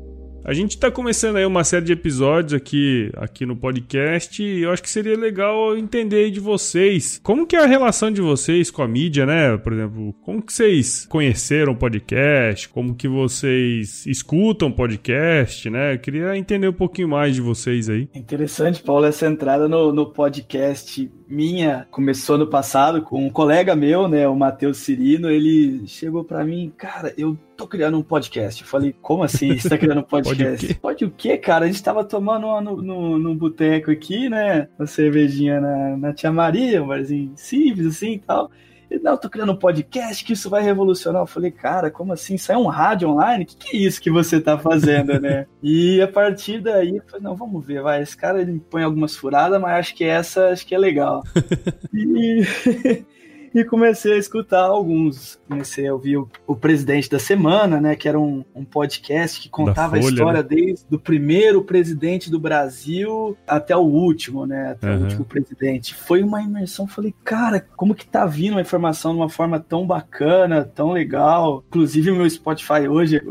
A 0.46 0.54
gente 0.54 0.76
está 0.76 0.92
começando 0.92 1.38
aí 1.38 1.46
uma 1.46 1.64
série 1.64 1.86
de 1.86 1.94
episódios 1.94 2.54
aqui, 2.54 3.12
aqui 3.18 3.48
no 3.48 3.56
podcast 3.56 4.44
e 4.44 4.62
eu 4.62 4.70
acho 4.70 4.84
que 4.84 4.90
seria 4.92 5.18
legal 5.18 5.76
entender 5.76 6.30
de 6.30 6.40
vocês 6.40 7.20
como 7.24 7.48
que 7.48 7.56
é 7.56 7.64
a 7.64 7.66
relação 7.66 8.12
de 8.12 8.22
vocês 8.22 8.70
com 8.70 8.84
a 8.84 8.88
mídia, 8.88 9.26
né? 9.26 9.58
Por 9.58 9.74
exemplo, 9.74 10.14
como 10.22 10.44
que 10.44 10.54
vocês 10.54 11.08
conheceram 11.08 11.74
o 11.74 11.76
podcast, 11.76 12.70
como 12.70 12.94
que 12.94 13.08
vocês 13.08 14.06
escutam 14.06 14.72
podcast, 14.72 15.68
né? 15.68 15.96
Eu 15.96 16.00
queria 16.00 16.38
entender 16.38 16.68
um 16.68 16.74
pouquinho 16.74 17.08
mais 17.08 17.34
de 17.34 17.42
vocês 17.42 17.90
aí. 17.90 18.08
Interessante, 18.14 18.84
Paulo, 18.84 19.08
essa 19.08 19.26
entrada 19.26 19.68
no, 19.68 19.92
no 19.92 20.14
podcast 20.14 21.12
minha 21.28 21.88
começou 21.90 22.38
no 22.38 22.48
passado 22.48 23.02
com 23.02 23.26
um 23.26 23.30
colega 23.30 23.76
meu, 23.76 24.08
né, 24.08 24.28
o 24.28 24.36
Matheus 24.36 24.78
Cirino, 24.78 25.30
ele 25.30 25.88
chegou 25.88 26.24
para 26.24 26.44
mim, 26.44 26.72
cara, 26.78 27.14
eu 27.18 27.38
tô 27.58 27.68
criando 27.68 27.98
um 27.98 28.04
podcast. 28.04 28.62
Eu 28.62 28.68
falei, 28.68 28.96
como 29.02 29.24
assim 29.24 29.58
você 29.58 29.70
tá 29.70 29.78
criando 29.78 30.02
um 30.02 30.04
podcast? 30.08 30.66
Pode 30.68 30.74
o, 30.74 30.80
Pode 30.80 31.06
o 31.06 31.12
quê, 31.12 31.38
cara? 31.38 31.66
A 31.66 31.68
gente 31.68 31.84
tava 31.84 32.04
tomando 32.04 32.48
uma 32.48 32.62
no, 32.62 32.82
no, 32.82 33.18
no 33.18 33.36
boteco 33.36 33.92
aqui, 33.92 34.30
né, 34.30 34.68
uma 34.78 34.88
cervejinha 34.88 35.60
na, 35.60 35.98
na 35.98 36.14
Tia 36.14 36.32
Maria, 36.32 36.84
um 36.84 36.88
barzinho 36.88 37.34
simples 37.36 37.88
assim 37.88 38.14
e 38.14 38.20
tal. 38.20 38.52
Ele, 38.89 39.04
não, 39.04 39.17
tô 39.17 39.30
criando 39.30 39.52
um 39.52 39.58
podcast 39.58 40.24
que 40.24 40.34
isso 40.34 40.50
vai 40.50 40.62
revolucionar. 40.62 41.21
Eu 41.21 41.28
falei, 41.28 41.52
cara, 41.52 41.89
como 41.89 42.13
assim? 42.13 42.36
Isso 42.36 42.52
é 42.52 42.58
um 42.58 42.67
rádio 42.67 43.10
online? 43.10 43.43
O 43.43 43.48
que, 43.48 43.56
que 43.56 43.78
é 43.78 43.80
isso 43.80 44.02
que 44.02 44.12
você 44.12 44.39
tá 44.39 44.58
fazendo, 44.58 45.19
né? 45.19 45.48
e 45.62 46.02
a 46.02 46.08
partir 46.08 46.62
daí, 46.62 46.98
eu 46.98 47.04
falei, 47.08 47.24
não, 47.24 47.36
vamos 47.36 47.65
ver, 47.65 47.82
vai. 47.82 48.02
Esse 48.02 48.15
cara 48.15 48.41
ele 48.41 48.60
põe 48.69 48.84
algumas 48.84 49.15
furadas, 49.15 49.60
mas 49.60 49.80
acho 49.80 49.95
que 49.95 50.04
essa 50.04 50.50
acho 50.50 50.65
que 50.65 50.76
é 50.76 50.78
legal. 50.78 51.24
e 51.93 52.43
e 53.56 53.63
comecei 53.63 54.13
a 54.13 54.18
escutar 54.18 54.63
alguns. 54.63 55.39
Comecei 55.48 55.88
a 55.88 55.94
ouvir 55.94 56.18
o, 56.18 56.30
o 56.46 56.56
Presidente 56.58 57.10
da 57.10 57.18
Semana, 57.18 57.80
né? 57.80 57.96
Que 57.96 58.10
era 58.10 58.20
um, 58.20 58.44
um 58.54 58.65
podcast 58.65 59.39
que 59.39 59.48
contava 59.48 59.96
a 59.96 60.00
história 60.00 60.44
né? 60.44 60.48
desde 60.48 60.86
o 60.94 61.00
primeiro 61.00 61.63
presidente 61.63 62.30
do 62.30 62.38
Brasil 62.38 63.38
até 63.48 63.74
o 63.74 63.80
último, 63.80 64.46
né? 64.46 64.72
Até 64.72 64.91
uhum. 64.91 65.00
o 65.00 65.04
último 65.04 65.26
presidente. 65.26 65.96
Foi 65.96 66.22
uma 66.22 66.41
imersão. 66.41 66.86
Falei, 66.86 67.15
cara, 67.24 67.65
como 67.78 67.96
que 67.96 68.06
tá 68.06 68.26
vindo 68.26 68.58
a 68.58 68.62
informação 68.62 69.13
de 69.13 69.20
uma 69.20 69.30
forma 69.30 69.58
tão 69.58 69.88
bacana, 69.88 70.65
tão 70.65 70.91
legal. 70.91 71.63
Inclusive, 71.70 72.12
o 72.12 72.15
meu 72.15 72.30
Spotify 72.30 72.89
hoje 72.89 73.22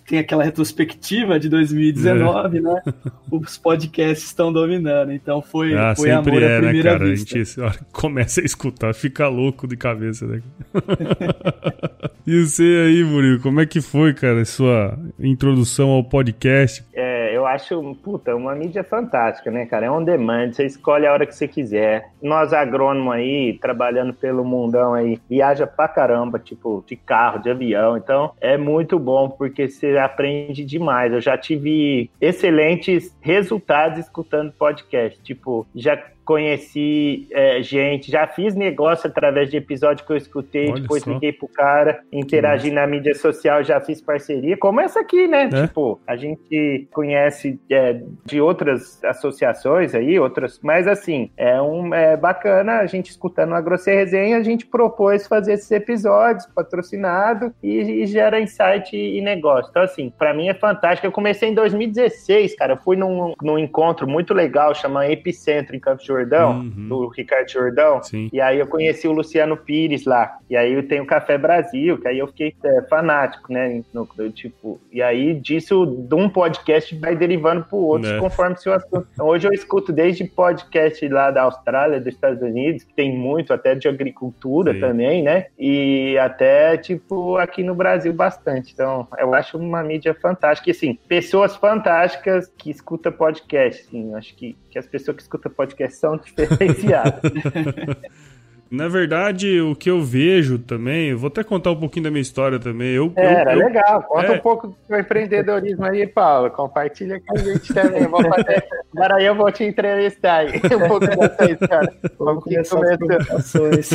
tem 0.00 0.18
aquela 0.18 0.44
retrospectiva 0.44 1.38
de 1.38 1.48
2019, 1.48 2.58
é. 2.58 2.60
né? 2.60 2.82
Os 3.30 3.58
podcasts 3.58 4.26
estão 4.26 4.52
dominando. 4.52 5.12
Então 5.12 5.42
foi, 5.42 5.74
ah, 5.74 5.94
foi 5.94 6.10
sempre 6.10 6.30
amor 6.30 6.42
é, 6.42 6.46
à 6.46 6.48
né, 6.48 6.66
primeira 6.66 6.92
cara? 6.92 7.04
vista. 7.04 7.36
A 7.36 7.44
gente 7.44 7.60
a 7.60 7.74
começa 7.92 8.40
a 8.40 8.44
escutar, 8.44 8.94
fica 8.94 9.28
louco 9.28 9.66
de 9.66 9.76
cabeça, 9.76 10.26
né? 10.26 10.42
e 12.26 12.44
você 12.44 12.84
aí, 12.86 13.04
Murilo, 13.04 13.40
como 13.40 13.60
é 13.60 13.66
que 13.66 13.80
foi, 13.80 14.14
cara, 14.14 14.44
sua 14.44 14.98
introdução 15.18 15.90
ao 15.90 16.04
podcast? 16.04 16.84
É, 16.92 17.11
eu 17.42 17.46
acho, 17.46 17.96
puta, 18.02 18.34
uma 18.36 18.54
mídia 18.54 18.84
fantástica, 18.84 19.50
né, 19.50 19.66
cara? 19.66 19.86
É 19.86 19.90
on 19.90 20.02
demand, 20.02 20.52
você 20.52 20.64
escolhe 20.64 21.06
a 21.06 21.12
hora 21.12 21.26
que 21.26 21.34
você 21.34 21.48
quiser. 21.48 22.10
Nós 22.22 22.52
agrônomos 22.52 23.14
aí, 23.14 23.58
trabalhando 23.60 24.14
pelo 24.14 24.44
mundão 24.44 24.94
aí, 24.94 25.20
viaja 25.28 25.66
pra 25.66 25.88
caramba, 25.88 26.38
tipo, 26.38 26.84
de 26.86 26.94
carro, 26.96 27.40
de 27.40 27.50
avião. 27.50 27.96
Então, 27.96 28.32
é 28.40 28.56
muito 28.56 28.98
bom, 28.98 29.28
porque 29.28 29.68
você 29.68 29.98
aprende 29.98 30.64
demais. 30.64 31.12
Eu 31.12 31.20
já 31.20 31.36
tive 31.36 32.10
excelentes 32.20 33.16
resultados 33.20 33.98
escutando 33.98 34.52
podcast. 34.52 35.20
Tipo, 35.22 35.66
já 35.74 35.96
conheci 36.32 37.28
é, 37.30 37.62
gente, 37.62 38.10
já 38.10 38.26
fiz 38.26 38.54
negócio 38.54 39.06
através 39.06 39.50
de 39.50 39.58
episódio 39.58 40.06
que 40.06 40.12
eu 40.12 40.16
escutei, 40.16 40.70
Olha 40.70 40.80
depois 40.80 41.02
só. 41.02 41.12
liguei 41.12 41.30
pro 41.30 41.46
cara, 41.46 42.00
interagi 42.10 42.70
na 42.70 42.86
mídia 42.86 43.14
social, 43.14 43.62
já 43.62 43.78
fiz 43.82 44.00
parceria, 44.00 44.56
como 44.56 44.80
essa 44.80 45.00
aqui, 45.00 45.28
né? 45.28 45.50
É. 45.52 45.66
Tipo, 45.66 46.00
a 46.06 46.16
gente 46.16 46.88
conhece 46.90 47.60
é, 47.70 48.00
de 48.24 48.40
outras 48.40 49.02
associações 49.04 49.94
aí, 49.94 50.18
outras, 50.18 50.58
mas 50.62 50.88
assim, 50.88 51.30
é 51.36 51.60
um 51.60 51.92
é 51.94 52.16
bacana 52.16 52.78
a 52.78 52.86
gente 52.86 53.10
escutando 53.10 53.54
a 53.54 53.60
Grosser 53.60 53.94
Resenha, 53.94 54.38
a 54.38 54.42
gente 54.42 54.64
propôs 54.64 55.26
fazer 55.26 55.52
esses 55.52 55.70
episódios 55.70 56.46
patrocinado 56.46 57.52
e, 57.62 58.02
e 58.02 58.06
gera 58.06 58.40
insight 58.40 58.96
e 58.96 59.20
negócio. 59.20 59.68
Então, 59.70 59.82
assim, 59.82 60.10
pra 60.16 60.32
mim 60.32 60.48
é 60.48 60.54
fantástico. 60.54 61.06
Eu 61.06 61.12
comecei 61.12 61.50
em 61.50 61.54
2016, 61.54 62.56
cara. 62.56 62.72
Eu 62.72 62.78
fui 62.78 62.96
num, 62.96 63.34
num 63.42 63.58
encontro 63.58 64.06
muito 64.08 64.32
legal, 64.32 64.74
chama 64.74 65.06
Epicentro, 65.06 65.76
em 65.76 65.80
Campos 65.80 66.06
Jordão, 66.22 66.60
Uhum. 66.60 66.88
do 66.88 67.08
Ricardo 67.08 67.50
Jordão. 67.50 68.02
Sim. 68.02 68.28
E 68.32 68.40
aí 68.40 68.58
eu 68.58 68.66
conheci 68.66 69.08
o 69.08 69.12
Luciano 69.12 69.56
Pires 69.56 70.04
lá. 70.04 70.38
E 70.48 70.56
aí 70.56 70.72
eu 70.72 70.86
tenho 70.86 71.02
o 71.02 71.06
Café 71.06 71.36
Brasil, 71.36 71.98
que 71.98 72.06
aí 72.08 72.18
eu 72.18 72.26
fiquei 72.28 72.54
é, 72.64 72.82
fanático, 72.82 73.52
né? 73.52 73.82
No, 73.92 74.06
tipo, 74.30 74.80
e 74.92 75.02
aí 75.02 75.34
disso, 75.34 75.84
de 75.86 76.14
um 76.14 76.28
podcast 76.28 76.94
vai 76.98 77.16
derivando 77.16 77.64
pro 77.64 77.78
outro, 77.78 78.08
Né. 78.08 78.18
conforme 78.20 78.56
seu 78.56 78.72
assunto. 78.72 79.06
Então, 79.12 79.26
hoje 79.26 79.46
eu 79.48 79.52
escuto 79.52 79.92
desde 79.92 80.24
podcast 80.24 81.06
lá 81.08 81.30
da 81.30 81.42
Austrália, 81.42 81.98
dos 82.00 82.14
Estados 82.14 82.42
Unidos, 82.42 82.84
que 82.84 82.94
tem 82.94 83.16
muito, 83.16 83.52
até 83.52 83.74
de 83.74 83.88
agricultura 83.88 84.72
Sim. 84.74 84.80
também, 84.80 85.22
né? 85.22 85.46
E 85.58 86.16
até, 86.18 86.76
tipo, 86.76 87.36
aqui 87.36 87.62
no 87.62 87.74
Brasil 87.74 88.12
bastante. 88.12 88.72
Então, 88.72 89.06
eu 89.18 89.34
acho 89.34 89.56
uma 89.58 89.82
mídia 89.82 90.14
fantástica. 90.14 90.70
E, 90.70 90.72
assim, 90.72 90.98
pessoas 91.08 91.56
fantásticas 91.56 92.52
que 92.58 92.70
escutam 92.70 93.12
podcast, 93.12 93.82
assim. 93.86 94.14
Acho 94.14 94.34
que, 94.36 94.56
que 94.72 94.78
as 94.78 94.86
pessoas 94.86 95.18
que 95.18 95.22
escutam 95.22 95.52
podcast 95.52 95.98
são 95.98 96.16
diferenciadas. 96.36 97.20
Na 98.72 98.88
verdade, 98.88 99.60
o 99.60 99.76
que 99.76 99.90
eu 99.90 100.00
vejo 100.00 100.58
também, 100.58 101.10
eu 101.10 101.18
vou 101.18 101.28
até 101.28 101.44
contar 101.44 101.70
um 101.70 101.76
pouquinho 101.76 102.04
da 102.04 102.10
minha 102.10 102.22
história 102.22 102.58
também. 102.58 102.88
Eu, 102.94 103.12
eu- 103.16 103.22
Era 103.22 103.52
eu- 103.52 103.58
legal. 103.58 104.02
Conta 104.02 104.26
é. 104.26 104.30
um 104.32 104.40
pouco 104.40 104.68
do 104.68 104.76
seu 104.86 104.98
empreendedorismo 104.98 105.84
aí, 105.84 106.06
Paulo. 106.06 106.50
Compartilha 106.50 107.20
com 107.20 107.38
a 107.38 107.40
gente 107.40 107.72
também. 107.74 108.06
Vou 108.06 108.22
fazer... 108.22 108.64
Agora 108.96 109.22
eu 109.22 109.34
vou 109.34 109.50
te 109.52 109.64
entrevistar 109.64 110.38
aí. 110.46 110.52
Um 110.72 110.88
pouco 110.88 111.06
dessa 111.06 111.44
história. 111.50 111.92
Que 112.02 112.14
Começar. 112.18 112.78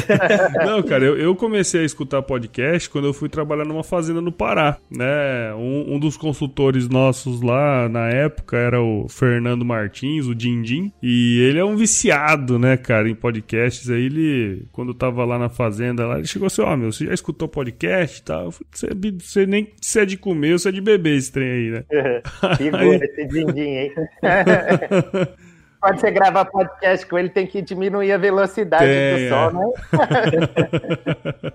Não, 0.66 0.84
cara, 0.84 1.04
eu, 1.04 1.18
eu 1.18 1.36
comecei 1.36 1.82
a 1.82 1.86
escutar 1.86 2.22
podcast 2.22 2.90
quando 2.90 3.06
eu 3.08 3.14
fui 3.14 3.30
trabalhar 3.30 3.66
numa 3.66 3.84
fazenda 3.84 4.22
no 4.22 4.32
Pará, 4.32 4.78
né? 4.90 5.54
Um, 5.56 5.96
um 5.96 6.00
dos 6.00 6.18
consultores 6.18 6.88
nossos 6.88 7.42
lá 7.42 7.90
na 7.90 8.10
época 8.10 8.58
era 8.58 8.82
o 8.82 9.08
Fernando 9.10 9.66
Martins, 9.66 10.28
o 10.28 10.36
Dindim, 10.36 10.92
e 11.02 11.40
ele 11.42 11.60
é 11.60 11.66
um 11.66 11.76
viciado, 11.76 12.60
né, 12.60 12.78
cara, 12.78 13.10
em 13.10 13.16
podcasts. 13.16 13.90
Aí 13.90 14.06
ele, 14.06 14.67
quando 14.72 14.90
eu 14.90 14.96
tava 14.96 15.24
lá 15.26 15.38
na 15.38 15.50
fazenda, 15.50 16.06
lá, 16.06 16.18
ele 16.18 16.28
chegou 16.28 16.48
assim: 16.48 16.62
Ó, 16.62 16.76
meu, 16.76 16.92
você 16.92 17.06
já 17.06 17.14
escutou 17.14 17.48
podcast 17.48 18.20
e 18.20 18.24
tal? 18.24 18.46
Eu 18.46 18.52
falei, 18.52 18.68
você, 18.72 18.88
é 18.88 19.12
você 19.12 19.46
nem 19.46 19.74
se 19.82 20.00
é 20.00 20.06
de 20.06 20.18
comer 20.18 20.60
se 20.60 20.70
é 20.70 20.72
de 20.72 20.82
beber 20.82 21.18
esse 21.18 21.32
trem 21.32 21.50
aí, 21.50 21.70
né? 21.72 21.86
Segura 22.58 22.96
esse 23.06 23.26
din-din, 23.26 23.62
hein? 23.62 23.92
Quando 25.80 26.00
você 26.00 26.10
gravar 26.10 26.46
podcast 26.46 27.06
com 27.06 27.20
ele, 27.20 27.30
tem 27.30 27.46
que 27.46 27.62
diminuir 27.62 28.12
a 28.12 28.18
velocidade 28.18 28.84
Tem, 28.84 29.24
do 29.24 29.30
som, 29.30 29.52
né? 29.52 29.66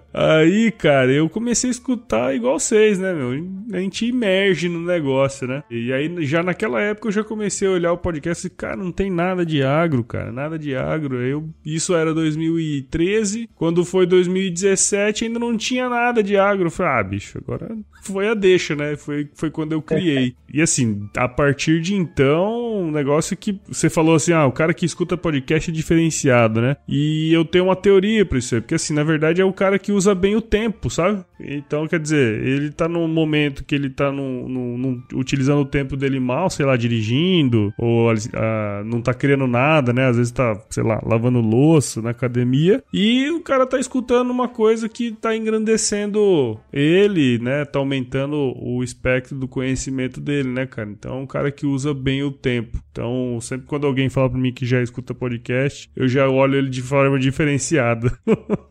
Aí, 0.15 0.71
cara, 0.71 1.11
eu 1.11 1.29
comecei 1.29 1.69
a 1.69 1.73
escutar 1.73 2.35
igual 2.35 2.59
vocês, 2.59 2.99
né, 2.99 3.13
meu? 3.13 3.33
A 3.73 3.79
gente 3.79 4.07
imerge 4.07 4.69
no 4.69 4.81
negócio, 4.81 5.49
né? 5.49 5.65
E 5.71 5.93
aí, 5.93 6.25
já 6.25 6.43
naquela 6.43 6.81
época, 6.81 7.09
eu 7.09 7.13
já 7.13 7.25
comecei 7.25 7.67
a 7.67 7.73
olhar 7.73 7.93
o 7.93 7.99
podcast 7.99 8.47
e, 8.47 8.51
cara, 8.51 8.77
não 8.77 8.93
tem 8.93 9.11
nada 9.11 9.45
de 9.45 9.63
agro, 9.63 10.05
cara, 10.05 10.31
nada 10.31 10.59
de 10.59 10.77
agro. 10.77 11.21
Eu, 11.21 11.49
isso 11.65 11.95
era 11.95 12.15
2013, 12.15 13.49
quando 13.57 13.85
foi 13.85 14.07
2017, 14.07 15.25
ainda 15.25 15.39
não 15.39 15.57
tinha 15.57 15.89
nada 15.89 16.23
de 16.23 16.37
agro. 16.37 16.67
Eu 16.67 16.71
falei, 16.71 16.93
ah, 16.93 17.03
bicho, 17.03 17.39
agora 17.39 17.75
foi 18.03 18.29
a 18.29 18.35
deixa, 18.35 18.77
né? 18.77 18.97
Foi, 18.97 19.29
foi 19.35 19.51
quando 19.51 19.73
eu 19.73 19.83
criei. 19.83 20.35
E 20.55 20.61
assim, 20.61 21.09
a 21.17 21.27
partir 21.27 21.81
de 21.81 21.95
então, 21.95 22.83
um 22.83 22.91
negócio 22.91 23.35
que 23.35 23.59
você 23.67 23.89
falou 23.89 24.12
assim, 24.15 24.33
ah, 24.33 24.47
o 24.47 24.53
cara 24.53 24.75
que 24.75 24.85
escuta 24.87 25.17
podcast 25.17 25.71
é 25.71 25.73
diferenciado, 25.75 26.61
né? 26.61 26.77
E 26.89 27.33
eu 27.33 27.45
tenho 27.45 27.65
uma 27.65 27.77
teoria 27.77 28.25
pra 28.25 28.39
isso 28.39 28.55
aí, 28.55 28.61
porque 28.61 28.75
assim, 28.75 28.95
na 28.95 29.03
verdade 29.05 29.41
é 29.41 29.45
o 29.45 29.53
cara 29.53 29.79
que 29.79 29.93
usa 29.93 30.15
bem 30.15 30.37
o 30.37 30.41
tempo, 30.43 30.89
sabe? 30.91 31.23
Então, 31.41 31.87
quer 31.89 31.99
dizer, 31.99 32.45
ele 32.47 32.71
tá 32.71 32.89
num 32.89 33.09
momento 33.09 33.65
que 33.65 33.75
ele 33.75 33.91
tá 33.91 34.13
num, 34.13 34.49
num- 34.49 34.79
num- 34.79 35.03
utilizando 35.15 35.61
o 35.61 35.65
tempo 35.65 35.97
dele 35.97 36.21
mal, 36.21 36.49
sei 36.49 36.65
lá, 36.65 36.77
dirigindo, 36.77 37.73
ou 37.77 38.11
ah, 38.35 38.83
não 38.85 39.01
tá 39.01 39.13
criando 39.13 39.47
nada, 39.47 39.93
né? 39.93 40.07
Às 40.07 40.17
vezes 40.17 40.33
tá, 40.33 40.61
sei 40.71 40.83
lá, 40.85 41.01
lavando 41.05 41.41
louça 41.41 42.01
na 42.01 42.11
academia, 42.11 42.83
e 42.93 43.29
o 43.31 43.41
cara 43.41 43.67
tá 43.67 43.79
escutando 43.79 44.31
uma 44.31 44.49
coisa 44.49 44.89
que 44.89 45.13
tá 45.13 45.37
engrandecendo 45.37 46.59
ele, 46.73 47.39
né? 47.39 47.65
Tá 47.65 47.79
aumentando 47.79 48.37
o 48.57 48.83
espectro 48.83 49.37
do 49.37 49.49
conhecimento 49.49 50.21
dele, 50.21 50.49
né, 50.49 50.67
cara? 50.67 50.89
Então, 50.91 51.19
é 51.19 51.21
um 51.21 51.27
cara 51.27 51.51
que 51.51 51.67
usa 51.67 51.93
bem 51.93 52.23
o 52.23 52.31
tempo. 52.31 52.79
Então, 52.93 53.39
sempre 53.41 53.67
quando 53.67 53.87
alguém 53.87 54.02
fala 54.09 54.31
pra 54.31 54.39
mim 54.39 54.53
que 54.53 54.65
já 54.67 54.83
escuta 54.83 55.15
podcast, 55.15 55.91
eu 55.97 56.07
já 56.09 56.29
olho 56.29 56.57
ele 56.57 56.71
de 56.71 56.83
forma 56.83 57.19
diferenciada. 57.19 58.11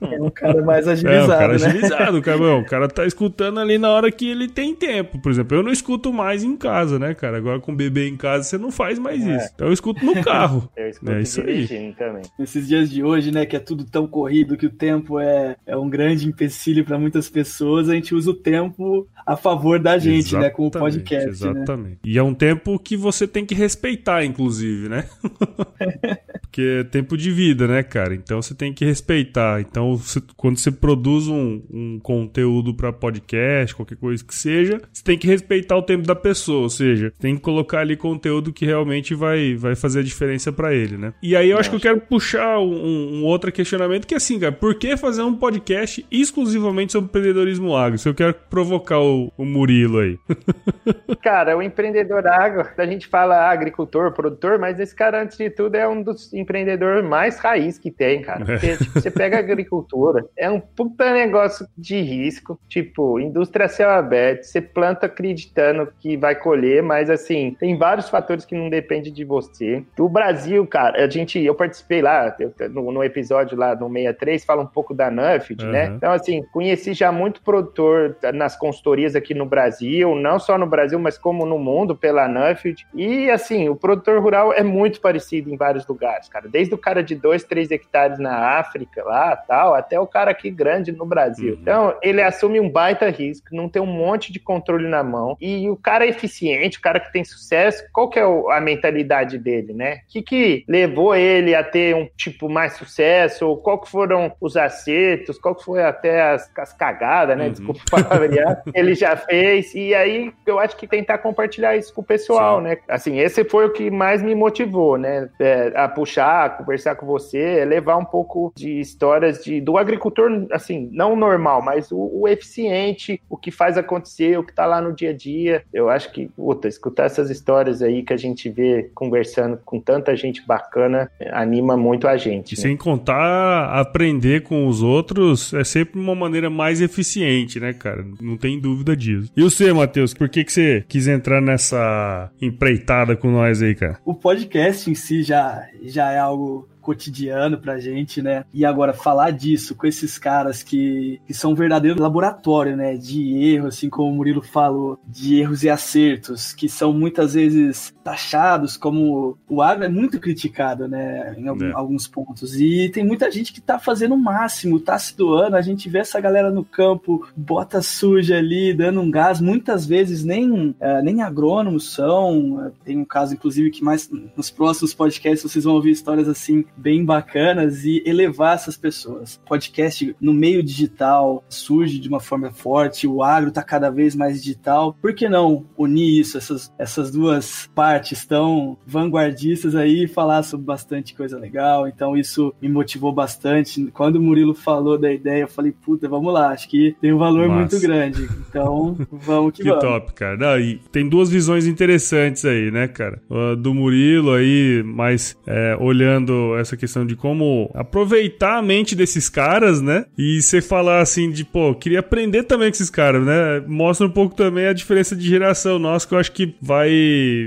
É 0.02 0.22
um 0.22 0.30
cara 0.30 0.62
mais 0.64 0.88
É, 0.92 0.92
agilizado, 0.92 1.26
o 1.26 1.28
cara 1.38 1.48
né? 1.48 1.66
agilizado, 1.66 2.18
o 2.18 2.22
cara, 2.24 2.38
não, 2.38 2.60
o 2.60 2.66
cara 2.66 2.88
tá 2.88 3.06
escutando 3.06 3.60
ali 3.60 3.78
na 3.78 3.90
hora 3.90 4.12
que 4.12 4.30
ele 4.30 4.48
tem 4.48 4.76
tempo. 4.76 5.22
Por 5.22 5.32
exemplo, 5.32 5.58
eu 5.58 5.64
não 5.64 5.72
escuto 5.72 6.12
mais 6.14 6.44
em 6.44 6.56
casa, 6.58 6.98
né, 7.00 7.14
cara? 7.14 7.38
Agora 7.38 7.60
com 7.60 7.72
o 7.72 7.76
bebê 7.76 8.08
em 8.08 8.18
casa 8.18 8.44
você 8.44 8.58
não 8.58 8.72
faz 8.72 8.98
mais 9.00 9.26
É. 9.26 9.38
isso. 9.38 9.50
Então 9.56 9.68
eu 9.68 9.74
escuto 9.74 10.06
no 10.06 10.22
carro. 10.24 10.70
Eu 10.76 10.90
escuto 10.90 11.12
É 11.12 11.22
isso 11.22 11.42
aí. 11.42 11.94
também. 11.98 12.22
Nesses 12.40 12.68
dias 12.68 12.90
de 12.90 13.04
hoje, 13.04 13.32
né, 13.32 13.46
que 13.46 13.56
é 13.56 13.60
tudo 13.60 13.86
tão 13.86 14.08
corrido, 14.08 14.58
que 14.58 14.66
o 14.66 14.70
tempo 14.70 15.20
é, 15.20 15.56
é 15.66 15.78
um 15.78 15.90
grande 15.90 16.28
empecilho 16.28 16.84
para 16.84 16.98
muitas 16.98 17.30
pessoas, 17.30 17.90
a 17.90 17.94
gente 17.94 18.16
usa 18.16 18.32
o 18.32 18.34
tempo 18.34 19.08
a 19.26 19.36
favor 19.36 19.80
da 19.80 19.98
gente, 19.98 20.36
né, 20.36 20.50
com 20.50 20.64
o 20.64 20.68
Exatamente, 20.68 20.94
podcast, 20.94 21.26
né? 21.46 21.52
Exatamente. 21.52 22.00
E 22.04 22.18
é 22.18 22.24
um 22.24 22.34
tempo 22.34 22.78
que 22.80 22.98
você 22.98 23.28
tem 23.28 23.46
que 23.46 23.54
respeitar, 23.54 24.24
inclusive, 24.26 24.90
né? 24.90 25.06
Porque 26.42 26.80
é 26.80 26.84
tempo 26.84 27.16
de 27.16 27.32
vida, 27.32 27.68
né, 27.68 27.82
cara? 27.82 28.14
Então 28.14 28.42
você 28.42 28.54
tem 28.54 28.74
que 28.74 28.84
respeitar. 28.84 29.62
Então, 29.62 29.96
você- 29.96 30.22
quando 30.36 30.58
você 30.58 30.70
produz 30.72 31.28
um, 31.28 31.62
um 31.72 32.00
conteúdo 32.02 32.74
pra 32.74 32.92
podcast, 32.92 33.74
qualquer 33.76 33.98
coisa 33.98 34.24
que 34.24 34.36
seja, 34.36 34.82
você 34.92 35.04
tem 35.04 35.18
que 35.18 35.28
respeitar 35.28 35.78
o 35.78 35.82
tempo 35.82 36.06
da 36.06 36.16
pessoa. 36.16 36.64
Ou 36.64 36.70
seja, 36.70 37.14
tem 37.20 37.36
que 37.36 37.42
colocar 37.42 37.80
ali 37.80 37.96
conteúdo 37.96 38.52
que 38.52 38.66
realmente 38.66 39.16
vai, 39.16 39.56
vai 39.56 39.76
fazer 39.76 40.00
a 40.02 40.04
diferença 40.04 40.52
pra 40.52 40.74
ele, 40.74 40.98
né? 40.98 41.14
E 41.24 41.36
aí 41.36 41.50
eu 41.50 41.58
acho 41.58 41.70
que 41.70 41.76
eu 41.76 41.80
quero 41.80 42.02
puxar 42.02 42.60
um, 42.60 43.20
um 43.20 43.24
outro 43.24 43.52
questionamento 43.52 44.06
que 44.06 44.14
é 44.14 44.18
assim, 44.18 44.40
cara, 44.40 44.52
por 44.52 44.76
que 44.76 44.98
fazer 44.98 45.22
um 45.22 45.36
podcast 45.36 46.06
exclusivamente 46.12 46.92
sobre 46.92 47.08
empreendedorismo 47.10 47.76
agro? 47.76 47.98
Se 47.98 48.10
eu 48.10 48.14
quero 48.14 48.34
provocar 48.50 49.00
o, 49.00 49.32
o 49.38 49.46
Murilo 49.46 50.00
aí. 50.00 50.20
Cara, 51.22 51.56
o 51.56 51.62
empreendedor 51.62 52.26
agro, 52.28 52.68
a 52.78 52.86
gente 52.86 53.08
fala 53.08 53.50
agricultor, 53.50 54.12
produtor, 54.12 54.58
mas 54.58 54.80
esse 54.80 54.96
cara, 54.96 55.11
antes 55.16 55.38
de 55.38 55.50
tudo, 55.50 55.76
é 55.76 55.88
um 55.88 56.02
dos 56.02 56.34
empreendedores 56.34 57.04
mais 57.04 57.38
raiz 57.40 57.78
que 57.78 57.92
tem, 57.92 58.22
cara. 58.22 58.46
Porque, 58.46 58.78
tipo, 58.78 59.00
você 59.00 59.12
pega 59.12 59.38
a 59.38 59.40
agricultura, 59.40 60.26
é 60.38 60.50
um 60.50 60.60
puta 60.60 61.12
negócio 61.14 61.68
de 61.78 62.00
risco, 62.02 62.60
tipo, 62.68 63.20
indústria 63.20 63.68
céu 63.68 63.90
aberto, 63.90 64.44
você 64.44 64.62
planta 64.62 65.06
acreditando 65.06 65.92
que 66.00 66.18
vai 66.18 66.36
colher, 66.36 66.84
mas 66.84 67.10
assim, 67.10 67.56
tem 67.60 67.78
vários 67.78 68.10
fatores 68.10 68.46
que 68.46 68.56
não 68.56 68.70
dependem 68.70 69.12
de 69.12 69.24
você. 69.24 69.84
O 69.98 70.10
Brasil, 70.10 70.66
cara, 70.68 71.04
a 71.04 71.10
gente, 71.10 71.40
eu 71.40 71.56
participei 71.56 72.02
lá, 72.02 72.36
no, 72.70 72.92
no 72.92 73.04
episódio 73.04 73.58
lá 73.58 73.76
no 73.76 73.88
63, 73.90 74.46
fala 74.46 74.62
um 74.62 74.68
pouco 74.68 74.94
da 74.94 75.10
Nuffield, 75.10 75.66
né? 75.66 75.90
Uhum. 75.90 75.96
Então, 75.96 76.12
assim, 76.12 76.44
conheci 76.52 76.94
já 76.94 77.12
muito 77.12 77.42
produtor 77.42 78.18
nas 78.34 78.56
consultorias 78.56 79.16
aqui 79.16 79.34
no 79.34 79.46
Brasil, 79.46 80.16
não 80.16 80.40
só 80.40 80.58
no 80.58 80.66
Brasil, 80.66 81.00
mas 81.00 81.18
como 81.18 81.46
no 81.46 81.58
mundo, 81.58 81.96
pela 81.96 82.28
Nuffield. 82.28 82.86
E, 82.94 83.30
assim, 83.30 83.70
o 83.70 83.76
produtor 83.76 84.22
rural 84.22 84.54
é 84.54 84.64
muito 84.64 85.01
parecido 85.02 85.50
em 85.52 85.58
vários 85.58 85.86
lugares, 85.86 86.30
cara. 86.30 86.48
Desde 86.48 86.74
o 86.74 86.78
cara 86.78 87.04
de 87.04 87.16
dois, 87.16 87.44
três 87.44 87.72
hectares 87.72 88.20
na 88.20 88.60
África, 88.60 89.04
lá, 89.04 89.36
tal, 89.36 89.74
até 89.74 90.00
o 90.00 90.08
cara 90.08 90.32
aqui 90.32 90.50
grande 90.50 90.92
no 90.92 91.06
Brasil. 91.06 91.54
Uhum. 91.54 91.60
Então, 91.62 91.96
ele 92.02 92.22
assume 92.22 92.60
um 92.60 92.70
baita 92.70 93.10
risco, 93.10 93.48
não 93.52 93.68
tem 93.68 93.82
um 93.82 93.86
monte 93.86 94.32
de 94.32 94.40
controle 94.40 94.88
na 94.88 95.04
mão. 95.04 95.36
E 95.40 95.70
o 95.70 95.76
cara 95.76 96.06
é 96.06 96.10
eficiente, 96.10 96.78
o 96.78 96.82
cara 96.82 97.00
que 97.00 97.12
tem 97.12 97.24
sucesso, 97.24 97.84
qual 97.92 98.10
que 98.10 98.20
é 98.20 98.24
a 98.24 98.62
mentalidade 98.62 99.38
dele, 99.38 99.74
né? 99.74 100.02
O 100.08 100.12
que, 100.12 100.22
que 100.22 100.66
levou 100.68 101.16
ele 101.16 101.56
a 101.56 101.64
ter 101.64 101.96
um 101.96 102.08
tipo 102.16 102.50
mais 102.50 102.74
sucesso? 102.74 103.48
Ou 103.48 103.58
qual 103.58 103.80
que 103.80 103.90
foram 103.90 104.32
os 104.40 104.56
acertos? 104.56 105.38
Qual 105.38 105.56
que 105.56 105.64
foi 105.64 105.84
até 105.84 106.22
as, 106.22 106.52
as 106.58 106.74
cagadas, 106.74 107.38
né? 107.38 107.46
Uhum. 107.46 107.52
Desculpa 107.52 107.82
palavrear. 107.90 108.64
ele 108.74 108.94
já 108.94 109.16
fez. 109.16 109.74
E 109.74 109.94
aí, 109.94 110.34
eu 110.46 110.60
acho 110.60 110.76
que 110.78 110.88
tentar 110.88 111.18
compartilhar 111.20 111.76
isso 111.76 111.94
com 111.94 112.02
o 112.02 112.06
pessoal, 112.06 112.58
Sim. 112.58 112.64
né? 112.64 112.78
Assim, 112.88 113.20
esse 113.20 113.44
foi 113.44 113.66
o 113.66 113.74
que 113.74 113.90
mais 113.90 114.22
me 114.22 114.36
motivou, 114.36 114.91
né? 114.98 115.30
É, 115.40 115.72
a 115.76 115.88
puxar, 115.88 116.58
conversar 116.58 116.96
com 116.96 117.06
você, 117.06 117.60
é 117.60 117.66
levar 117.66 117.98
um 117.98 118.06
pouco 118.06 118.52
de 118.56 118.80
histórias 118.80 119.44
de, 119.44 119.62
do 119.62 119.78
agricultor, 119.78 120.48
assim, 120.52 120.90
não 120.92 121.16
normal, 121.16 121.62
mas 121.62 121.92
o, 121.92 122.10
o 122.14 122.28
eficiente, 122.28 123.22
o 123.30 123.38
que 123.38 123.52
faz 123.52 123.78
acontecer, 123.78 124.38
o 124.38 124.44
que 124.44 124.54
tá 124.54 124.66
lá 124.66 124.82
no 124.82 124.94
dia 124.94 125.12
a 125.12 125.14
dia. 125.14 125.64
Eu 125.74 125.90
acho 125.90 126.12
que, 126.12 126.28
puta, 126.28 126.68
escutar 126.68 127.06
essas 127.06 127.30
histórias 127.30 127.82
aí 127.82 128.04
que 128.04 128.14
a 128.14 128.18
gente 128.18 128.50
vê 128.50 128.90
conversando 128.94 129.60
com 129.64 129.80
tanta 129.80 130.16
gente 130.16 130.46
bacana 130.46 131.10
anima 131.32 131.78
muito 131.78 132.08
a 132.08 132.18
gente. 132.18 132.54
E 132.54 132.58
né? 132.58 132.62
sem 132.62 132.78
contar, 132.78 133.66
aprender 133.80 134.44
com 134.44 134.68
os 134.68 134.82
outros 134.82 135.54
é 135.54 135.64
sempre 135.64 136.00
uma 136.00 136.16
maneira 136.16 136.50
mais 136.50 136.82
eficiente, 136.82 137.60
né, 137.60 137.74
cara? 137.74 138.06
Não 138.22 138.38
tem 138.38 138.60
dúvida 138.60 138.96
disso. 138.96 139.32
E 139.36 139.44
você, 139.44 139.72
Matheus, 139.72 140.14
por 140.14 140.30
que, 140.30 140.44
que 140.44 140.52
você 140.52 140.84
quis 140.88 141.08
entrar 141.08 141.42
nessa 141.42 142.32
empreitada 142.42 143.16
com 143.16 143.30
nós 143.30 143.62
aí, 143.62 143.76
cara? 143.76 143.98
O 144.06 144.14
podcast 144.14 144.81
em 144.90 144.96
si 144.96 145.24
já, 145.24 145.68
já 145.82 146.12
é 146.12 146.18
algo 146.18 146.68
cotidiano 146.82 147.58
pra 147.58 147.80
gente, 147.80 148.22
né? 148.22 148.44
E 148.54 148.66
agora 148.66 148.94
falar 148.94 149.32
disso 149.32 149.76
com 149.76 149.88
esses 149.88 150.18
caras 150.18 150.64
que, 150.64 151.22
que 151.26 151.34
são 151.34 151.52
um 151.52 151.56
verdadeiro 151.56 152.02
laboratório, 152.02 152.76
né? 152.76 152.96
De 152.96 153.38
erro, 153.54 153.68
assim 153.68 153.90
como 153.90 154.12
o 154.12 154.16
Murilo 154.16 154.42
falou, 154.42 155.00
de 155.08 155.40
erros 155.40 155.64
e 155.64 155.70
acertos, 155.70 156.54
que 156.54 156.68
são 156.68 156.94
muitas 156.94 157.34
vezes 157.34 157.94
taxados 158.04 158.76
como 158.76 159.38
o 159.48 159.62
agro 159.62 159.86
é 159.86 159.90
muito 159.90 160.20
criticado, 160.20 160.88
né? 160.88 161.36
Em 161.38 161.48
algum, 161.48 161.66
é. 161.66 161.72
alguns 161.74 162.08
pontos. 162.08 162.60
E 162.60 162.90
tem 162.90 163.06
muita 163.06 163.32
gente 163.32 163.54
que 163.54 163.62
tá 163.62 163.78
fazendo 163.80 164.16
o 164.16 164.18
máximo, 164.18 164.80
tá 164.80 164.98
se 164.98 165.16
doando. 165.16 165.56
A 165.56 165.62
gente 165.62 165.90
vê 165.90 166.00
essa 166.00 166.20
galera 166.20 166.50
no 166.50 166.64
campo, 166.64 167.28
bota 167.36 167.82
suja 167.82 168.38
ali, 168.38 168.74
dando 168.74 169.02
um 169.02 169.12
gás. 169.12 169.40
Muitas 169.40 169.86
vezes 169.86 170.24
nem, 170.24 170.76
é, 170.80 171.02
nem 171.02 171.22
agrônomos 171.22 171.94
são. 171.94 172.72
Tem 172.84 172.98
um 172.98 173.06
caso, 173.06 173.34
inclusive, 173.34 173.70
que 173.70 173.84
mais 173.84 174.10
nos 174.36 174.50
próximos 174.50 174.94
podcasts 174.94 175.50
vocês 175.50 175.64
vão 175.64 175.76
ouvir 175.76 175.92
histórias 175.92 176.28
assim 176.28 176.66
bem 176.76 177.04
bacanas 177.04 177.86
e 177.86 178.04
elevar 178.06 178.56
essas 178.56 178.78
pessoas. 178.78 179.40
Podcast 179.48 180.16
no 180.20 180.34
meio 180.34 180.64
digital 180.64 181.44
surge 181.50 182.00
de 182.00 182.10
uma 182.10 182.20
forma 182.20 182.52
forte, 182.52 183.08
o 183.08 183.24
agro 183.24 183.50
está 183.50 183.64
cada 183.64 183.90
vez 183.90 184.16
mais 184.16 184.42
digital. 184.42 184.96
Por 185.02 185.14
que 185.14 185.30
não 185.30 185.66
unir 185.78 186.20
isso, 186.20 186.38
essas, 186.38 186.72
essas 186.78 187.12
duas 187.12 187.70
partes 187.74 188.26
tão 188.26 188.78
vanguardistas 188.86 189.76
aí 189.76 190.04
e 190.04 190.08
falar 190.08 190.44
sobre 190.44 190.66
bastante 190.66 191.14
coisa 191.14 191.38
legal? 191.38 191.88
Então 191.88 192.18
isso 192.18 192.54
me 192.62 192.70
motivou 192.70 193.12
bastante. 193.12 193.90
Quando 193.94 194.18
o 194.18 194.22
Murilo 194.22 194.54
falou 194.54 194.98
da 194.98 195.12
ideia, 195.12 195.44
eu 195.44 195.48
falei, 195.48 195.72
puta, 195.72 196.08
vamos 196.08 196.34
lá, 196.34 196.50
acho 196.50 196.70
que 196.70 196.96
tem 197.02 197.14
um 197.14 197.18
valor 197.18 197.50
muito 197.50 197.80
grande. 197.80 198.28
Então, 198.50 198.98
vamos 199.12 199.54
que, 199.54 199.64
que 199.64 199.70
vamos. 199.70 199.84
Que 199.84 199.90
top, 199.90 200.14
cara. 200.14 200.38
Não, 200.38 200.60
e 200.60 200.80
tem 200.92 201.08
duas 201.08 201.30
visões 201.30 201.66
interessantes 201.66 202.46
aí, 202.46 202.72
né, 202.72 202.88
cara? 202.88 203.22
Do 203.60 203.74
Murilo 203.74 204.34
aí, 204.34 204.84
mas 204.86 205.38
é, 205.46 205.76
olhando 205.80 206.56
essa 206.62 206.78
questão 206.78 207.06
de 207.06 207.16
como 207.16 207.70
aproveitar 207.74 208.58
a 208.58 208.62
mente 208.62 208.96
desses 208.96 209.30
caras, 209.30 209.82
né? 209.82 210.06
E 210.18 210.42
você 210.42 210.62
falar 210.62 211.02
assim 211.02 211.30
de, 211.32 211.44
pô, 211.44 211.74
queria 211.76 212.00
aprender 212.00 212.44
também 212.44 212.70
com 212.70 212.76
esses 212.76 212.90
caras, 212.90 213.26
né? 213.26 213.62
Mostra 213.68 214.08
um 214.08 214.10
pouco 214.10 214.36
também 214.36 214.68
a 214.68 214.74
diferença 214.74 215.16
de 215.16 215.28
geração 215.28 215.80
nossa, 215.80 216.08
que 216.08 216.14
eu 216.14 216.20
acho 216.20 216.32
que 216.32 216.56
vai 216.62 216.90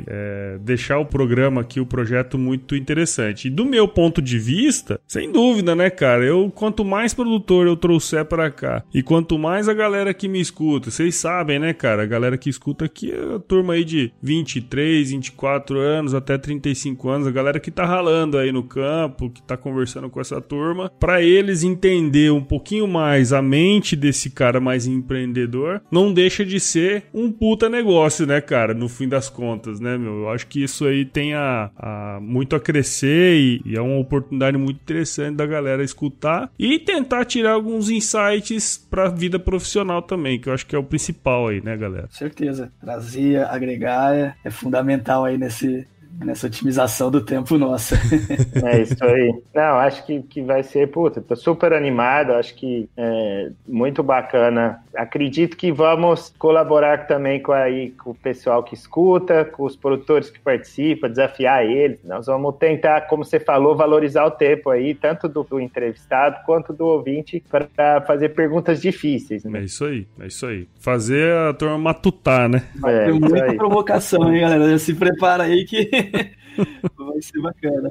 é, 0.06 0.58
deixar 0.60 0.98
o 0.98 1.06
programa 1.06 1.60
aqui, 1.60 1.80
o 1.80 1.86
projeto, 1.86 2.38
muito 2.38 2.76
interessante. 2.76 3.48
E 3.48 3.50
do 3.50 3.64
meu 3.64 3.86
ponto 3.86 4.20
de 4.20 4.38
vista, 4.38 5.00
sem 5.06 5.30
dúvida, 5.30 5.74
né, 5.74 5.90
cara? 5.90 6.24
Eu, 6.24 6.50
quanto 6.54 6.84
mais 6.84 7.14
produtor 7.14 7.66
eu 7.66 7.76
trouxer 7.76 8.24
para 8.24 8.50
cá, 8.50 8.82
e 8.92 9.02
quanto 9.02 9.38
mais 9.38 9.68
a 9.68 9.74
galera 9.74 10.12
que 10.12 10.28
me 10.28 10.40
escuta, 10.40 10.90
vocês 10.90 11.14
sabem, 11.14 11.58
né, 11.58 11.72
cara? 11.72 12.02
A 12.02 12.06
galera 12.06 12.36
que 12.36 12.50
escuta 12.50 12.84
aqui 12.84 13.12
é 13.12 13.36
a 13.36 13.38
turma 13.38 13.74
aí 13.74 13.84
de 13.84 14.12
23, 14.22 15.10
24 15.10 15.78
anos 15.78 16.14
até 16.14 16.36
35 16.38 17.08
anos, 17.08 17.26
a 17.26 17.30
galera 17.30 17.60
que 17.60 17.70
tá 17.70 17.84
ralando 17.84 18.38
aí 18.38 18.52
no 18.52 18.62
campo 18.62 19.03
campo, 19.04 19.30
que 19.30 19.40
está 19.40 19.56
conversando 19.56 20.08
com 20.08 20.20
essa 20.20 20.40
turma, 20.40 20.90
para 20.98 21.22
eles 21.22 21.62
entender 21.62 22.32
um 22.32 22.42
pouquinho 22.42 22.88
mais 22.88 23.32
a 23.32 23.42
mente 23.42 23.94
desse 23.94 24.30
cara 24.30 24.60
mais 24.60 24.86
empreendedor, 24.86 25.82
não 25.90 26.12
deixa 26.12 26.44
de 26.44 26.58
ser 26.58 27.04
um 27.12 27.30
puta 27.30 27.68
negócio, 27.68 28.26
né, 28.26 28.40
cara? 28.40 28.72
No 28.72 28.88
fim 28.88 29.08
das 29.08 29.28
contas, 29.28 29.80
né, 29.80 29.98
meu? 29.98 30.22
Eu 30.22 30.28
acho 30.30 30.46
que 30.46 30.62
isso 30.62 30.86
aí 30.86 31.04
tem 31.04 31.34
a, 31.34 31.70
a 31.76 32.18
muito 32.20 32.56
a 32.56 32.60
crescer 32.60 33.36
e, 33.36 33.62
e, 33.64 33.76
é 33.76 33.80
uma 33.80 33.98
oportunidade 33.98 34.56
muito 34.56 34.80
interessante 34.80 35.36
da 35.36 35.46
galera 35.46 35.82
escutar 35.82 36.50
e 36.58 36.78
tentar 36.78 37.24
tirar 37.24 37.52
alguns 37.52 37.90
insights 37.90 38.78
para 38.78 39.06
a 39.06 39.10
vida 39.10 39.38
profissional 39.38 40.00
também, 40.00 40.40
que 40.40 40.48
eu 40.48 40.52
acho 40.52 40.66
que 40.66 40.74
é 40.74 40.78
o 40.78 40.84
principal 40.84 41.48
aí, 41.48 41.60
né, 41.62 41.76
galera? 41.76 42.08
Certeza. 42.10 42.72
Trazer, 42.80 43.44
agregar 43.46 44.14
é, 44.14 44.34
é 44.44 44.50
fundamental 44.50 45.24
aí 45.24 45.36
nesse, 45.36 45.86
nessa 46.18 46.46
otimização 46.46 47.10
do 47.10 47.20
tempo 47.20 47.56
nossa. 47.58 47.96
é 48.64 48.82
isso 48.82 49.04
aí. 49.04 49.42
Não, 49.54 49.78
acho 49.78 50.04
que, 50.04 50.22
que 50.22 50.42
vai 50.42 50.62
ser, 50.62 50.88
puta, 50.90 51.20
tô 51.20 51.36
super 51.36 51.72
animado, 51.72 52.32
acho 52.32 52.54
que 52.54 52.88
é 52.96 53.50
muito 53.66 54.02
bacana. 54.02 54.82
Acredito 54.94 55.56
que 55.56 55.72
vamos 55.72 56.32
colaborar 56.38 57.06
também 57.06 57.40
com, 57.40 57.52
aí, 57.52 57.90
com 57.90 58.10
o 58.10 58.14
pessoal 58.14 58.62
que 58.62 58.74
escuta, 58.74 59.44
com 59.44 59.64
os 59.64 59.76
produtores 59.76 60.30
que 60.30 60.40
participam, 60.40 61.08
desafiar 61.08 61.64
eles. 61.64 61.98
Nós 62.04 62.26
vamos 62.26 62.56
tentar, 62.56 63.02
como 63.02 63.24
você 63.24 63.40
falou, 63.40 63.76
valorizar 63.76 64.24
o 64.24 64.30
tempo 64.30 64.70
aí, 64.70 64.94
tanto 64.94 65.28
do, 65.28 65.42
do 65.42 65.60
entrevistado 65.60 66.44
quanto 66.44 66.72
do 66.72 66.86
ouvinte, 66.86 67.42
para 67.50 68.00
fazer 68.02 68.30
perguntas 68.30 68.80
difíceis. 68.80 69.44
Né? 69.44 69.60
É 69.60 69.64
isso 69.64 69.84
aí, 69.84 70.06
é 70.20 70.26
isso 70.26 70.46
aí. 70.46 70.68
Fazer 70.78 71.34
a 71.34 71.52
turma 71.54 71.78
matutar, 71.78 72.48
né? 72.48 72.62
É, 72.84 73.06
Tem 73.06 73.20
muita 73.20 73.44
aí. 73.44 73.56
provocação, 73.56 74.32
hein, 74.32 74.42
galera? 74.42 74.78
Se 74.78 74.94
prepara 74.94 75.44
aí 75.44 75.64
que 75.64 75.88
Vai 76.96 77.22
ser 77.22 77.40
bacana. 77.40 77.90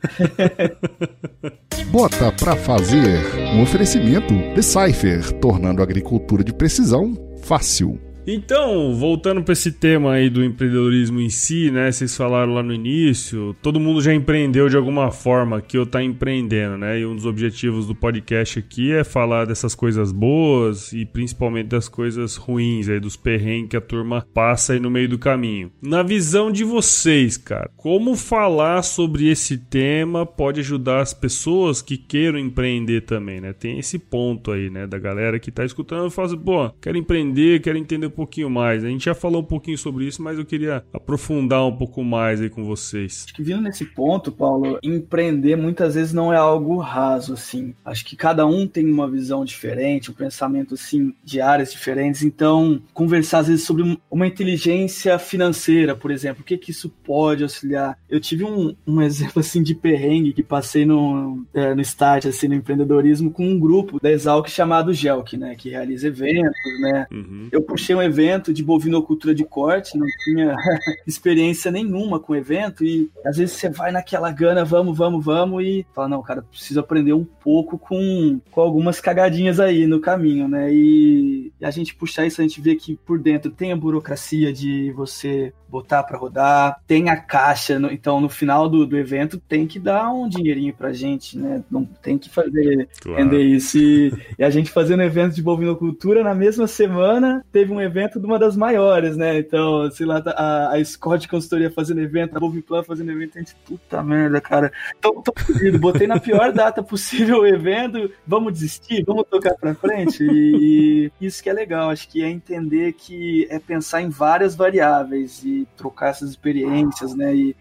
Bota 1.91 2.32
pra 2.32 2.56
fazer 2.56 3.19
um 3.54 3.62
oferecimento 3.62 4.34
de 4.56 4.63
Cypher, 4.63 5.32
tornando 5.39 5.82
a 5.82 5.84
agricultura 5.84 6.43
de 6.43 6.54
precisão 6.54 7.13
fácil. 7.43 7.99
Então, 8.25 8.95
voltando 8.95 9.43
para 9.43 9.51
esse 9.51 9.69
tema 9.69 10.13
aí 10.13 10.29
do 10.29 10.43
empreendedorismo 10.43 11.19
em 11.19 11.29
si, 11.29 11.69
né? 11.69 11.91
Vocês 11.91 12.15
falaram 12.15 12.53
lá 12.53 12.63
no 12.63 12.73
início, 12.73 13.53
todo 13.62 13.81
mundo 13.81 14.01
já 14.01 14.13
empreendeu 14.13 14.69
de 14.69 14.77
alguma 14.77 15.12
forma 15.12 15.62
que 15.62 15.77
eu 15.77 15.86
tá 15.86 16.01
empreendendo, 16.01 16.77
né? 16.77 17.01
E 17.01 17.05
um 17.05 17.15
dos 17.15 17.25
objetivos 17.25 17.86
do 17.86 17.93
podcast 17.93 18.59
aqui 18.59 18.93
é 18.93 19.03
falar 19.03 19.45
dessas 19.45 19.75
coisas 19.75 20.13
boas 20.13 20.93
e 20.93 21.05
principalmente 21.05 21.67
das 21.67 21.89
coisas 21.89 22.38
ruins 22.38 22.88
aí, 22.88 22.97
dos 22.97 23.17
perrengues 23.17 23.71
que 23.71 23.77
a 23.77 23.81
turma 23.81 24.25
passa 24.33 24.71
aí 24.71 24.79
no 24.79 24.89
meio 24.89 25.09
do 25.09 25.17
caminho. 25.17 25.69
Na 25.81 26.01
visão 26.01 26.49
de 26.49 26.63
vocês, 26.63 27.36
cara, 27.36 27.69
como 27.75 28.15
falar 28.15 28.83
sobre 28.83 29.27
esse 29.27 29.57
tema 29.57 30.25
pode 30.25 30.62
ajudar 30.62 31.01
as 31.01 31.13
pessoas 31.13 31.81
que 31.81 31.97
queiram 31.97 32.39
empreender 32.39 33.01
também, 33.01 33.41
né? 33.41 33.51
Tem 33.51 33.79
esse 33.79 33.99
ponto 33.99 34.49
aí, 34.51 34.69
né? 34.69 34.88
Da 34.88 34.97
galera 34.97 35.39
que 35.39 35.51
tá 35.51 35.65
escutando 35.65 36.07
e 36.07 36.12
fala 36.12 36.27
assim, 36.29 36.38
pô, 36.38 36.69
quero 36.81 36.97
empreender, 36.97 37.62
quero 37.62 37.77
entender 37.77 38.12
pouquinho 38.13 38.49
mais. 38.49 38.84
A 38.84 38.88
gente 38.88 39.06
já 39.06 39.15
falou 39.15 39.41
um 39.41 39.45
pouquinho 39.45 39.78
sobre 39.78 40.06
isso, 40.06 40.21
mas 40.21 40.38
eu 40.38 40.45
queria 40.45 40.84
aprofundar 40.93 41.65
um 41.65 41.76
pouco 41.76 42.04
mais 42.04 42.41
aí 42.41 42.49
com 42.49 42.63
vocês. 42.63 43.23
Acho 43.26 43.34
que 43.34 43.43
vindo 43.43 43.62
nesse 43.62 43.86
ponto, 43.86 44.32
Paulo, 44.32 44.80
empreender 44.84 45.56
muitas 45.56 45.95
vezes 45.95 46.13
não 46.13 46.32
é 46.32 46.38
algo 46.38 46.78
raso, 46.78 47.34
assim. 47.34 47.73
Acho 47.84 48.06
que 48.06 48.15
cada 48.15 48.45
um 48.45 48.67
tem 48.67 48.89
uma 48.89 49.10
visão 49.10 49.43
diferente, 49.43 50.12
um 50.12 50.13
pensamento, 50.13 50.76
assim, 50.76 51.13
de 51.23 51.41
áreas 51.41 51.71
diferentes. 51.71 52.23
Então, 52.23 52.82
conversar 52.93 53.39
às 53.39 53.47
vezes 53.47 53.65
sobre 53.65 53.97
uma 54.10 54.28
inteligência 54.28 55.17
financeira, 55.17 55.95
por 55.95 56.12
exemplo, 56.12 56.41
o 56.41 56.45
que 56.45 56.58
que 56.58 56.71
isso 56.71 56.89
pode 57.04 57.43
auxiliar? 57.43 57.97
Eu 58.10 58.19
tive 58.19 58.43
um, 58.43 58.76
um 58.86 59.02
exemplo, 59.04 59.39
assim, 59.39 59.63
de 59.63 59.73
perrengue 59.76 60.34
que 60.34 60.43
passei 60.43 60.86
no, 60.86 61.45
é, 61.54 61.73
no 61.73 61.82
start, 61.82 62.26
assim, 62.26 62.47
no 62.47 62.56
empreendedorismo 62.56 63.32
com 63.32 63.45
um 63.47 63.60
grupo 63.60 63.99
da 64.02 64.12
Exalc 64.12 64.47
chamado 64.47 64.93
Gelk, 64.93 65.36
né, 65.38 65.56
que 65.56 65.69
realiza 65.69 66.08
eventos, 66.08 66.82
né. 66.82 67.08
Uhum. 67.12 67.47
Eu 67.52 67.62
puxei 67.62 67.95
um 67.95 68.02
evento 68.03 68.53
de 68.53 68.63
bovinocultura 68.63 69.33
de 69.33 69.43
corte, 69.43 69.97
não 69.97 70.07
tinha 70.23 70.55
experiência 71.07 71.71
nenhuma 71.71 72.19
com 72.19 72.33
o 72.33 72.35
evento, 72.35 72.83
e 72.83 73.09
às 73.25 73.37
vezes 73.37 73.55
você 73.55 73.69
vai 73.69 73.91
naquela 73.91 74.31
gana, 74.31 74.63
vamos, 74.63 74.97
vamos, 74.97 75.23
vamos, 75.23 75.63
e 75.63 75.85
fala, 75.93 76.09
não, 76.09 76.21
cara, 76.21 76.41
preciso 76.41 76.79
aprender 76.79 77.13
um 77.13 77.25
pouco 77.25 77.77
com, 77.77 78.39
com 78.51 78.61
algumas 78.61 78.99
cagadinhas 78.99 79.59
aí 79.59 79.87
no 79.87 79.99
caminho, 79.99 80.47
né? 80.47 80.73
E, 80.73 81.51
e 81.59 81.65
a 81.65 81.71
gente 81.71 81.95
puxar 81.95 82.25
isso, 82.25 82.41
a 82.41 82.43
gente 82.43 82.61
vê 82.61 82.75
que 82.75 82.95
por 82.95 83.19
dentro 83.19 83.51
tem 83.51 83.71
a 83.71 83.75
burocracia 83.75 84.53
de 84.53 84.91
você 84.91 85.53
botar 85.73 86.03
para 86.03 86.19
rodar, 86.19 86.79
tem 86.85 87.09
a 87.09 87.17
caixa, 87.17 87.79
no, 87.79 87.91
então 87.91 88.21
no 88.21 88.29
final 88.29 88.69
do, 88.69 88.85
do 88.85 88.95
evento 88.95 89.39
tem 89.39 89.65
que 89.65 89.79
dar 89.79 90.13
um 90.13 90.29
dinheirinho 90.29 90.71
pra 90.71 90.93
gente, 90.93 91.35
né? 91.35 91.63
Não 91.69 91.83
tem 91.83 92.15
que 92.15 92.29
fazer 92.29 92.87
claro. 93.01 93.35
isso. 93.41 93.79
E, 93.79 94.13
e, 94.37 94.43
a 94.43 94.51
gente 94.51 94.69
fazendo 94.69 95.01
evento 95.01 95.33
de 95.33 95.41
bovinocultura, 95.41 96.23
na 96.23 96.35
mesma 96.35 96.67
semana 96.67 97.43
teve 97.51 97.73
um 97.73 97.81
evento 97.81 97.92
de 97.93 98.25
uma 98.25 98.39
das 98.39 98.56
maiores, 98.56 99.15
né? 99.15 99.38
Então, 99.38 99.89
sei 99.91 100.06
lá, 100.06 100.21
a, 100.25 100.75
a 100.75 100.86
Scott 100.86 101.27
Consultoria 101.27 101.71
fazendo 101.71 102.01
evento, 102.01 102.36
a 102.36 102.39
Boviplan 102.39 102.84
fazendo 102.84 103.12
evento, 103.12 103.38
a 103.38 103.39
gente, 103.39 103.56
puta 103.65 104.01
merda, 104.03 104.41
cara. 104.41 104.71
Tô, 104.99 105.21
tô 105.21 105.34
fudido, 105.38 105.79
botei 105.79 106.08
na 106.08 106.19
pior 106.19 106.51
data 106.53 106.82
possível 106.82 107.41
o 107.41 107.47
evento, 107.47 108.12
vamos 108.25 108.53
desistir, 108.53 109.03
vamos 109.06 109.25
tocar 109.29 109.56
pra 109.56 109.75
frente. 109.75 110.23
E, 110.23 111.12
e 111.19 111.25
isso 111.25 111.41
que 111.41 111.49
é 111.49 111.53
legal, 111.53 111.89
acho 111.89 112.08
que 112.10 112.23
é 112.23 112.29
entender 112.29 112.93
que 112.93 113.47
é 113.49 113.60
pensar 113.60 114.01
em 114.01 114.10
várias 114.10 114.56
variáveis 114.56 115.43
e 115.43 115.67
trocar 115.77 116.10
essas 116.10 116.29
experiências, 116.29 117.15
né? 117.15 117.36
E 117.36 117.56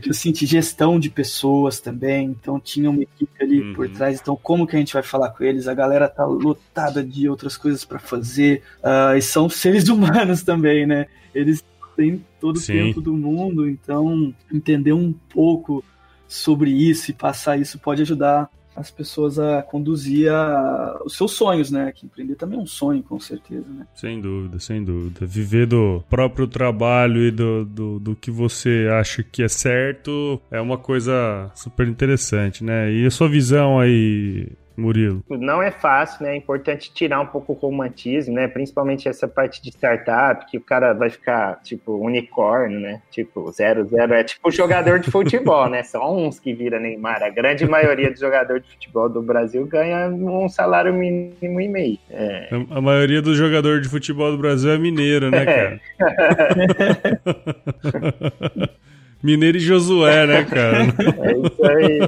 que 0.00 0.10
eu 0.10 0.14
senti 0.14 0.46
gestão 0.46 0.98
de 0.98 1.10
pessoas 1.10 1.80
também, 1.80 2.26
então 2.26 2.58
tinha 2.58 2.90
uma 2.90 3.02
equipe 3.02 3.42
ali 3.42 3.60
uhum. 3.60 3.74
por 3.74 3.88
trás, 3.88 4.20
então 4.20 4.36
como 4.40 4.66
que 4.66 4.76
a 4.76 4.78
gente 4.78 4.94
vai 4.94 5.02
falar 5.02 5.30
com 5.30 5.44
eles? 5.44 5.68
A 5.68 5.74
galera 5.74 6.08
tá 6.08 6.24
lotada 6.24 7.02
de 7.02 7.28
outras 7.28 7.56
coisas 7.56 7.84
para 7.84 7.98
fazer, 7.98 8.62
uh, 8.82 9.16
e 9.16 9.22
são 9.22 9.48
seres 9.48 9.88
humanos 9.90 10.42
também, 10.42 10.86
né? 10.86 11.06
Eles 11.34 11.64
têm 11.96 12.24
todo 12.40 12.58
Sim. 12.58 12.72
o 12.72 12.76
tempo 12.76 13.00
do 13.00 13.14
mundo, 13.14 13.68
então 13.68 14.34
entender 14.52 14.92
um 14.92 15.12
pouco 15.12 15.84
sobre 16.28 16.70
isso 16.70 17.10
e 17.10 17.14
passar 17.14 17.58
isso 17.58 17.78
pode 17.78 18.02
ajudar 18.02 18.50
as 18.76 18.90
pessoas 18.90 19.38
a 19.38 19.62
conduzir 19.62 20.30
a, 20.30 21.00
os 21.04 21.16
seus 21.16 21.32
sonhos, 21.32 21.70
né? 21.70 21.92
Que 21.92 22.06
empreender 22.06 22.34
também 22.34 22.58
é 22.58 22.62
um 22.62 22.66
sonho, 22.66 23.02
com 23.02 23.18
certeza, 23.18 23.66
né? 23.68 23.86
Sem 23.94 24.20
dúvida, 24.20 24.58
sem 24.58 24.84
dúvida. 24.84 25.24
Viver 25.24 25.66
do 25.66 26.04
próprio 26.10 26.46
trabalho 26.46 27.22
e 27.22 27.30
do, 27.30 27.64
do, 27.64 27.98
do 27.98 28.16
que 28.16 28.30
você 28.30 28.88
acha 28.92 29.22
que 29.22 29.42
é 29.42 29.48
certo 29.48 30.40
é 30.50 30.60
uma 30.60 30.76
coisa 30.76 31.50
super 31.54 31.88
interessante, 31.88 32.62
né? 32.62 32.92
E 32.92 33.06
a 33.06 33.10
sua 33.10 33.28
visão 33.28 33.80
aí, 33.80 34.48
Murilo? 34.76 35.22
Não 35.28 35.62
é 35.62 35.70
fácil, 35.70 36.24
né? 36.24 36.32
É 36.32 36.36
importante 36.36 36.92
tirar 36.92 37.20
um 37.20 37.26
pouco 37.26 37.52
o 37.52 37.56
romantismo, 37.56 38.34
né? 38.34 38.48
Principalmente 38.48 39.08
essa 39.08 39.26
parte 39.26 39.62
de 39.62 39.70
startup, 39.70 40.46
que 40.46 40.58
o 40.58 40.60
cara 40.60 40.92
vai 40.92 41.10
ficar, 41.10 41.60
tipo, 41.62 41.96
unicórnio, 41.96 42.78
né? 42.78 43.00
Tipo, 43.10 43.50
zero, 43.52 43.84
zero. 43.86 44.14
É 44.14 44.24
tipo 44.24 44.50
jogador 44.50 44.98
de 44.98 45.10
futebol, 45.10 45.68
né? 45.68 45.82
São 45.82 46.26
uns 46.26 46.38
que 46.38 46.52
vira 46.52 46.78
Neymar. 46.78 47.22
A 47.22 47.30
grande 47.30 47.66
maioria 47.66 48.10
dos 48.10 48.20
jogadores 48.20 48.64
de 48.64 48.72
futebol 48.72 49.08
do 49.08 49.22
Brasil 49.22 49.66
ganha 49.66 50.08
um 50.08 50.48
salário 50.48 50.92
mínimo 50.92 51.60
e 51.60 51.68
meio. 51.68 51.98
É. 52.10 52.48
A, 52.70 52.80
maioria 52.80 53.22
dos 53.22 53.36
jogadores 53.36 53.82
de 53.82 53.88
futebol 53.88 54.30
do 54.30 54.38
Brasil 54.38 54.70
é 54.70 54.78
mineiro, 54.78 55.30
né, 55.30 55.44
cara? 55.44 55.80
É. 56.00 58.76
Mineiro 59.26 59.56
e 59.56 59.60
Josué, 59.60 60.24
né, 60.24 60.44
cara? 60.44 60.84
É 60.84 61.32
isso 61.32 61.66
aí. 61.66 62.00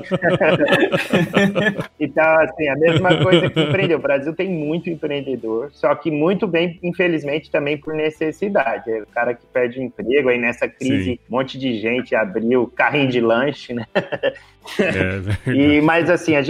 então, 1.99 2.25
assim, 2.39 2.69
a 2.69 2.77
mesma 2.77 3.17
coisa 3.23 3.51
que 3.51 3.61
empreendeu. 3.61 3.99
O 3.99 4.01
Brasil 4.01 4.33
tem 4.33 4.49
muito 4.49 4.89
empreendedor, 4.89 5.71
só 5.73 5.93
que 5.97 6.13
muito 6.13 6.47
bem, 6.47 6.79
infelizmente, 6.81 7.51
também 7.51 7.77
por 7.77 7.93
necessidade. 7.93 8.89
É 8.89 9.03
o 9.03 9.07
cara 9.07 9.35
que 9.35 9.45
perde 9.47 9.81
o 9.81 9.83
emprego, 9.83 10.29
aí 10.29 10.39
nessa 10.39 10.69
crise, 10.69 11.05
Sim. 11.05 11.19
um 11.29 11.37
monte 11.37 11.59
de 11.59 11.81
gente 11.81 12.15
abriu 12.15 12.69
carrinho 12.69 13.09
de 13.09 13.21
lanche, 13.21 13.75
né? 13.75 13.85
É 14.79 15.51
e, 15.51 15.81
mas 15.81 16.11
assim, 16.11 16.35
é, 16.35 16.43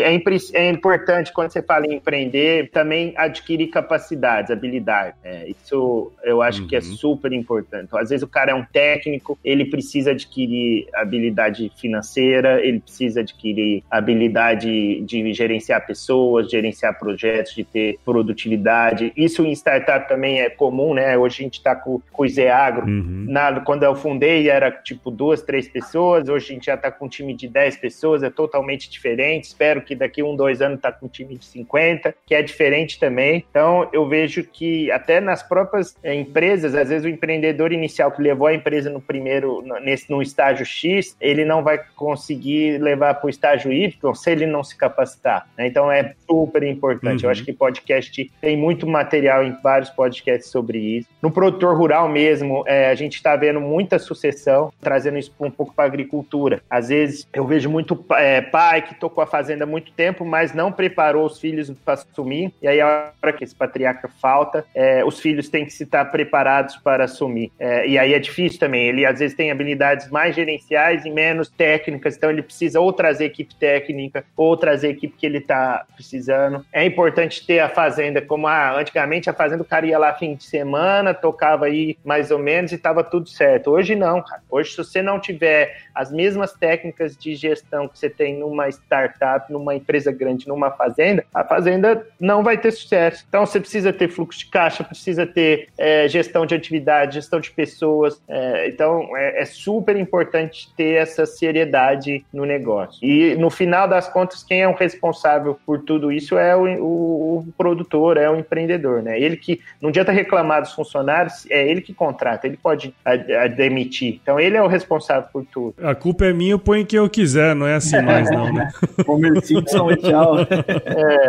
é, 0.54 0.70
importante 0.70 1.32
quando 1.32 1.50
você 1.50 1.62
fala 1.62 1.86
em 1.86 1.94
empreender, 1.94 2.70
também 2.70 3.14
adquirir 3.16 3.68
capacidades, 3.68 4.50
habilidades. 4.50 5.14
É, 5.22 5.48
isso 5.48 6.12
eu 6.22 6.42
acho 6.42 6.62
uhum. 6.62 6.68
que 6.68 6.76
é 6.76 6.78
uhum. 6.78 6.84
super 6.84 7.32
importante. 7.32 7.84
Então, 7.84 7.98
às 7.98 8.10
vezes 8.10 8.22
o 8.22 8.28
cara 8.28 8.52
é 8.52 8.54
um 8.54 8.64
técnico, 8.64 9.38
ele 9.44 9.64
precisa 9.64 10.10
adquirir 10.10 10.88
habilidade 10.94 11.70
financeira, 11.76 12.64
ele 12.64 12.80
precisa 12.80 13.20
adquirir 13.20 13.82
habilidade 13.90 15.00
de 15.02 15.32
gerenciar 15.32 15.86
pessoas, 15.86 16.50
gerenciar 16.50 16.98
projetos, 16.98 17.54
de 17.54 17.64
ter 17.64 17.98
produtividade. 18.04 19.12
Isso 19.16 19.44
em 19.44 19.52
startup 19.52 20.08
também 20.08 20.40
é 20.40 20.50
comum, 20.50 20.94
né? 20.94 21.16
Hoje 21.16 21.40
a 21.40 21.44
gente 21.44 21.58
está 21.58 21.74
com, 21.74 22.00
com 22.12 22.22
o 22.22 22.28
Zeagro. 22.28 22.86
Uhum. 22.86 23.26
Na, 23.28 23.60
quando 23.60 23.82
eu 23.82 23.94
fundei 23.94 24.48
era 24.48 24.70
tipo 24.70 25.10
duas, 25.10 25.42
três 25.42 25.68
pessoas, 25.68 26.28
hoje 26.28 26.50
a 26.50 26.54
gente 26.54 26.66
já 26.66 26.74
está 26.74 26.90
com 26.90 27.06
um 27.06 27.08
time 27.08 27.34
de 27.34 27.48
dez 27.48 27.76
pessoas 27.76 28.07
pessoas 28.08 28.22
é 28.22 28.30
totalmente 28.30 28.88
diferente. 28.88 29.44
Espero 29.44 29.82
que 29.82 29.94
daqui 29.94 30.22
um, 30.22 30.34
dois 30.34 30.62
anos 30.62 30.80
tá 30.80 30.90
com 30.90 31.06
um 31.06 31.08
time 31.08 31.36
de 31.36 31.44
50, 31.44 32.14
que 32.26 32.34
é 32.34 32.42
diferente 32.42 32.98
também. 32.98 33.44
Então, 33.50 33.88
eu 33.92 34.08
vejo 34.08 34.42
que 34.44 34.90
até 34.90 35.20
nas 35.20 35.42
próprias 35.42 35.94
é, 36.02 36.14
empresas, 36.14 36.74
às 36.74 36.88
vezes 36.88 37.04
o 37.04 37.08
empreendedor 37.08 37.72
inicial 37.72 38.10
que 38.10 38.22
levou 38.22 38.46
a 38.46 38.54
empresa 38.54 38.88
no 38.88 39.00
primeiro, 39.00 39.62
nesse, 39.82 40.10
no 40.10 40.22
estágio 40.22 40.64
X, 40.64 41.16
ele 41.20 41.44
não 41.44 41.62
vai 41.62 41.80
conseguir 41.96 42.78
levar 42.78 43.14
para 43.14 43.26
o 43.26 43.30
estágio 43.30 43.72
Y 43.72 44.14
se 44.14 44.30
ele 44.30 44.46
não 44.46 44.64
se 44.64 44.76
capacitar. 44.76 45.46
Né? 45.56 45.66
Então, 45.66 45.90
é 45.90 46.14
super 46.26 46.62
importante. 46.62 47.24
Uhum. 47.24 47.28
Eu 47.28 47.30
acho 47.30 47.44
que 47.44 47.52
podcast 47.52 48.30
tem 48.40 48.56
muito 48.56 48.86
material 48.86 49.44
em 49.44 49.54
vários 49.62 49.90
podcasts 49.90 50.50
sobre 50.50 50.78
isso. 50.78 51.08
No 51.20 51.30
produtor 51.30 51.76
rural 51.76 52.08
mesmo, 52.08 52.64
é, 52.66 52.88
a 52.88 52.94
gente 52.94 53.16
está 53.16 53.36
vendo 53.36 53.60
muita 53.60 53.98
sucessão, 53.98 54.72
trazendo 54.80 55.18
isso 55.18 55.32
um 55.40 55.50
pouco 55.50 55.74
para 55.74 55.84
a 55.84 55.88
agricultura. 55.88 56.62
Às 56.70 56.88
vezes, 56.88 57.28
eu 57.32 57.46
vejo 57.46 57.68
muito 57.68 57.97
é, 58.12 58.40
pai 58.40 58.82
que 58.82 58.94
tocou 58.94 59.22
a 59.22 59.26
fazenda 59.26 59.64
há 59.64 59.66
muito 59.66 59.92
tempo, 59.92 60.24
mas 60.24 60.54
não 60.54 60.72
preparou 60.72 61.26
os 61.26 61.38
filhos 61.38 61.70
para 61.84 61.94
assumir. 61.94 62.52
E 62.62 62.68
aí, 62.68 62.80
a 62.80 63.12
hora 63.22 63.32
que 63.32 63.44
esse 63.44 63.54
patriarca 63.54 64.08
falta, 64.20 64.64
é, 64.74 65.04
os 65.04 65.20
filhos 65.20 65.48
têm 65.48 65.64
que 65.64 65.72
se 65.72 65.84
estar 65.84 66.04
preparados 66.06 66.76
para 66.76 67.04
assumir. 67.04 67.52
É, 67.58 67.86
e 67.86 67.98
aí 67.98 68.14
é 68.14 68.18
difícil 68.18 68.58
também. 68.58 68.88
Ele 68.88 69.04
às 69.06 69.18
vezes 69.18 69.36
tem 69.36 69.50
habilidades 69.50 70.10
mais 70.10 70.34
gerenciais 70.34 71.04
e 71.04 71.10
menos 71.10 71.48
técnicas, 71.48 72.16
então 72.16 72.30
ele 72.30 72.42
precisa 72.42 72.80
ou 72.80 72.92
trazer 72.92 73.26
equipe 73.26 73.54
técnica 73.54 74.24
ou 74.36 74.56
trazer 74.56 74.90
equipe 74.90 75.16
que 75.16 75.26
ele 75.26 75.38
está 75.38 75.84
precisando. 75.94 76.64
É 76.72 76.84
importante 76.84 77.46
ter 77.46 77.60
a 77.60 77.68
fazenda 77.68 78.20
como 78.20 78.46
ah, 78.46 78.78
antigamente 78.78 79.30
a 79.30 79.32
fazenda 79.32 79.62
o 79.62 79.66
cara 79.66 79.86
ia 79.86 79.98
lá 79.98 80.14
fim 80.14 80.34
de 80.34 80.44
semana, 80.44 81.14
tocava 81.14 81.66
aí 81.66 81.96
mais 82.04 82.30
ou 82.30 82.38
menos 82.38 82.72
e 82.72 82.74
estava 82.74 83.04
tudo 83.04 83.28
certo. 83.28 83.70
Hoje 83.70 83.94
não, 83.94 84.22
cara. 84.22 84.42
Hoje, 84.50 84.70
se 84.70 84.76
você 84.76 85.02
não 85.02 85.20
tiver 85.20 85.76
as 85.94 86.10
mesmas 86.12 86.52
técnicas 86.52 87.16
de 87.16 87.34
gestão 87.34 87.77
que 87.86 87.98
você 87.98 88.08
tem 88.08 88.38
numa 88.38 88.68
startup, 88.68 89.52
numa 89.52 89.74
empresa 89.74 90.10
grande, 90.10 90.48
numa 90.48 90.70
fazenda, 90.70 91.24
a 91.34 91.44
fazenda 91.44 92.06
não 92.18 92.42
vai 92.42 92.56
ter 92.56 92.70
sucesso. 92.70 93.24
Então 93.28 93.44
você 93.44 93.60
precisa 93.60 93.92
ter 93.92 94.08
fluxo 94.08 94.38
de 94.38 94.46
caixa, 94.46 94.82
precisa 94.82 95.26
ter 95.26 95.68
é, 95.76 96.08
gestão 96.08 96.46
de 96.46 96.54
atividade, 96.54 97.16
gestão 97.16 97.40
de 97.40 97.50
pessoas. 97.50 98.20
É, 98.26 98.68
então 98.68 99.16
é, 99.16 99.42
é, 99.42 99.44
super 99.44 99.96
importante 99.96 100.72
ter 100.76 100.94
essa 100.94 101.26
seriedade 101.26 102.24
no 102.32 102.44
negócio. 102.44 102.98
E 103.02 103.34
no 103.36 103.50
final 103.50 103.86
das 103.86 104.08
contas, 104.08 104.42
quem 104.42 104.62
é 104.62 104.68
o 104.68 104.74
responsável 104.74 105.58
por 105.66 105.82
tudo 105.82 106.10
isso 106.10 106.38
é 106.38 106.56
o, 106.56 106.64
o, 106.82 107.38
o 107.38 107.52
produtor, 107.56 108.16
é 108.16 108.30
o 108.30 108.36
empreendedor, 108.36 109.02
né? 109.02 109.20
Ele 109.20 109.36
que 109.36 109.60
não 109.80 109.90
adianta 109.90 110.12
reclamar 110.12 110.62
dos 110.62 110.72
funcionários, 110.72 111.46
é 111.50 111.68
ele 111.68 111.80
que 111.80 111.92
contrata, 111.92 112.46
ele 112.46 112.56
pode 112.56 112.94
a, 113.04 113.12
a 113.44 113.46
demitir. 113.48 114.20
Então 114.22 114.38
ele 114.38 114.56
é 114.56 114.62
o 114.62 114.66
responsável 114.66 115.28
por 115.32 115.44
tudo. 115.44 115.74
A 115.82 115.94
culpa 115.94 116.26
é 116.26 116.32
minha, 116.32 116.58
ponho 116.58 116.86
quem 116.86 116.98
eu 116.98 117.08
quiser, 117.08 117.54
não 117.54 117.66
é 117.66 117.67
assim 117.76 118.00
mais, 118.02 118.30
não, 118.30 118.52
né? 118.52 118.70
Homer 119.06 119.44
Simpson 119.44 119.90
e 119.90 119.96
tchau. 119.96 120.38
É. 120.40 121.28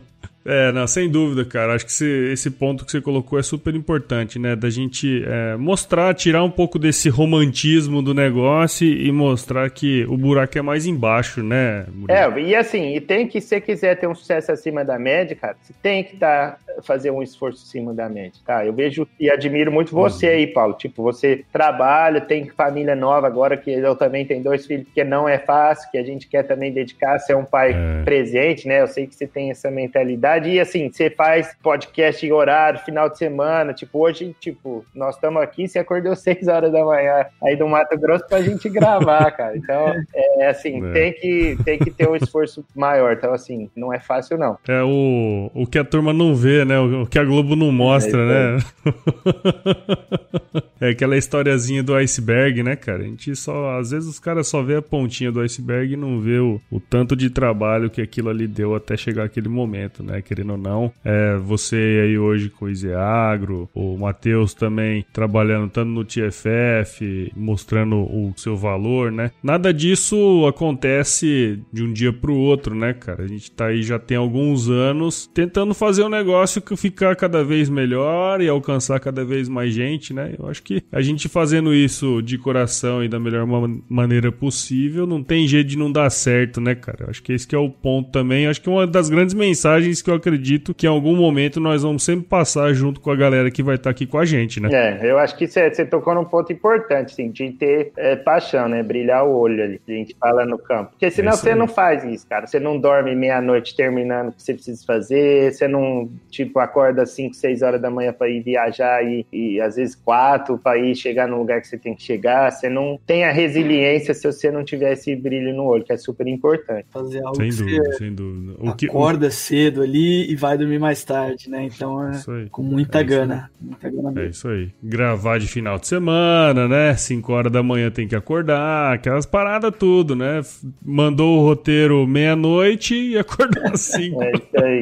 É, 0.44 0.72
não, 0.72 0.86
sem 0.86 1.08
dúvida, 1.08 1.44
cara. 1.44 1.74
Acho 1.74 1.84
que 1.84 1.92
esse, 1.92 2.32
esse, 2.32 2.50
ponto 2.50 2.84
que 2.84 2.90
você 2.90 3.00
colocou 3.00 3.38
é 3.38 3.42
super 3.42 3.74
importante, 3.74 4.38
né? 4.38 4.56
Da 4.56 4.70
gente 4.70 5.22
é, 5.26 5.56
mostrar, 5.56 6.14
tirar 6.14 6.42
um 6.42 6.50
pouco 6.50 6.78
desse 6.78 7.08
romantismo 7.08 8.02
do 8.02 8.14
negócio 8.14 8.86
e 8.86 9.12
mostrar 9.12 9.68
que 9.70 10.04
o 10.08 10.16
buraco 10.16 10.58
é 10.58 10.62
mais 10.62 10.86
embaixo, 10.86 11.42
né? 11.42 11.84
Murilo? 11.92 12.18
É, 12.18 12.40
e 12.40 12.54
assim, 12.54 12.94
e 12.94 13.00
tem 13.00 13.26
que, 13.26 13.40
se 13.40 13.60
quiser 13.60 13.98
ter 13.98 14.06
um 14.06 14.14
sucesso 14.14 14.50
acima 14.50 14.84
da 14.84 14.98
média, 14.98 15.36
cara, 15.36 15.56
você 15.60 15.74
tem 15.82 16.02
que 16.02 16.16
tá, 16.16 16.56
fazer 16.82 17.10
um 17.10 17.22
esforço 17.22 17.62
acima 17.66 17.92
da 17.92 18.08
média, 18.08 18.40
tá? 18.44 18.64
Eu 18.64 18.72
vejo 18.72 19.06
e 19.18 19.30
admiro 19.30 19.70
muito 19.70 19.92
você 19.92 20.28
uhum. 20.28 20.32
aí, 20.32 20.46
Paulo. 20.46 20.74
Tipo, 20.74 21.02
você 21.02 21.44
trabalha, 21.52 22.20
tem 22.20 22.48
família 22.48 22.96
nova 22.96 23.26
agora, 23.26 23.58
que 23.58 23.70
eu 23.70 23.94
também 23.94 24.24
tenho 24.24 24.42
dois 24.42 24.66
filhos, 24.66 24.86
que 24.94 25.04
não 25.04 25.28
é 25.28 25.38
fácil, 25.38 25.90
que 25.90 25.98
a 25.98 26.02
gente 26.02 26.26
quer 26.26 26.44
também 26.44 26.72
dedicar, 26.72 27.18
ser 27.18 27.36
um 27.36 27.44
pai 27.44 27.72
é. 27.72 28.02
presente, 28.04 28.66
né? 28.66 28.80
Eu 28.80 28.88
sei 28.88 29.06
que 29.06 29.14
você 29.14 29.26
tem 29.26 29.50
essa 29.50 29.70
mentalidade 29.70 30.29
verdade, 30.30 30.50
e 30.50 30.60
assim, 30.60 30.90
você 30.90 31.10
faz 31.10 31.56
podcast 31.62 32.24
em 32.24 32.32
horário, 32.32 32.80
final 32.80 33.08
de 33.08 33.18
semana, 33.18 33.72
tipo, 33.72 33.98
hoje, 33.98 34.34
tipo, 34.38 34.84
nós 34.94 35.14
estamos 35.16 35.42
aqui, 35.42 35.66
você 35.66 35.78
acordou 35.78 36.14
6 36.16 36.48
horas 36.48 36.72
da 36.72 36.84
manhã 36.84 37.26
aí 37.42 37.56
do 37.56 37.66
Mato 37.66 37.98
Grosso 37.98 38.26
pra 38.28 38.42
gente 38.42 38.68
gravar, 38.68 39.30
cara. 39.32 39.56
Então, 39.56 39.94
é, 40.14 40.44
é 40.44 40.48
assim, 40.48 40.84
é. 40.86 40.92
Tem, 40.92 41.12
que, 41.12 41.58
tem 41.64 41.78
que 41.78 41.90
ter 41.90 42.08
um 42.08 42.14
esforço 42.14 42.64
maior. 42.74 43.12
Então, 43.12 43.32
assim, 43.32 43.68
não 43.74 43.92
é 43.92 43.98
fácil, 43.98 44.38
não. 44.38 44.58
É 44.68 44.82
o, 44.82 45.50
o 45.54 45.66
que 45.66 45.78
a 45.78 45.84
turma 45.84 46.12
não 46.12 46.34
vê, 46.34 46.64
né? 46.64 46.78
O, 46.78 47.02
o 47.02 47.06
que 47.06 47.18
a 47.18 47.24
Globo 47.24 47.56
não 47.56 47.72
mostra, 47.72 48.20
é, 48.20 48.26
né? 48.26 48.58
é 50.80 50.88
aquela 50.90 51.16
historiazinha 51.16 51.82
do 51.82 51.94
iceberg, 51.94 52.62
né, 52.62 52.76
cara? 52.76 53.02
A 53.02 53.06
gente 53.06 53.34
só. 53.36 53.78
Às 53.78 53.90
vezes 53.90 54.08
os 54.08 54.18
caras 54.18 54.48
só 54.48 54.62
vê 54.62 54.76
a 54.76 54.82
pontinha 54.82 55.32
do 55.32 55.40
iceberg 55.40 55.92
e 55.92 55.96
não 55.96 56.20
vê 56.20 56.38
o, 56.38 56.60
o 56.70 56.80
tanto 56.80 57.16
de 57.16 57.30
trabalho 57.30 57.90
que 57.90 58.00
aquilo 58.00 58.28
ali 58.28 58.46
deu 58.46 58.74
até 58.74 58.96
chegar 58.96 59.24
aquele 59.24 59.48
momento, 59.48 60.02
né? 60.02 60.19
Querendo 60.22 60.52
ou 60.52 60.58
não. 60.58 60.92
É, 61.04 61.36
você 61.36 62.00
aí 62.04 62.18
hoje 62.18 62.50
com 62.50 62.66
o 62.66 62.70
Iseagro, 62.70 63.68
o 63.74 63.96
Matheus 63.96 64.54
também 64.54 65.04
trabalhando 65.12 65.70
tanto 65.70 65.88
no 65.88 66.04
TFF, 66.04 67.32
mostrando 67.36 67.96
o 67.96 68.32
seu 68.36 68.56
valor, 68.56 69.10
né? 69.10 69.30
Nada 69.42 69.72
disso 69.72 70.46
acontece 70.46 71.60
de 71.72 71.82
um 71.82 71.92
dia 71.92 72.12
pro 72.12 72.34
outro, 72.34 72.74
né, 72.74 72.92
cara? 72.92 73.22
A 73.22 73.26
gente 73.26 73.50
tá 73.50 73.66
aí 73.66 73.82
já 73.82 73.98
tem 73.98 74.16
alguns 74.16 74.68
anos 74.68 75.28
tentando 75.32 75.74
fazer 75.74 76.04
um 76.04 76.08
negócio 76.08 76.60
que 76.60 76.76
ficar 76.76 77.16
cada 77.16 77.42
vez 77.44 77.68
melhor 77.68 78.40
e 78.40 78.48
alcançar 78.48 79.00
cada 79.00 79.24
vez 79.24 79.48
mais 79.48 79.72
gente, 79.72 80.12
né? 80.12 80.34
Eu 80.38 80.48
acho 80.48 80.62
que 80.62 80.82
a 80.90 81.00
gente 81.00 81.28
fazendo 81.28 81.74
isso 81.74 82.22
de 82.22 82.38
coração 82.38 83.02
e 83.02 83.08
da 83.08 83.18
melhor 83.18 83.46
maneira 83.88 84.32
possível, 84.32 85.06
não 85.06 85.22
tem 85.22 85.46
jeito 85.46 85.68
de 85.68 85.78
não 85.78 85.90
dar 85.90 86.10
certo, 86.10 86.60
né, 86.60 86.74
cara? 86.74 87.04
Eu 87.04 87.10
acho 87.10 87.22
que 87.22 87.32
esse 87.32 87.46
que 87.46 87.54
é 87.54 87.58
o 87.58 87.70
ponto 87.70 88.10
também. 88.10 88.44
Eu 88.44 88.50
acho 88.50 88.60
que 88.60 88.68
uma 88.68 88.86
das 88.86 89.08
grandes 89.08 89.34
mensagens 89.34 90.02
que 90.02 90.09
eu 90.10 90.16
acredito 90.16 90.74
que 90.74 90.86
em 90.86 90.88
algum 90.88 91.16
momento 91.16 91.60
nós 91.60 91.82
vamos 91.82 92.02
sempre 92.02 92.26
passar 92.26 92.72
junto 92.72 93.00
com 93.00 93.10
a 93.10 93.16
galera 93.16 93.50
que 93.50 93.62
vai 93.62 93.76
estar 93.76 93.84
tá 93.84 93.90
aqui 93.90 94.06
com 94.06 94.18
a 94.18 94.24
gente, 94.24 94.60
né? 94.60 94.68
É, 94.72 95.10
eu 95.10 95.18
acho 95.18 95.36
que 95.36 95.46
você, 95.46 95.70
tocou 95.84 96.14
num 96.14 96.24
ponto 96.24 96.52
importante, 96.52 97.12
assim, 97.12 97.30
de 97.30 97.50
ter 97.52 97.92
é, 97.96 98.16
paixão, 98.16 98.68
né? 98.68 98.82
Brilhar 98.82 99.26
o 99.26 99.36
olho 99.36 99.62
ali, 99.62 99.80
a 99.88 99.92
gente 99.92 100.16
fala 100.18 100.44
no 100.44 100.58
campo. 100.58 100.90
Porque 100.92 101.10
senão 101.10 101.32
é 101.32 101.36
você 101.36 101.54
não 101.54 101.68
faz 101.68 102.04
isso, 102.04 102.26
cara. 102.26 102.46
Você 102.46 102.60
não 102.60 102.78
dorme 102.78 103.14
meia-noite 103.14 103.74
terminando 103.74 104.28
o 104.28 104.32
que 104.32 104.42
você 104.42 104.54
precisa 104.54 104.84
fazer, 104.86 105.52
você 105.52 105.66
não, 105.66 106.08
tipo, 106.30 106.58
acorda 106.58 107.04
5, 107.06 107.34
6 107.34 107.62
horas 107.62 107.80
da 107.80 107.90
manhã 107.90 108.12
para 108.12 108.28
ir 108.28 108.42
viajar 108.42 109.04
e, 109.04 109.26
e 109.32 109.60
às 109.60 109.76
vezes 109.76 109.94
4 109.94 110.58
para 110.58 110.78
ir 110.78 110.94
chegar 110.94 111.28
no 111.28 111.38
lugar 111.38 111.60
que 111.60 111.68
você 111.68 111.78
tem 111.78 111.94
que 111.94 112.02
chegar. 112.02 112.50
Você 112.50 112.68
não 112.68 112.98
tem 113.06 113.24
a 113.24 113.32
resiliência 113.32 114.14
se 114.14 114.26
você 114.26 114.50
não 114.50 114.64
tiver 114.64 114.92
esse 114.92 115.14
brilho 115.14 115.54
no 115.54 115.64
olho, 115.64 115.84
que 115.84 115.92
é 115.92 115.96
super 115.96 116.26
importante. 116.26 116.86
Fazer 116.90 117.24
algo 117.24 117.36
sem 117.36 117.50
dúvida, 117.50 117.92
sem 117.94 118.14
dúvida. 118.14 118.52
O 118.58 118.74
que, 118.74 118.86
acorda 118.86 119.28
o... 119.28 119.30
cedo 119.30 119.82
ali 119.82 119.99
e 120.00 120.34
vai 120.36 120.56
dormir 120.58 120.78
mais 120.78 121.04
tarde, 121.04 121.48
né? 121.50 121.64
Então 121.64 122.02
é 122.08 122.20
com 122.50 122.62
muita 122.62 123.00
é 123.00 123.04
gana. 123.04 123.50
Muita 123.60 123.88
gana 123.90 124.10
mesmo. 124.10 124.20
É 124.20 124.30
isso 124.30 124.48
aí. 124.48 124.70
Gravar 124.82 125.38
de 125.38 125.46
final 125.46 125.78
de 125.78 125.86
semana, 125.86 126.66
né? 126.68 126.94
5 126.94 127.32
horas 127.32 127.52
da 127.52 127.62
manhã 127.62 127.90
tem 127.90 128.06
que 128.08 128.16
acordar, 128.16 128.94
aquelas 128.94 129.26
paradas 129.26 129.72
tudo, 129.78 130.14
né? 130.16 130.40
Mandou 130.84 131.38
o 131.38 131.44
roteiro 131.44 132.06
meia-noite 132.06 132.94
e 132.94 133.18
acordou 133.18 133.64
às 133.66 133.80
5. 133.82 134.22
é 134.22 134.32
isso 134.32 134.64
aí. 134.64 134.80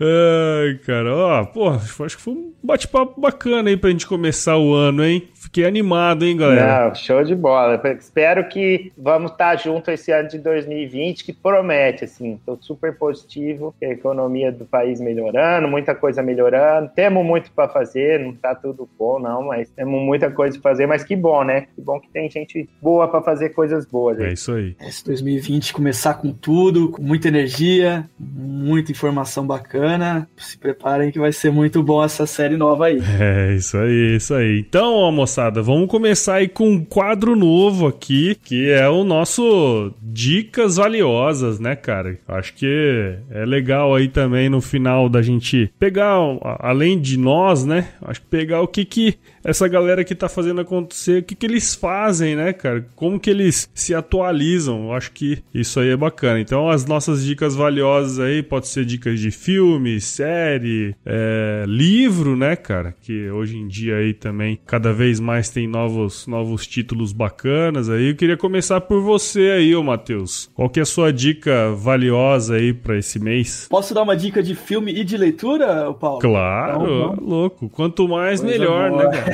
Ai, 0.00 0.78
cara, 0.84 1.14
ó, 1.14 1.44
pô, 1.44 1.68
acho 1.70 2.16
que 2.16 2.22
foi 2.22 2.34
um 2.34 2.52
bate-papo 2.62 3.20
bacana 3.20 3.68
aí 3.68 3.76
pra 3.76 3.90
gente 3.90 4.06
começar 4.06 4.56
o 4.56 4.72
ano, 4.74 5.04
hein? 5.04 5.28
Fiquei 5.54 5.68
animado, 5.68 6.24
hein, 6.24 6.36
galera? 6.36 6.88
Não, 6.88 6.94
show 6.96 7.22
de 7.22 7.32
bola. 7.32 7.80
Espero 7.96 8.48
que 8.48 8.92
vamos 8.98 9.30
estar 9.30 9.54
junto 9.54 9.88
esse 9.88 10.10
ano 10.10 10.28
de 10.28 10.36
2020, 10.40 11.24
que 11.24 11.32
promete, 11.32 12.02
assim, 12.02 12.40
tô 12.44 12.58
super 12.60 12.98
positivo, 12.98 13.72
a 13.80 13.86
economia 13.86 14.50
do 14.50 14.64
país 14.64 14.98
melhorando, 14.98 15.68
muita 15.68 15.94
coisa 15.94 16.24
melhorando, 16.24 16.90
temos 16.96 17.24
muito 17.24 17.52
para 17.52 17.68
fazer, 17.68 18.18
não 18.18 18.34
tá 18.34 18.52
tudo 18.52 18.88
bom, 18.98 19.20
não, 19.20 19.44
mas 19.44 19.70
temos 19.70 20.02
muita 20.02 20.28
coisa 20.28 20.58
para 20.58 20.72
fazer, 20.72 20.88
mas 20.88 21.04
que 21.04 21.14
bom, 21.14 21.44
né? 21.44 21.68
Que 21.72 21.80
bom 21.80 22.00
que 22.00 22.08
tem 22.08 22.28
gente 22.28 22.68
boa 22.82 23.06
para 23.06 23.22
fazer 23.22 23.50
coisas 23.50 23.86
boas. 23.86 24.18
Aí. 24.18 24.30
É 24.30 24.32
isso 24.32 24.52
aí. 24.52 24.74
Esse 24.80 25.04
2020 25.04 25.72
começar 25.72 26.14
com 26.14 26.32
tudo, 26.32 26.90
com 26.90 27.00
muita 27.00 27.28
energia, 27.28 28.10
muita 28.18 28.90
informação 28.90 29.46
bacana. 29.46 30.28
Se 30.36 30.58
preparem 30.58 31.12
que 31.12 31.20
vai 31.20 31.30
ser 31.30 31.52
muito 31.52 31.80
bom 31.80 32.02
essa 32.02 32.26
série 32.26 32.56
nova 32.56 32.86
aí. 32.86 32.98
É, 33.20 33.54
isso 33.54 33.78
aí, 33.78 34.16
isso 34.16 34.34
aí. 34.34 34.58
Então, 34.58 35.12
moçada, 35.12 35.43
vamos 35.50 35.88
começar 35.88 36.34
aí 36.36 36.48
com 36.48 36.70
um 36.70 36.84
quadro 36.84 37.36
novo 37.36 37.86
aqui, 37.86 38.36
que 38.44 38.70
é 38.70 38.88
o 38.88 39.04
nosso 39.04 39.92
Dicas 40.02 40.76
Valiosas, 40.76 41.58
né, 41.58 41.74
cara? 41.76 42.18
Acho 42.28 42.54
que 42.54 43.16
é 43.30 43.44
legal 43.44 43.94
aí 43.94 44.08
também 44.08 44.48
no 44.48 44.60
final 44.60 45.08
da 45.08 45.22
gente 45.22 45.70
pegar, 45.78 46.16
além 46.60 47.00
de 47.00 47.18
nós, 47.18 47.64
né? 47.64 47.88
Acho 48.02 48.20
que 48.20 48.26
pegar 48.26 48.60
o 48.60 48.68
que 48.68 48.84
que 48.84 49.14
essa 49.44 49.68
galera 49.68 50.02
que 50.02 50.14
tá 50.14 50.28
fazendo 50.28 50.62
acontecer, 50.62 51.20
o 51.20 51.22
que, 51.22 51.34
que 51.34 51.46
eles 51.46 51.74
fazem, 51.74 52.34
né, 52.34 52.52
cara? 52.52 52.86
Como 52.96 53.20
que 53.20 53.28
eles 53.28 53.68
se 53.74 53.94
atualizam? 53.94 54.84
Eu 54.84 54.92
acho 54.92 55.12
que 55.12 55.42
isso 55.52 55.78
aí 55.78 55.90
é 55.90 55.96
bacana. 55.96 56.40
Então, 56.40 56.68
as 56.70 56.86
nossas 56.86 57.24
dicas 57.24 57.54
valiosas 57.54 58.18
aí, 58.18 58.42
pode 58.42 58.68
ser 58.68 58.84
dicas 58.84 59.20
de 59.20 59.30
filme, 59.30 60.00
série, 60.00 60.96
é, 61.04 61.64
livro, 61.68 62.36
né, 62.36 62.56
cara? 62.56 62.94
Que 63.02 63.30
hoje 63.30 63.56
em 63.58 63.68
dia 63.68 63.96
aí 63.96 64.14
também, 64.14 64.58
cada 64.66 64.92
vez 64.92 65.20
mais 65.20 65.50
tem 65.50 65.68
novos, 65.68 66.26
novos 66.26 66.66
títulos 66.66 67.12
bacanas 67.12 67.90
aí. 67.90 68.10
Eu 68.10 68.16
queria 68.16 68.36
começar 68.36 68.80
por 68.80 69.02
você 69.02 69.50
aí, 69.56 69.74
ô 69.74 69.82
Matheus. 69.82 70.50
Qual 70.54 70.70
que 70.70 70.80
é 70.80 70.82
a 70.82 70.86
sua 70.86 71.12
dica 71.12 71.70
valiosa 71.72 72.54
aí 72.56 72.72
para 72.72 72.98
esse 72.98 73.18
mês? 73.18 73.66
Posso 73.68 73.92
dar 73.92 74.02
uma 74.02 74.16
dica 74.16 74.42
de 74.42 74.54
filme 74.54 74.92
e 74.92 75.04
de 75.04 75.16
leitura, 75.16 75.92
Paulo? 75.92 76.20
Claro, 76.20 76.82
então, 76.82 77.26
louco. 77.26 77.68
Quanto 77.68 78.08
mais, 78.08 78.40
Coisa 78.40 78.58
melhor, 78.58 78.90
boa. 78.90 79.04
né, 79.04 79.10
cara? 79.10 79.33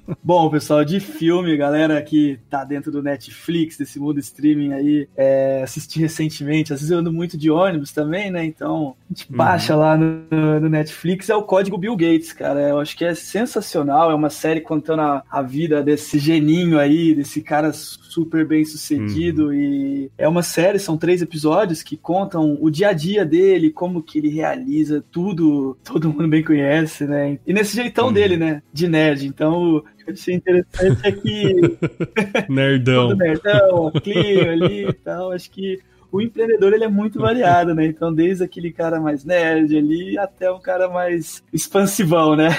Bom, 0.23 0.51
pessoal, 0.51 0.85
de 0.85 0.99
filme, 0.99 1.57
galera 1.57 1.99
que 1.99 2.39
tá 2.47 2.63
dentro 2.63 2.91
do 2.91 3.01
Netflix, 3.01 3.75
desse 3.75 3.99
mundo 3.99 4.19
streaming 4.19 4.71
aí, 4.71 5.07
é, 5.17 5.61
assisti 5.63 5.99
recentemente, 5.99 6.71
às 6.71 6.79
vezes 6.79 6.91
eu 6.91 6.99
ando 6.99 7.11
muito 7.11 7.35
de 7.35 7.49
ônibus 7.49 7.91
também, 7.91 8.29
né? 8.29 8.45
Então, 8.45 8.95
a 9.09 9.13
gente 9.13 9.31
baixa 9.31 9.73
uhum. 9.73 9.79
lá 9.79 9.97
no, 9.97 10.59
no, 10.59 10.69
Netflix, 10.69 11.27
é 11.27 11.35
o 11.35 11.41
Código 11.41 11.75
Bill 11.75 11.95
Gates, 11.95 12.33
cara. 12.33 12.69
Eu 12.69 12.79
acho 12.79 12.95
que 12.95 13.03
é 13.03 13.15
sensacional, 13.15 14.11
é 14.11 14.15
uma 14.15 14.29
série 14.29 14.61
contando 14.61 15.01
a, 15.01 15.23
a 15.27 15.41
vida 15.41 15.81
desse 15.81 16.19
geninho 16.19 16.77
aí, 16.77 17.15
desse 17.15 17.41
cara 17.41 17.73
super 17.73 18.45
bem 18.45 18.63
sucedido 18.63 19.47
uhum. 19.47 19.53
e 19.53 20.11
é 20.19 20.27
uma 20.27 20.43
série, 20.43 20.77
são 20.77 20.97
três 20.97 21.23
episódios 21.23 21.81
que 21.81 21.97
contam 21.97 22.59
o 22.61 22.69
dia 22.69 22.89
a 22.89 22.93
dia 22.93 23.25
dele, 23.25 23.71
como 23.71 24.03
que 24.03 24.19
ele 24.19 24.29
realiza 24.29 25.03
tudo, 25.11 25.75
todo 25.83 26.09
mundo 26.09 26.27
bem 26.27 26.43
conhece, 26.43 27.05
né? 27.05 27.39
E 27.47 27.53
nesse 27.53 27.75
jeitão 27.75 28.07
uhum. 28.07 28.13
dele, 28.13 28.37
né? 28.37 28.61
De 28.71 28.87
nerd. 28.87 29.25
Então, 29.25 29.83
eu 30.11 30.13
achei 30.13 30.35
interessante 30.35 31.01
é 31.03 31.11
que. 31.11 31.77
Nerdão. 32.49 33.15
nerdão, 33.15 33.91
clima 33.91 34.51
ali 34.51 34.87
e 34.87 34.93
tal. 34.93 35.31
Acho 35.31 35.49
que 35.51 35.79
o 36.11 36.21
empreendedor 36.21 36.73
ele 36.73 36.83
é 36.83 36.89
muito 36.89 37.19
variado, 37.19 37.73
né? 37.73 37.85
Então, 37.85 38.13
desde 38.13 38.43
aquele 38.43 38.71
cara 38.71 38.99
mais 38.99 39.23
nerd 39.23 39.77
ali 39.77 40.17
até 40.17 40.51
um 40.51 40.59
cara 40.59 40.89
mais 40.89 41.43
expansivão, 41.53 42.35
né? 42.35 42.49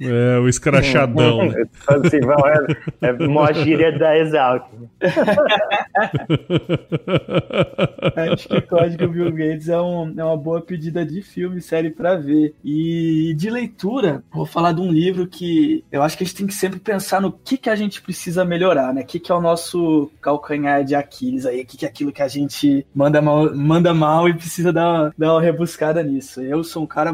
É, 0.00 0.38
o 0.38 0.48
escrachadão. 0.48 1.48
né? 1.48 1.64
expansivão 1.72 2.36
é, 2.46 3.08
é 3.08 3.12
mó 3.26 3.50
gíria 3.52 3.96
da 3.98 4.16
Exalc. 4.16 4.66
Acho 8.16 8.48
que 8.48 8.56
o 8.56 8.62
Código 8.66 9.08
Bill 9.08 9.32
Gates 9.32 9.68
é, 9.68 9.80
um, 9.80 10.14
é 10.16 10.24
uma 10.24 10.36
boa 10.36 10.60
pedida 10.60 11.04
de 11.04 11.22
filme, 11.22 11.60
série 11.60 11.90
para 11.90 12.16
ver. 12.16 12.54
E 12.64 13.34
de 13.36 13.50
leitura, 13.50 14.22
vou 14.32 14.46
falar 14.46 14.72
de 14.72 14.80
um 14.80 14.90
livro 14.90 15.26
que 15.26 15.84
eu 15.90 16.02
acho 16.02 16.16
que 16.16 16.24
a 16.24 16.26
gente 16.26 16.36
tem 16.36 16.46
que 16.46 16.54
sempre 16.54 16.78
pensar 16.78 17.20
no 17.20 17.32
que, 17.32 17.56
que 17.56 17.70
a 17.70 17.76
gente 17.76 18.00
precisa 18.00 18.44
melhorar, 18.44 18.94
né? 18.94 19.02
O 19.02 19.06
que, 19.06 19.18
que 19.18 19.32
é 19.32 19.34
o 19.34 19.40
nosso 19.40 20.10
calcanhar 20.20 20.84
de 20.84 20.94
Aquiles 20.94 21.46
aí, 21.46 21.62
o 21.62 21.66
que, 21.66 21.76
que 21.76 21.84
é 21.84 21.88
aquilo 21.88 22.12
que 22.12 22.22
a 22.22 22.28
gente 22.28 22.86
manda 22.94 23.20
mal, 23.20 23.54
manda 23.54 23.94
mal 23.94 24.28
e 24.28 24.34
precisa 24.34 24.72
dar 24.72 24.88
uma, 24.88 25.14
dar 25.16 25.32
uma 25.32 25.40
rebuscada 25.40 26.02
nisso. 26.02 26.40
Eu 26.40 26.62
sou 26.62 26.84
um 26.84 26.86
cara. 26.86 27.12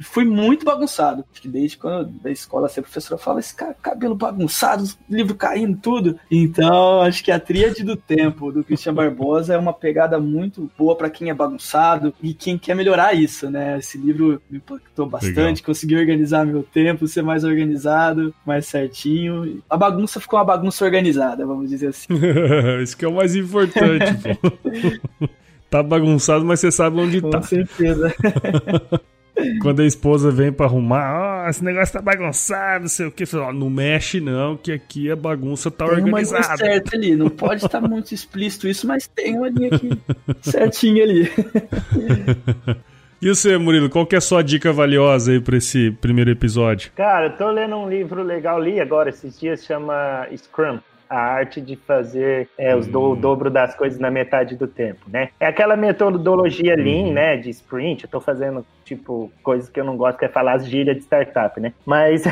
fui 0.00 0.24
muito 0.24 0.64
bagunçado. 0.64 1.24
Acho 1.32 1.42
que 1.42 1.48
desde 1.48 1.76
quando 1.76 2.10
da 2.22 2.30
escola, 2.30 2.66
a 2.66 2.82
professora 2.82 3.18
fala: 3.18 3.40
esse 3.40 3.54
cara, 3.54 3.74
cabelo 3.80 4.14
bagunçado, 4.14 4.84
livro 5.08 5.34
caindo, 5.34 5.78
tudo. 5.80 6.18
Então, 6.30 7.02
acho 7.02 7.24
que 7.24 7.30
a 7.30 7.40
Tríade 7.40 7.82
do 7.82 7.96
Tempo, 7.96 8.52
do 8.52 8.64
Christian 8.64 8.94
Barbosa, 8.94 9.54
é 9.54 9.58
uma 9.58 9.72
pegada 9.72 10.18
muito 10.20 10.70
boa 10.78 10.96
para 10.96 11.10
quem 11.10 11.30
é 11.30 11.34
bagunçado 11.34 12.14
e 12.22 12.34
quem 12.34 12.58
quer 12.58 12.74
melhorar 12.74 13.14
isso, 13.14 13.50
né? 13.50 13.78
Esse 13.78 13.98
livro 13.98 14.40
me 14.50 14.58
impactou 14.58 15.06
bastante, 15.06 15.36
Legal. 15.36 15.64
consegui 15.66 15.96
organizar 15.96 16.44
meu 16.44 16.62
tempo, 16.62 17.06
ser 17.06 17.22
mais 17.22 17.44
organizado, 17.44 18.34
mais 18.46 18.66
certinho. 18.66 19.62
A 19.68 19.76
bagunça 19.76 20.20
ficou 20.20 20.38
uma 20.38 20.44
bagunça 20.44 20.84
organizada, 20.84 21.46
vamos 21.46 21.70
dizer 21.70 21.88
assim. 21.88 22.08
isso 22.82 22.96
que 22.96 23.04
é 23.04 23.08
o 23.08 23.14
mais 23.14 23.34
importante, 23.34 24.14
pô. 24.22 24.52
tá 25.70 25.82
bagunçado, 25.82 26.44
mas 26.44 26.60
você 26.60 26.70
sabe 26.70 27.00
onde 27.00 27.20
Com 27.20 27.30
tá. 27.30 27.38
Com 27.38 27.44
certeza. 27.44 28.14
Quando 29.62 29.80
a 29.80 29.86
esposa 29.86 30.30
vem 30.30 30.52
para 30.52 30.66
arrumar, 30.66 31.46
oh, 31.46 31.50
esse 31.50 31.64
negócio 31.64 31.94
tá 31.94 32.02
bagunçado, 32.02 32.82
não 32.82 32.88
sei 32.88 33.06
o 33.06 33.10
que. 33.10 33.24
Fala, 33.24 33.52
não 33.52 33.70
mexe 33.70 34.20
não, 34.20 34.56
que 34.56 34.70
aqui 34.70 35.10
a 35.10 35.16
bagunça 35.16 35.70
tá 35.70 35.86
tem 35.86 35.94
organizada. 35.94 36.42
Tem 36.42 36.50
uma 36.50 36.74
certa 36.74 36.96
ali, 36.96 37.16
não 37.16 37.30
pode 37.30 37.64
estar 37.64 37.80
muito 37.80 38.12
explícito 38.12 38.68
isso, 38.68 38.86
mas 38.86 39.06
tem 39.06 39.36
uma 39.36 39.48
linha 39.48 39.74
aqui 39.74 39.90
certinha 40.42 41.02
ali. 41.02 41.30
E 43.20 43.28
você, 43.28 43.56
Murilo, 43.56 43.88
qual 43.88 44.04
que 44.04 44.14
é 44.14 44.18
a 44.18 44.20
sua 44.20 44.42
dica 44.42 44.72
valiosa 44.72 45.32
aí 45.32 45.40
para 45.40 45.56
esse 45.56 45.90
primeiro 45.92 46.30
episódio? 46.30 46.92
Cara, 46.94 47.28
eu 47.28 47.36
tô 47.36 47.50
lendo 47.50 47.76
um 47.76 47.88
livro 47.88 48.22
legal, 48.22 48.60
li 48.60 48.80
agora 48.80 49.08
esses 49.08 49.38
dias, 49.40 49.64
chama 49.64 50.26
Scrum 50.36 50.78
a 51.12 51.18
arte 51.18 51.60
de 51.60 51.76
fazer 51.76 52.48
é, 52.56 52.74
os 52.74 52.86
do, 52.86 53.10
o 53.10 53.16
dobro 53.16 53.50
das 53.50 53.74
coisas 53.74 53.98
na 53.98 54.10
metade 54.10 54.56
do 54.56 54.66
tempo, 54.66 55.00
né? 55.08 55.28
É 55.38 55.46
aquela 55.46 55.76
metodologia 55.76 56.74
Lean, 56.74 57.08
uhum. 57.08 57.12
né, 57.12 57.36
de 57.36 57.50
sprint. 57.50 58.04
Eu 58.04 58.10
tô 58.10 58.18
fazendo 58.18 58.64
tipo 58.82 59.30
coisas 59.42 59.68
que 59.68 59.78
eu 59.78 59.84
não 59.84 59.94
gosto 59.94 60.18
que 60.18 60.24
é 60.24 60.28
falar 60.28 60.54
as 60.54 60.66
gírias 60.66 60.96
de 60.96 61.02
startup, 61.02 61.60
né? 61.60 61.74
Mas 61.84 62.24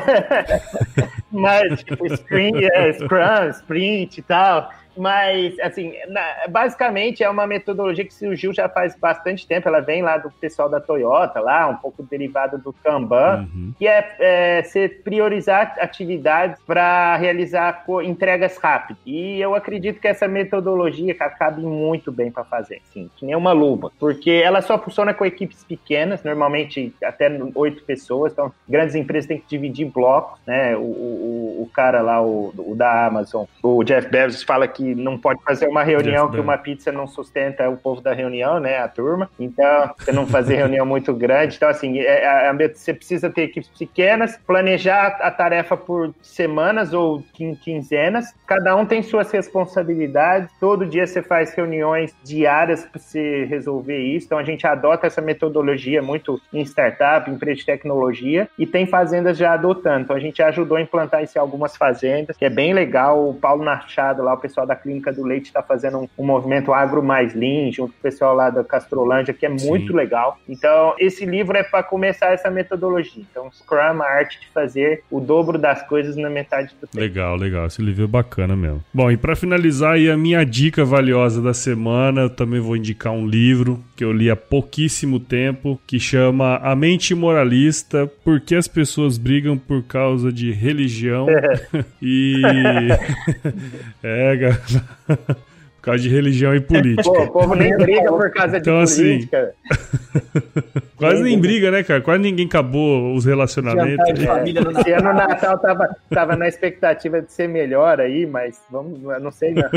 mas 1.31 1.85
tipo 1.85 2.07
sprint, 2.07 2.65
é, 2.65 2.93
Scrum, 2.95 3.49
sprint 3.51 4.19
e 4.19 4.23
tal. 4.23 4.71
Mas, 4.97 5.59
assim, 5.61 5.95
na, 6.09 6.49
basicamente 6.49 7.23
é 7.23 7.31
uma 7.31 7.47
metodologia 7.47 8.05
que 8.05 8.15
surgiu 8.15 8.53
já 8.53 8.69
faz 8.69 8.97
bastante 8.97 9.47
tempo. 9.47 9.69
Ela 9.69 9.81
vem 9.81 10.03
lá 10.03 10.19
do 10.19 10.31
pessoal 10.31 10.69
da 10.69 10.81
Toyota, 10.81 11.41
lá, 11.41 11.69
um 11.69 11.77
pouco 11.77 12.03
derivada 12.03 12.59
do 12.59 12.73
Kanban, 12.73 13.49
uhum. 13.55 13.73
que 13.79 13.87
é, 13.87 14.17
é 14.19 14.89
priorizar 15.05 15.77
atividades 15.81 16.61
para 16.67 17.17
realizar 17.17 17.85
entregas 18.03 18.57
rápidas. 18.57 19.03
E 19.07 19.41
eu 19.41 19.55
acredito 19.55 20.01
que 20.01 20.09
essa 20.09 20.27
metodologia 20.29 21.15
cabe 21.15 21.63
muito 21.63 22.11
bem 22.11 22.31
para 22.31 22.45
fazer, 22.45 22.81
sim, 22.93 23.11
que 23.17 23.25
nem 23.27 23.35
uma 23.35 23.53
luva, 23.53 23.91
porque 23.99 24.31
ela 24.31 24.63
só 24.63 24.79
funciona 24.79 25.15
com 25.15 25.25
equipes 25.25 25.65
pequenas, 25.65 26.23
normalmente 26.23 26.95
até 27.03 27.31
oito 27.55 27.83
pessoas. 27.85 28.33
Então, 28.33 28.53
grandes 28.69 28.95
empresas 28.95 29.27
têm 29.27 29.39
que 29.39 29.47
dividir 29.49 29.87
blocos, 29.87 30.39
né? 30.47 30.77
O, 30.77 30.81
o, 30.81 31.63
o 31.63 31.71
cara 31.73 32.01
lá, 32.03 32.23
o, 32.23 32.53
o 32.57 32.75
da 32.75 33.07
Amazon, 33.07 33.45
o 33.63 33.83
Jeff 33.85 34.09
Bezos, 34.09 34.43
fala 34.43 34.67
que 34.67 34.90
que 34.95 35.03
não 35.03 35.19
pode 35.19 35.43
fazer 35.43 35.69
uma 35.69 35.83
reunião 35.83 36.31
que 36.31 36.41
uma 36.41 36.59
pizza 36.59 36.91
não 36.91 37.07
sustenta 37.07 37.69
o 37.69 37.77
povo 37.77 38.01
da 38.01 38.13
reunião, 38.13 38.59
né? 38.61 38.79
A 38.79 38.89
turma. 38.89 39.31
Então, 39.39 39.95
você 39.99 40.13
não 40.13 40.27
fazer 40.27 40.57
reunião 40.57 40.85
muito 40.85 41.13
grande. 41.15 41.57
Então, 41.57 41.69
assim, 41.69 41.99
é, 41.99 42.47
é, 42.47 42.69
você 42.69 42.93
precisa 42.93 43.31
ter 43.31 43.43
equipes 43.43 43.71
pequenas, 43.79 44.39
planejar 44.47 45.19
a 45.21 45.31
tarefa 45.31 45.77
por 45.77 46.15
semanas 46.23 46.93
ou 46.93 47.23
quinzenas. 47.63 48.35
Cada 48.47 48.75
um 48.77 48.85
tem 48.85 49.03
suas 49.03 49.31
responsabilidades. 49.31 50.51
Todo 50.59 50.87
dia 50.87 51.07
você 51.07 51.23
faz 51.23 51.55
reuniões 51.55 52.15
diárias 52.23 52.85
para 52.85 53.01
você 53.01 53.45
resolver 53.45 53.99
isso. 53.99 54.27
Então, 54.27 54.39
a 54.39 54.45
gente 54.45 54.67
adota 54.67 55.07
essa 55.07 55.21
metodologia 55.21 56.03
muito 56.03 56.41
em 56.53 56.63
startup, 56.63 57.31
empresa 57.31 57.59
de 57.59 57.67
tecnologia, 57.67 58.49
e 58.59 58.67
tem 58.67 58.87
fazendas 58.87 59.37
já 59.37 59.53
adotando. 59.53 60.05
Então, 60.05 60.17
a 60.17 60.21
gente 60.21 60.43
ajudou 60.43 60.77
a 60.77 60.81
implantar 60.81 61.23
isso 61.23 61.37
em 61.37 61.41
algumas 61.41 61.77
fazendas, 61.77 62.37
que 62.37 62.45
é 62.45 62.51
bem 62.51 62.73
legal. 62.73 63.29
O 63.29 63.35
Paulo 63.35 63.65
Nachado, 63.65 64.23
lá, 64.23 64.35
o 64.35 64.39
pessoal 64.39 64.67
da 64.71 64.77
Clínica 64.77 65.13
do 65.13 65.25
Leite 65.25 65.47
está 65.47 65.63
fazendo 65.63 65.99
um, 65.99 66.09
um, 66.17 66.25
movimento 66.25 66.73
agro 66.73 67.03
mais 67.03 67.35
lean, 67.35 67.73
junto 67.73 67.93
com 67.93 67.99
o 67.99 68.03
pessoal 68.03 68.35
lá 68.35 68.51
da 68.51 68.63
Castrolândia, 68.63 69.35
que 69.35 69.45
é 69.45 69.49
muito 69.49 69.89
Sim. 69.89 69.97
legal. 69.97 70.39
Então, 70.49 70.95
esse 70.99 71.27
livro 71.27 71.57
é 71.57 71.63
para 71.63 71.83
começar 71.83 72.33
essa 72.33 72.51
metodologia. 72.51 73.25
Então, 73.31 73.51
Scrum, 73.53 74.03
a 74.03 74.07
arte 74.07 74.41
de 74.41 74.49
fazer 74.49 75.03
o 75.11 75.21
dobro 75.21 75.59
das 75.59 75.83
coisas 75.87 76.17
na 76.17 76.31
metade 76.31 76.75
do 76.81 76.87
tempo. 76.87 76.99
Legal, 76.99 77.37
legal. 77.37 77.67
Esse 77.67 77.83
livro 77.83 78.05
é 78.05 78.07
bacana 78.07 78.55
mesmo. 78.55 78.85
Bom, 78.95 79.11
e 79.11 79.17
para 79.17 79.35
finalizar 79.35 79.95
aí 79.95 80.09
a 80.09 80.17
minha 80.17 80.45
dica 80.45 80.85
valiosa 80.85 81.43
da 81.43 81.53
semana, 81.53 82.23
eu 82.23 82.31
também 82.31 82.61
vou 82.61 82.77
indicar 82.77 83.13
um 83.13 83.27
livro 83.27 83.83
que 83.97 84.05
eu 84.05 84.13
li 84.13 84.31
há 84.31 84.37
pouquíssimo 84.37 85.19
tempo, 85.19 85.81
que 85.87 85.99
chama 85.99 86.57
A 86.63 86.77
Mente 86.77 87.15
Moralista, 87.15 88.11
Por 88.25 88.41
que 88.41 88.55
as 88.55 88.69
pessoas 88.69 89.19
brigam 89.19 89.59
por 89.59 89.83
causa 89.83 90.33
de 90.33 90.53
religião. 90.53 91.27
e 92.01 92.43
é, 94.03 94.59
por 95.81 95.85
causa 95.85 96.03
de 96.03 96.09
religião 96.09 96.55
e 96.55 96.61
política. 96.61 97.03
Pô, 97.11 97.23
o 97.23 97.31
povo 97.31 97.55
nem 97.55 97.75
briga 97.79 98.11
por 98.11 98.31
causa 98.31 98.61
de 98.61 98.69
então, 98.69 98.81
assim, 98.81 99.03
política. 99.03 99.55
Assim, 99.71 100.83
quase 100.97 101.23
nem 101.23 101.41
briga, 101.41 101.71
né, 101.71 101.83
cara? 101.83 102.01
Quase 102.03 102.21
ninguém 102.21 102.47
acabou 102.47 103.15
os 103.15 103.25
relacionamentos. 103.25 104.07
É, 104.09 104.13
esse 104.13 104.93
ano 104.93 105.11
o 105.11 105.15
Natal 105.15 105.59
tava, 105.59 105.97
tava 106.11 106.37
na 106.37 106.47
expectativa 106.47 107.23
de 107.23 107.33
ser 107.33 107.49
melhor 107.49 107.99
aí, 107.99 108.27
mas 108.27 108.61
vamos, 108.71 109.01
não 109.01 109.31
sei 109.31 109.55
não. 109.55 109.71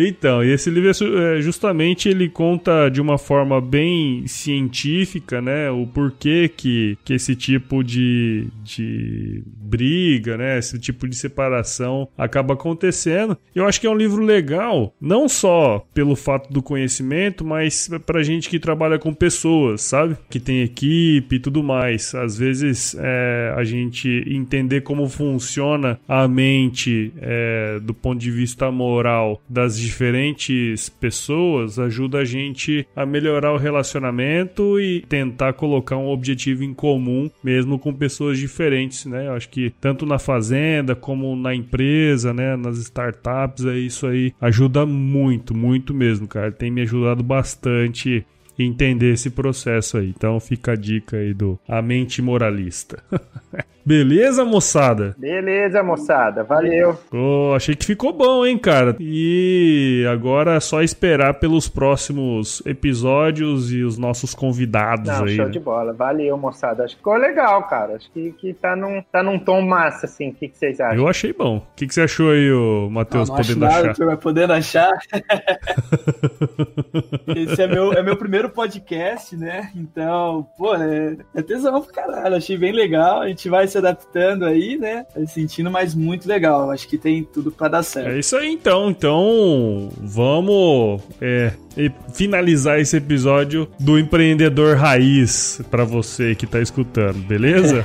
Então, 0.00 0.44
e 0.44 0.52
esse 0.52 0.70
livro 0.70 0.88
é, 0.88 1.38
é 1.38 1.42
justamente 1.42 2.08
ele 2.08 2.28
conta 2.28 2.88
de 2.88 3.00
uma 3.00 3.18
forma 3.18 3.60
bem 3.60 4.24
científica, 4.28 5.42
né, 5.42 5.70
o 5.72 5.88
porquê 5.88 6.48
que, 6.48 6.96
que 7.04 7.14
esse 7.14 7.34
tipo 7.34 7.82
de, 7.82 8.46
de 8.62 9.42
briga, 9.68 10.36
né, 10.36 10.58
esse 10.58 10.78
tipo 10.78 11.08
de 11.08 11.16
separação 11.16 12.08
acaba 12.16 12.54
acontecendo. 12.54 13.36
Eu 13.54 13.66
acho 13.66 13.80
que 13.80 13.86
é 13.86 13.90
um 13.90 13.96
livro 13.96 14.22
legal, 14.22 14.94
não 15.00 15.28
só 15.28 15.84
pelo 15.92 16.16
fato 16.16 16.52
do 16.52 16.62
conhecimento, 16.62 17.44
mas 17.44 17.88
pra 18.06 18.22
gente 18.22 18.48
que 18.48 18.58
trabalha 18.58 18.98
com 18.98 19.12
pessoas, 19.12 19.82
sabe? 19.82 20.16
Que 20.30 20.40
tem 20.40 20.62
equipe 20.62 21.36
e 21.36 21.40
tudo 21.40 21.62
mais. 21.62 22.14
Às 22.14 22.38
vezes 22.38 22.96
é, 22.98 23.54
a 23.56 23.64
gente 23.64 24.24
entender 24.26 24.82
como 24.82 25.08
funciona 25.08 25.98
a 26.08 26.26
mente 26.28 27.12
é, 27.20 27.80
do 27.82 27.92
ponto 27.94 28.18
de 28.18 28.30
vista 28.30 28.70
moral 28.70 29.40
das 29.48 29.78
diferentes 29.78 30.88
pessoas 30.88 31.78
ajuda 31.78 32.18
a 32.18 32.24
gente 32.24 32.86
a 32.94 33.04
melhorar 33.04 33.52
o 33.52 33.56
relacionamento 33.56 34.78
e 34.80 35.00
tentar 35.08 35.52
colocar 35.52 35.96
um 35.96 36.08
objetivo 36.08 36.62
em 36.64 36.72
comum, 36.72 37.30
mesmo 37.42 37.78
com 37.78 37.92
pessoas 37.92 38.38
diferentes, 38.38 39.04
né? 39.06 39.26
Eu 39.26 39.32
acho 39.32 39.48
que 39.48 39.57
tanto 39.80 40.06
na 40.06 40.18
fazenda 40.18 40.94
como 40.94 41.34
na 41.36 41.54
empresa, 41.54 42.32
né? 42.32 42.56
Nas 42.56 42.78
startups, 42.78 43.64
é 43.64 43.76
isso 43.76 44.06
aí 44.06 44.32
ajuda 44.40 44.84
muito, 44.86 45.56
muito 45.56 45.92
mesmo, 45.92 46.26
cara. 46.26 46.50
Tem 46.52 46.70
me 46.70 46.82
ajudado 46.82 47.22
bastante 47.22 48.24
entender 48.58 49.12
esse 49.12 49.30
processo 49.30 49.98
aí. 49.98 50.12
Então 50.16 50.38
fica 50.40 50.72
a 50.72 50.76
dica 50.76 51.16
aí 51.16 51.32
do 51.32 51.58
A 51.68 51.80
Mente 51.80 52.20
Moralista. 52.20 53.02
Beleza, 53.88 54.44
moçada? 54.44 55.16
Beleza, 55.16 55.82
moçada. 55.82 56.44
Valeu. 56.44 56.98
Oh, 57.10 57.54
achei 57.56 57.74
que 57.74 57.86
ficou 57.86 58.12
bom, 58.12 58.44
hein, 58.44 58.58
cara? 58.58 58.94
E 59.00 60.04
agora 60.12 60.56
é 60.56 60.60
só 60.60 60.82
esperar 60.82 61.32
pelos 61.40 61.70
próximos 61.70 62.62
episódios 62.66 63.72
e 63.72 63.82
os 63.82 63.96
nossos 63.96 64.34
convidados 64.34 65.08
Não, 65.08 65.24
aí. 65.24 65.36
Show 65.36 65.46
né? 65.46 65.50
de 65.52 65.58
bola. 65.58 65.94
Valeu, 65.94 66.36
moçada. 66.36 66.84
Acho 66.84 66.96
que 66.96 66.98
ficou 66.98 67.16
legal, 67.16 67.66
cara. 67.66 67.94
Acho 67.94 68.12
que, 68.12 68.32
que 68.32 68.52
tá, 68.52 68.76
num, 68.76 69.02
tá 69.10 69.22
num 69.22 69.38
tom 69.38 69.62
massa, 69.62 70.04
assim. 70.04 70.28
O 70.28 70.34
que, 70.34 70.48
que 70.48 70.58
vocês 70.58 70.78
acham? 70.78 70.98
Eu 70.98 71.08
achei 71.08 71.32
bom. 71.32 71.56
O 71.56 71.62
que, 71.74 71.86
que 71.86 71.94
você 71.94 72.02
achou 72.02 72.30
aí, 72.30 72.50
Matheus, 72.90 73.30
podendo 73.30 73.60
nada, 73.60 73.92
achar? 73.92 74.04
Vai 74.04 74.18
podendo 74.18 74.52
achar. 74.52 74.92
Esse 77.34 77.62
é 77.62 77.66
meu, 77.66 77.94
é 77.94 78.02
meu 78.02 78.18
primeiro 78.18 78.50
podcast, 78.50 79.34
né? 79.34 79.70
Então, 79.74 80.46
pô, 80.58 80.74
é, 80.74 81.16
é 81.34 81.40
tesão 81.40 81.80
pro 81.80 81.90
caralho. 81.90 82.36
Achei 82.36 82.58
bem 82.58 82.72
legal. 82.72 83.22
A 83.22 83.28
gente 83.28 83.48
vai 83.48 83.66
se 83.66 83.77
adaptando 83.78 84.44
aí, 84.44 84.76
né? 84.76 85.06
Sentindo, 85.26 85.70
mas 85.70 85.94
muito 85.94 86.28
legal. 86.28 86.70
Acho 86.70 86.86
que 86.88 86.98
tem 86.98 87.24
tudo 87.24 87.50
para 87.50 87.68
dar 87.68 87.82
certo. 87.82 88.10
É 88.10 88.18
isso 88.18 88.36
aí, 88.36 88.50
então. 88.50 88.90
Então, 88.90 89.88
vamos 90.00 91.02
é, 91.20 91.52
finalizar 92.12 92.80
esse 92.80 92.96
episódio 92.96 93.68
do 93.78 93.98
empreendedor 93.98 94.76
raiz 94.76 95.60
para 95.70 95.84
você 95.84 96.34
que 96.34 96.46
tá 96.46 96.60
escutando, 96.60 97.18
beleza? 97.26 97.84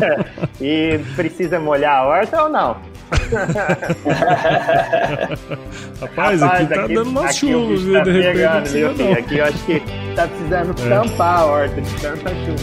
e 0.60 0.98
precisa 1.16 1.58
molhar 1.58 1.96
a 1.96 2.06
horta 2.06 2.42
ou 2.42 2.48
não? 2.48 2.76
Rapaz, 6.00 6.40
Rapaz, 6.40 6.42
aqui 6.42 6.66
tá 6.66 6.84
aqui, 6.84 6.94
dando 6.94 7.10
uma 7.10 7.32
chuva, 7.32 7.76
viu? 7.76 7.92
Tá 7.94 8.00
de 8.00 8.12
repente. 8.12 8.32
Pegando, 8.32 8.94
viu, 8.94 9.12
aqui 9.12 9.38
eu 9.38 9.44
acho 9.44 9.64
que 9.64 9.82
tá 10.14 10.28
precisando 10.28 10.70
é. 10.70 10.88
tampar 10.88 11.38
a 11.38 11.44
horta 11.44 11.80
de 11.80 11.94
tanta 12.00 12.30
chuva. 12.30 12.60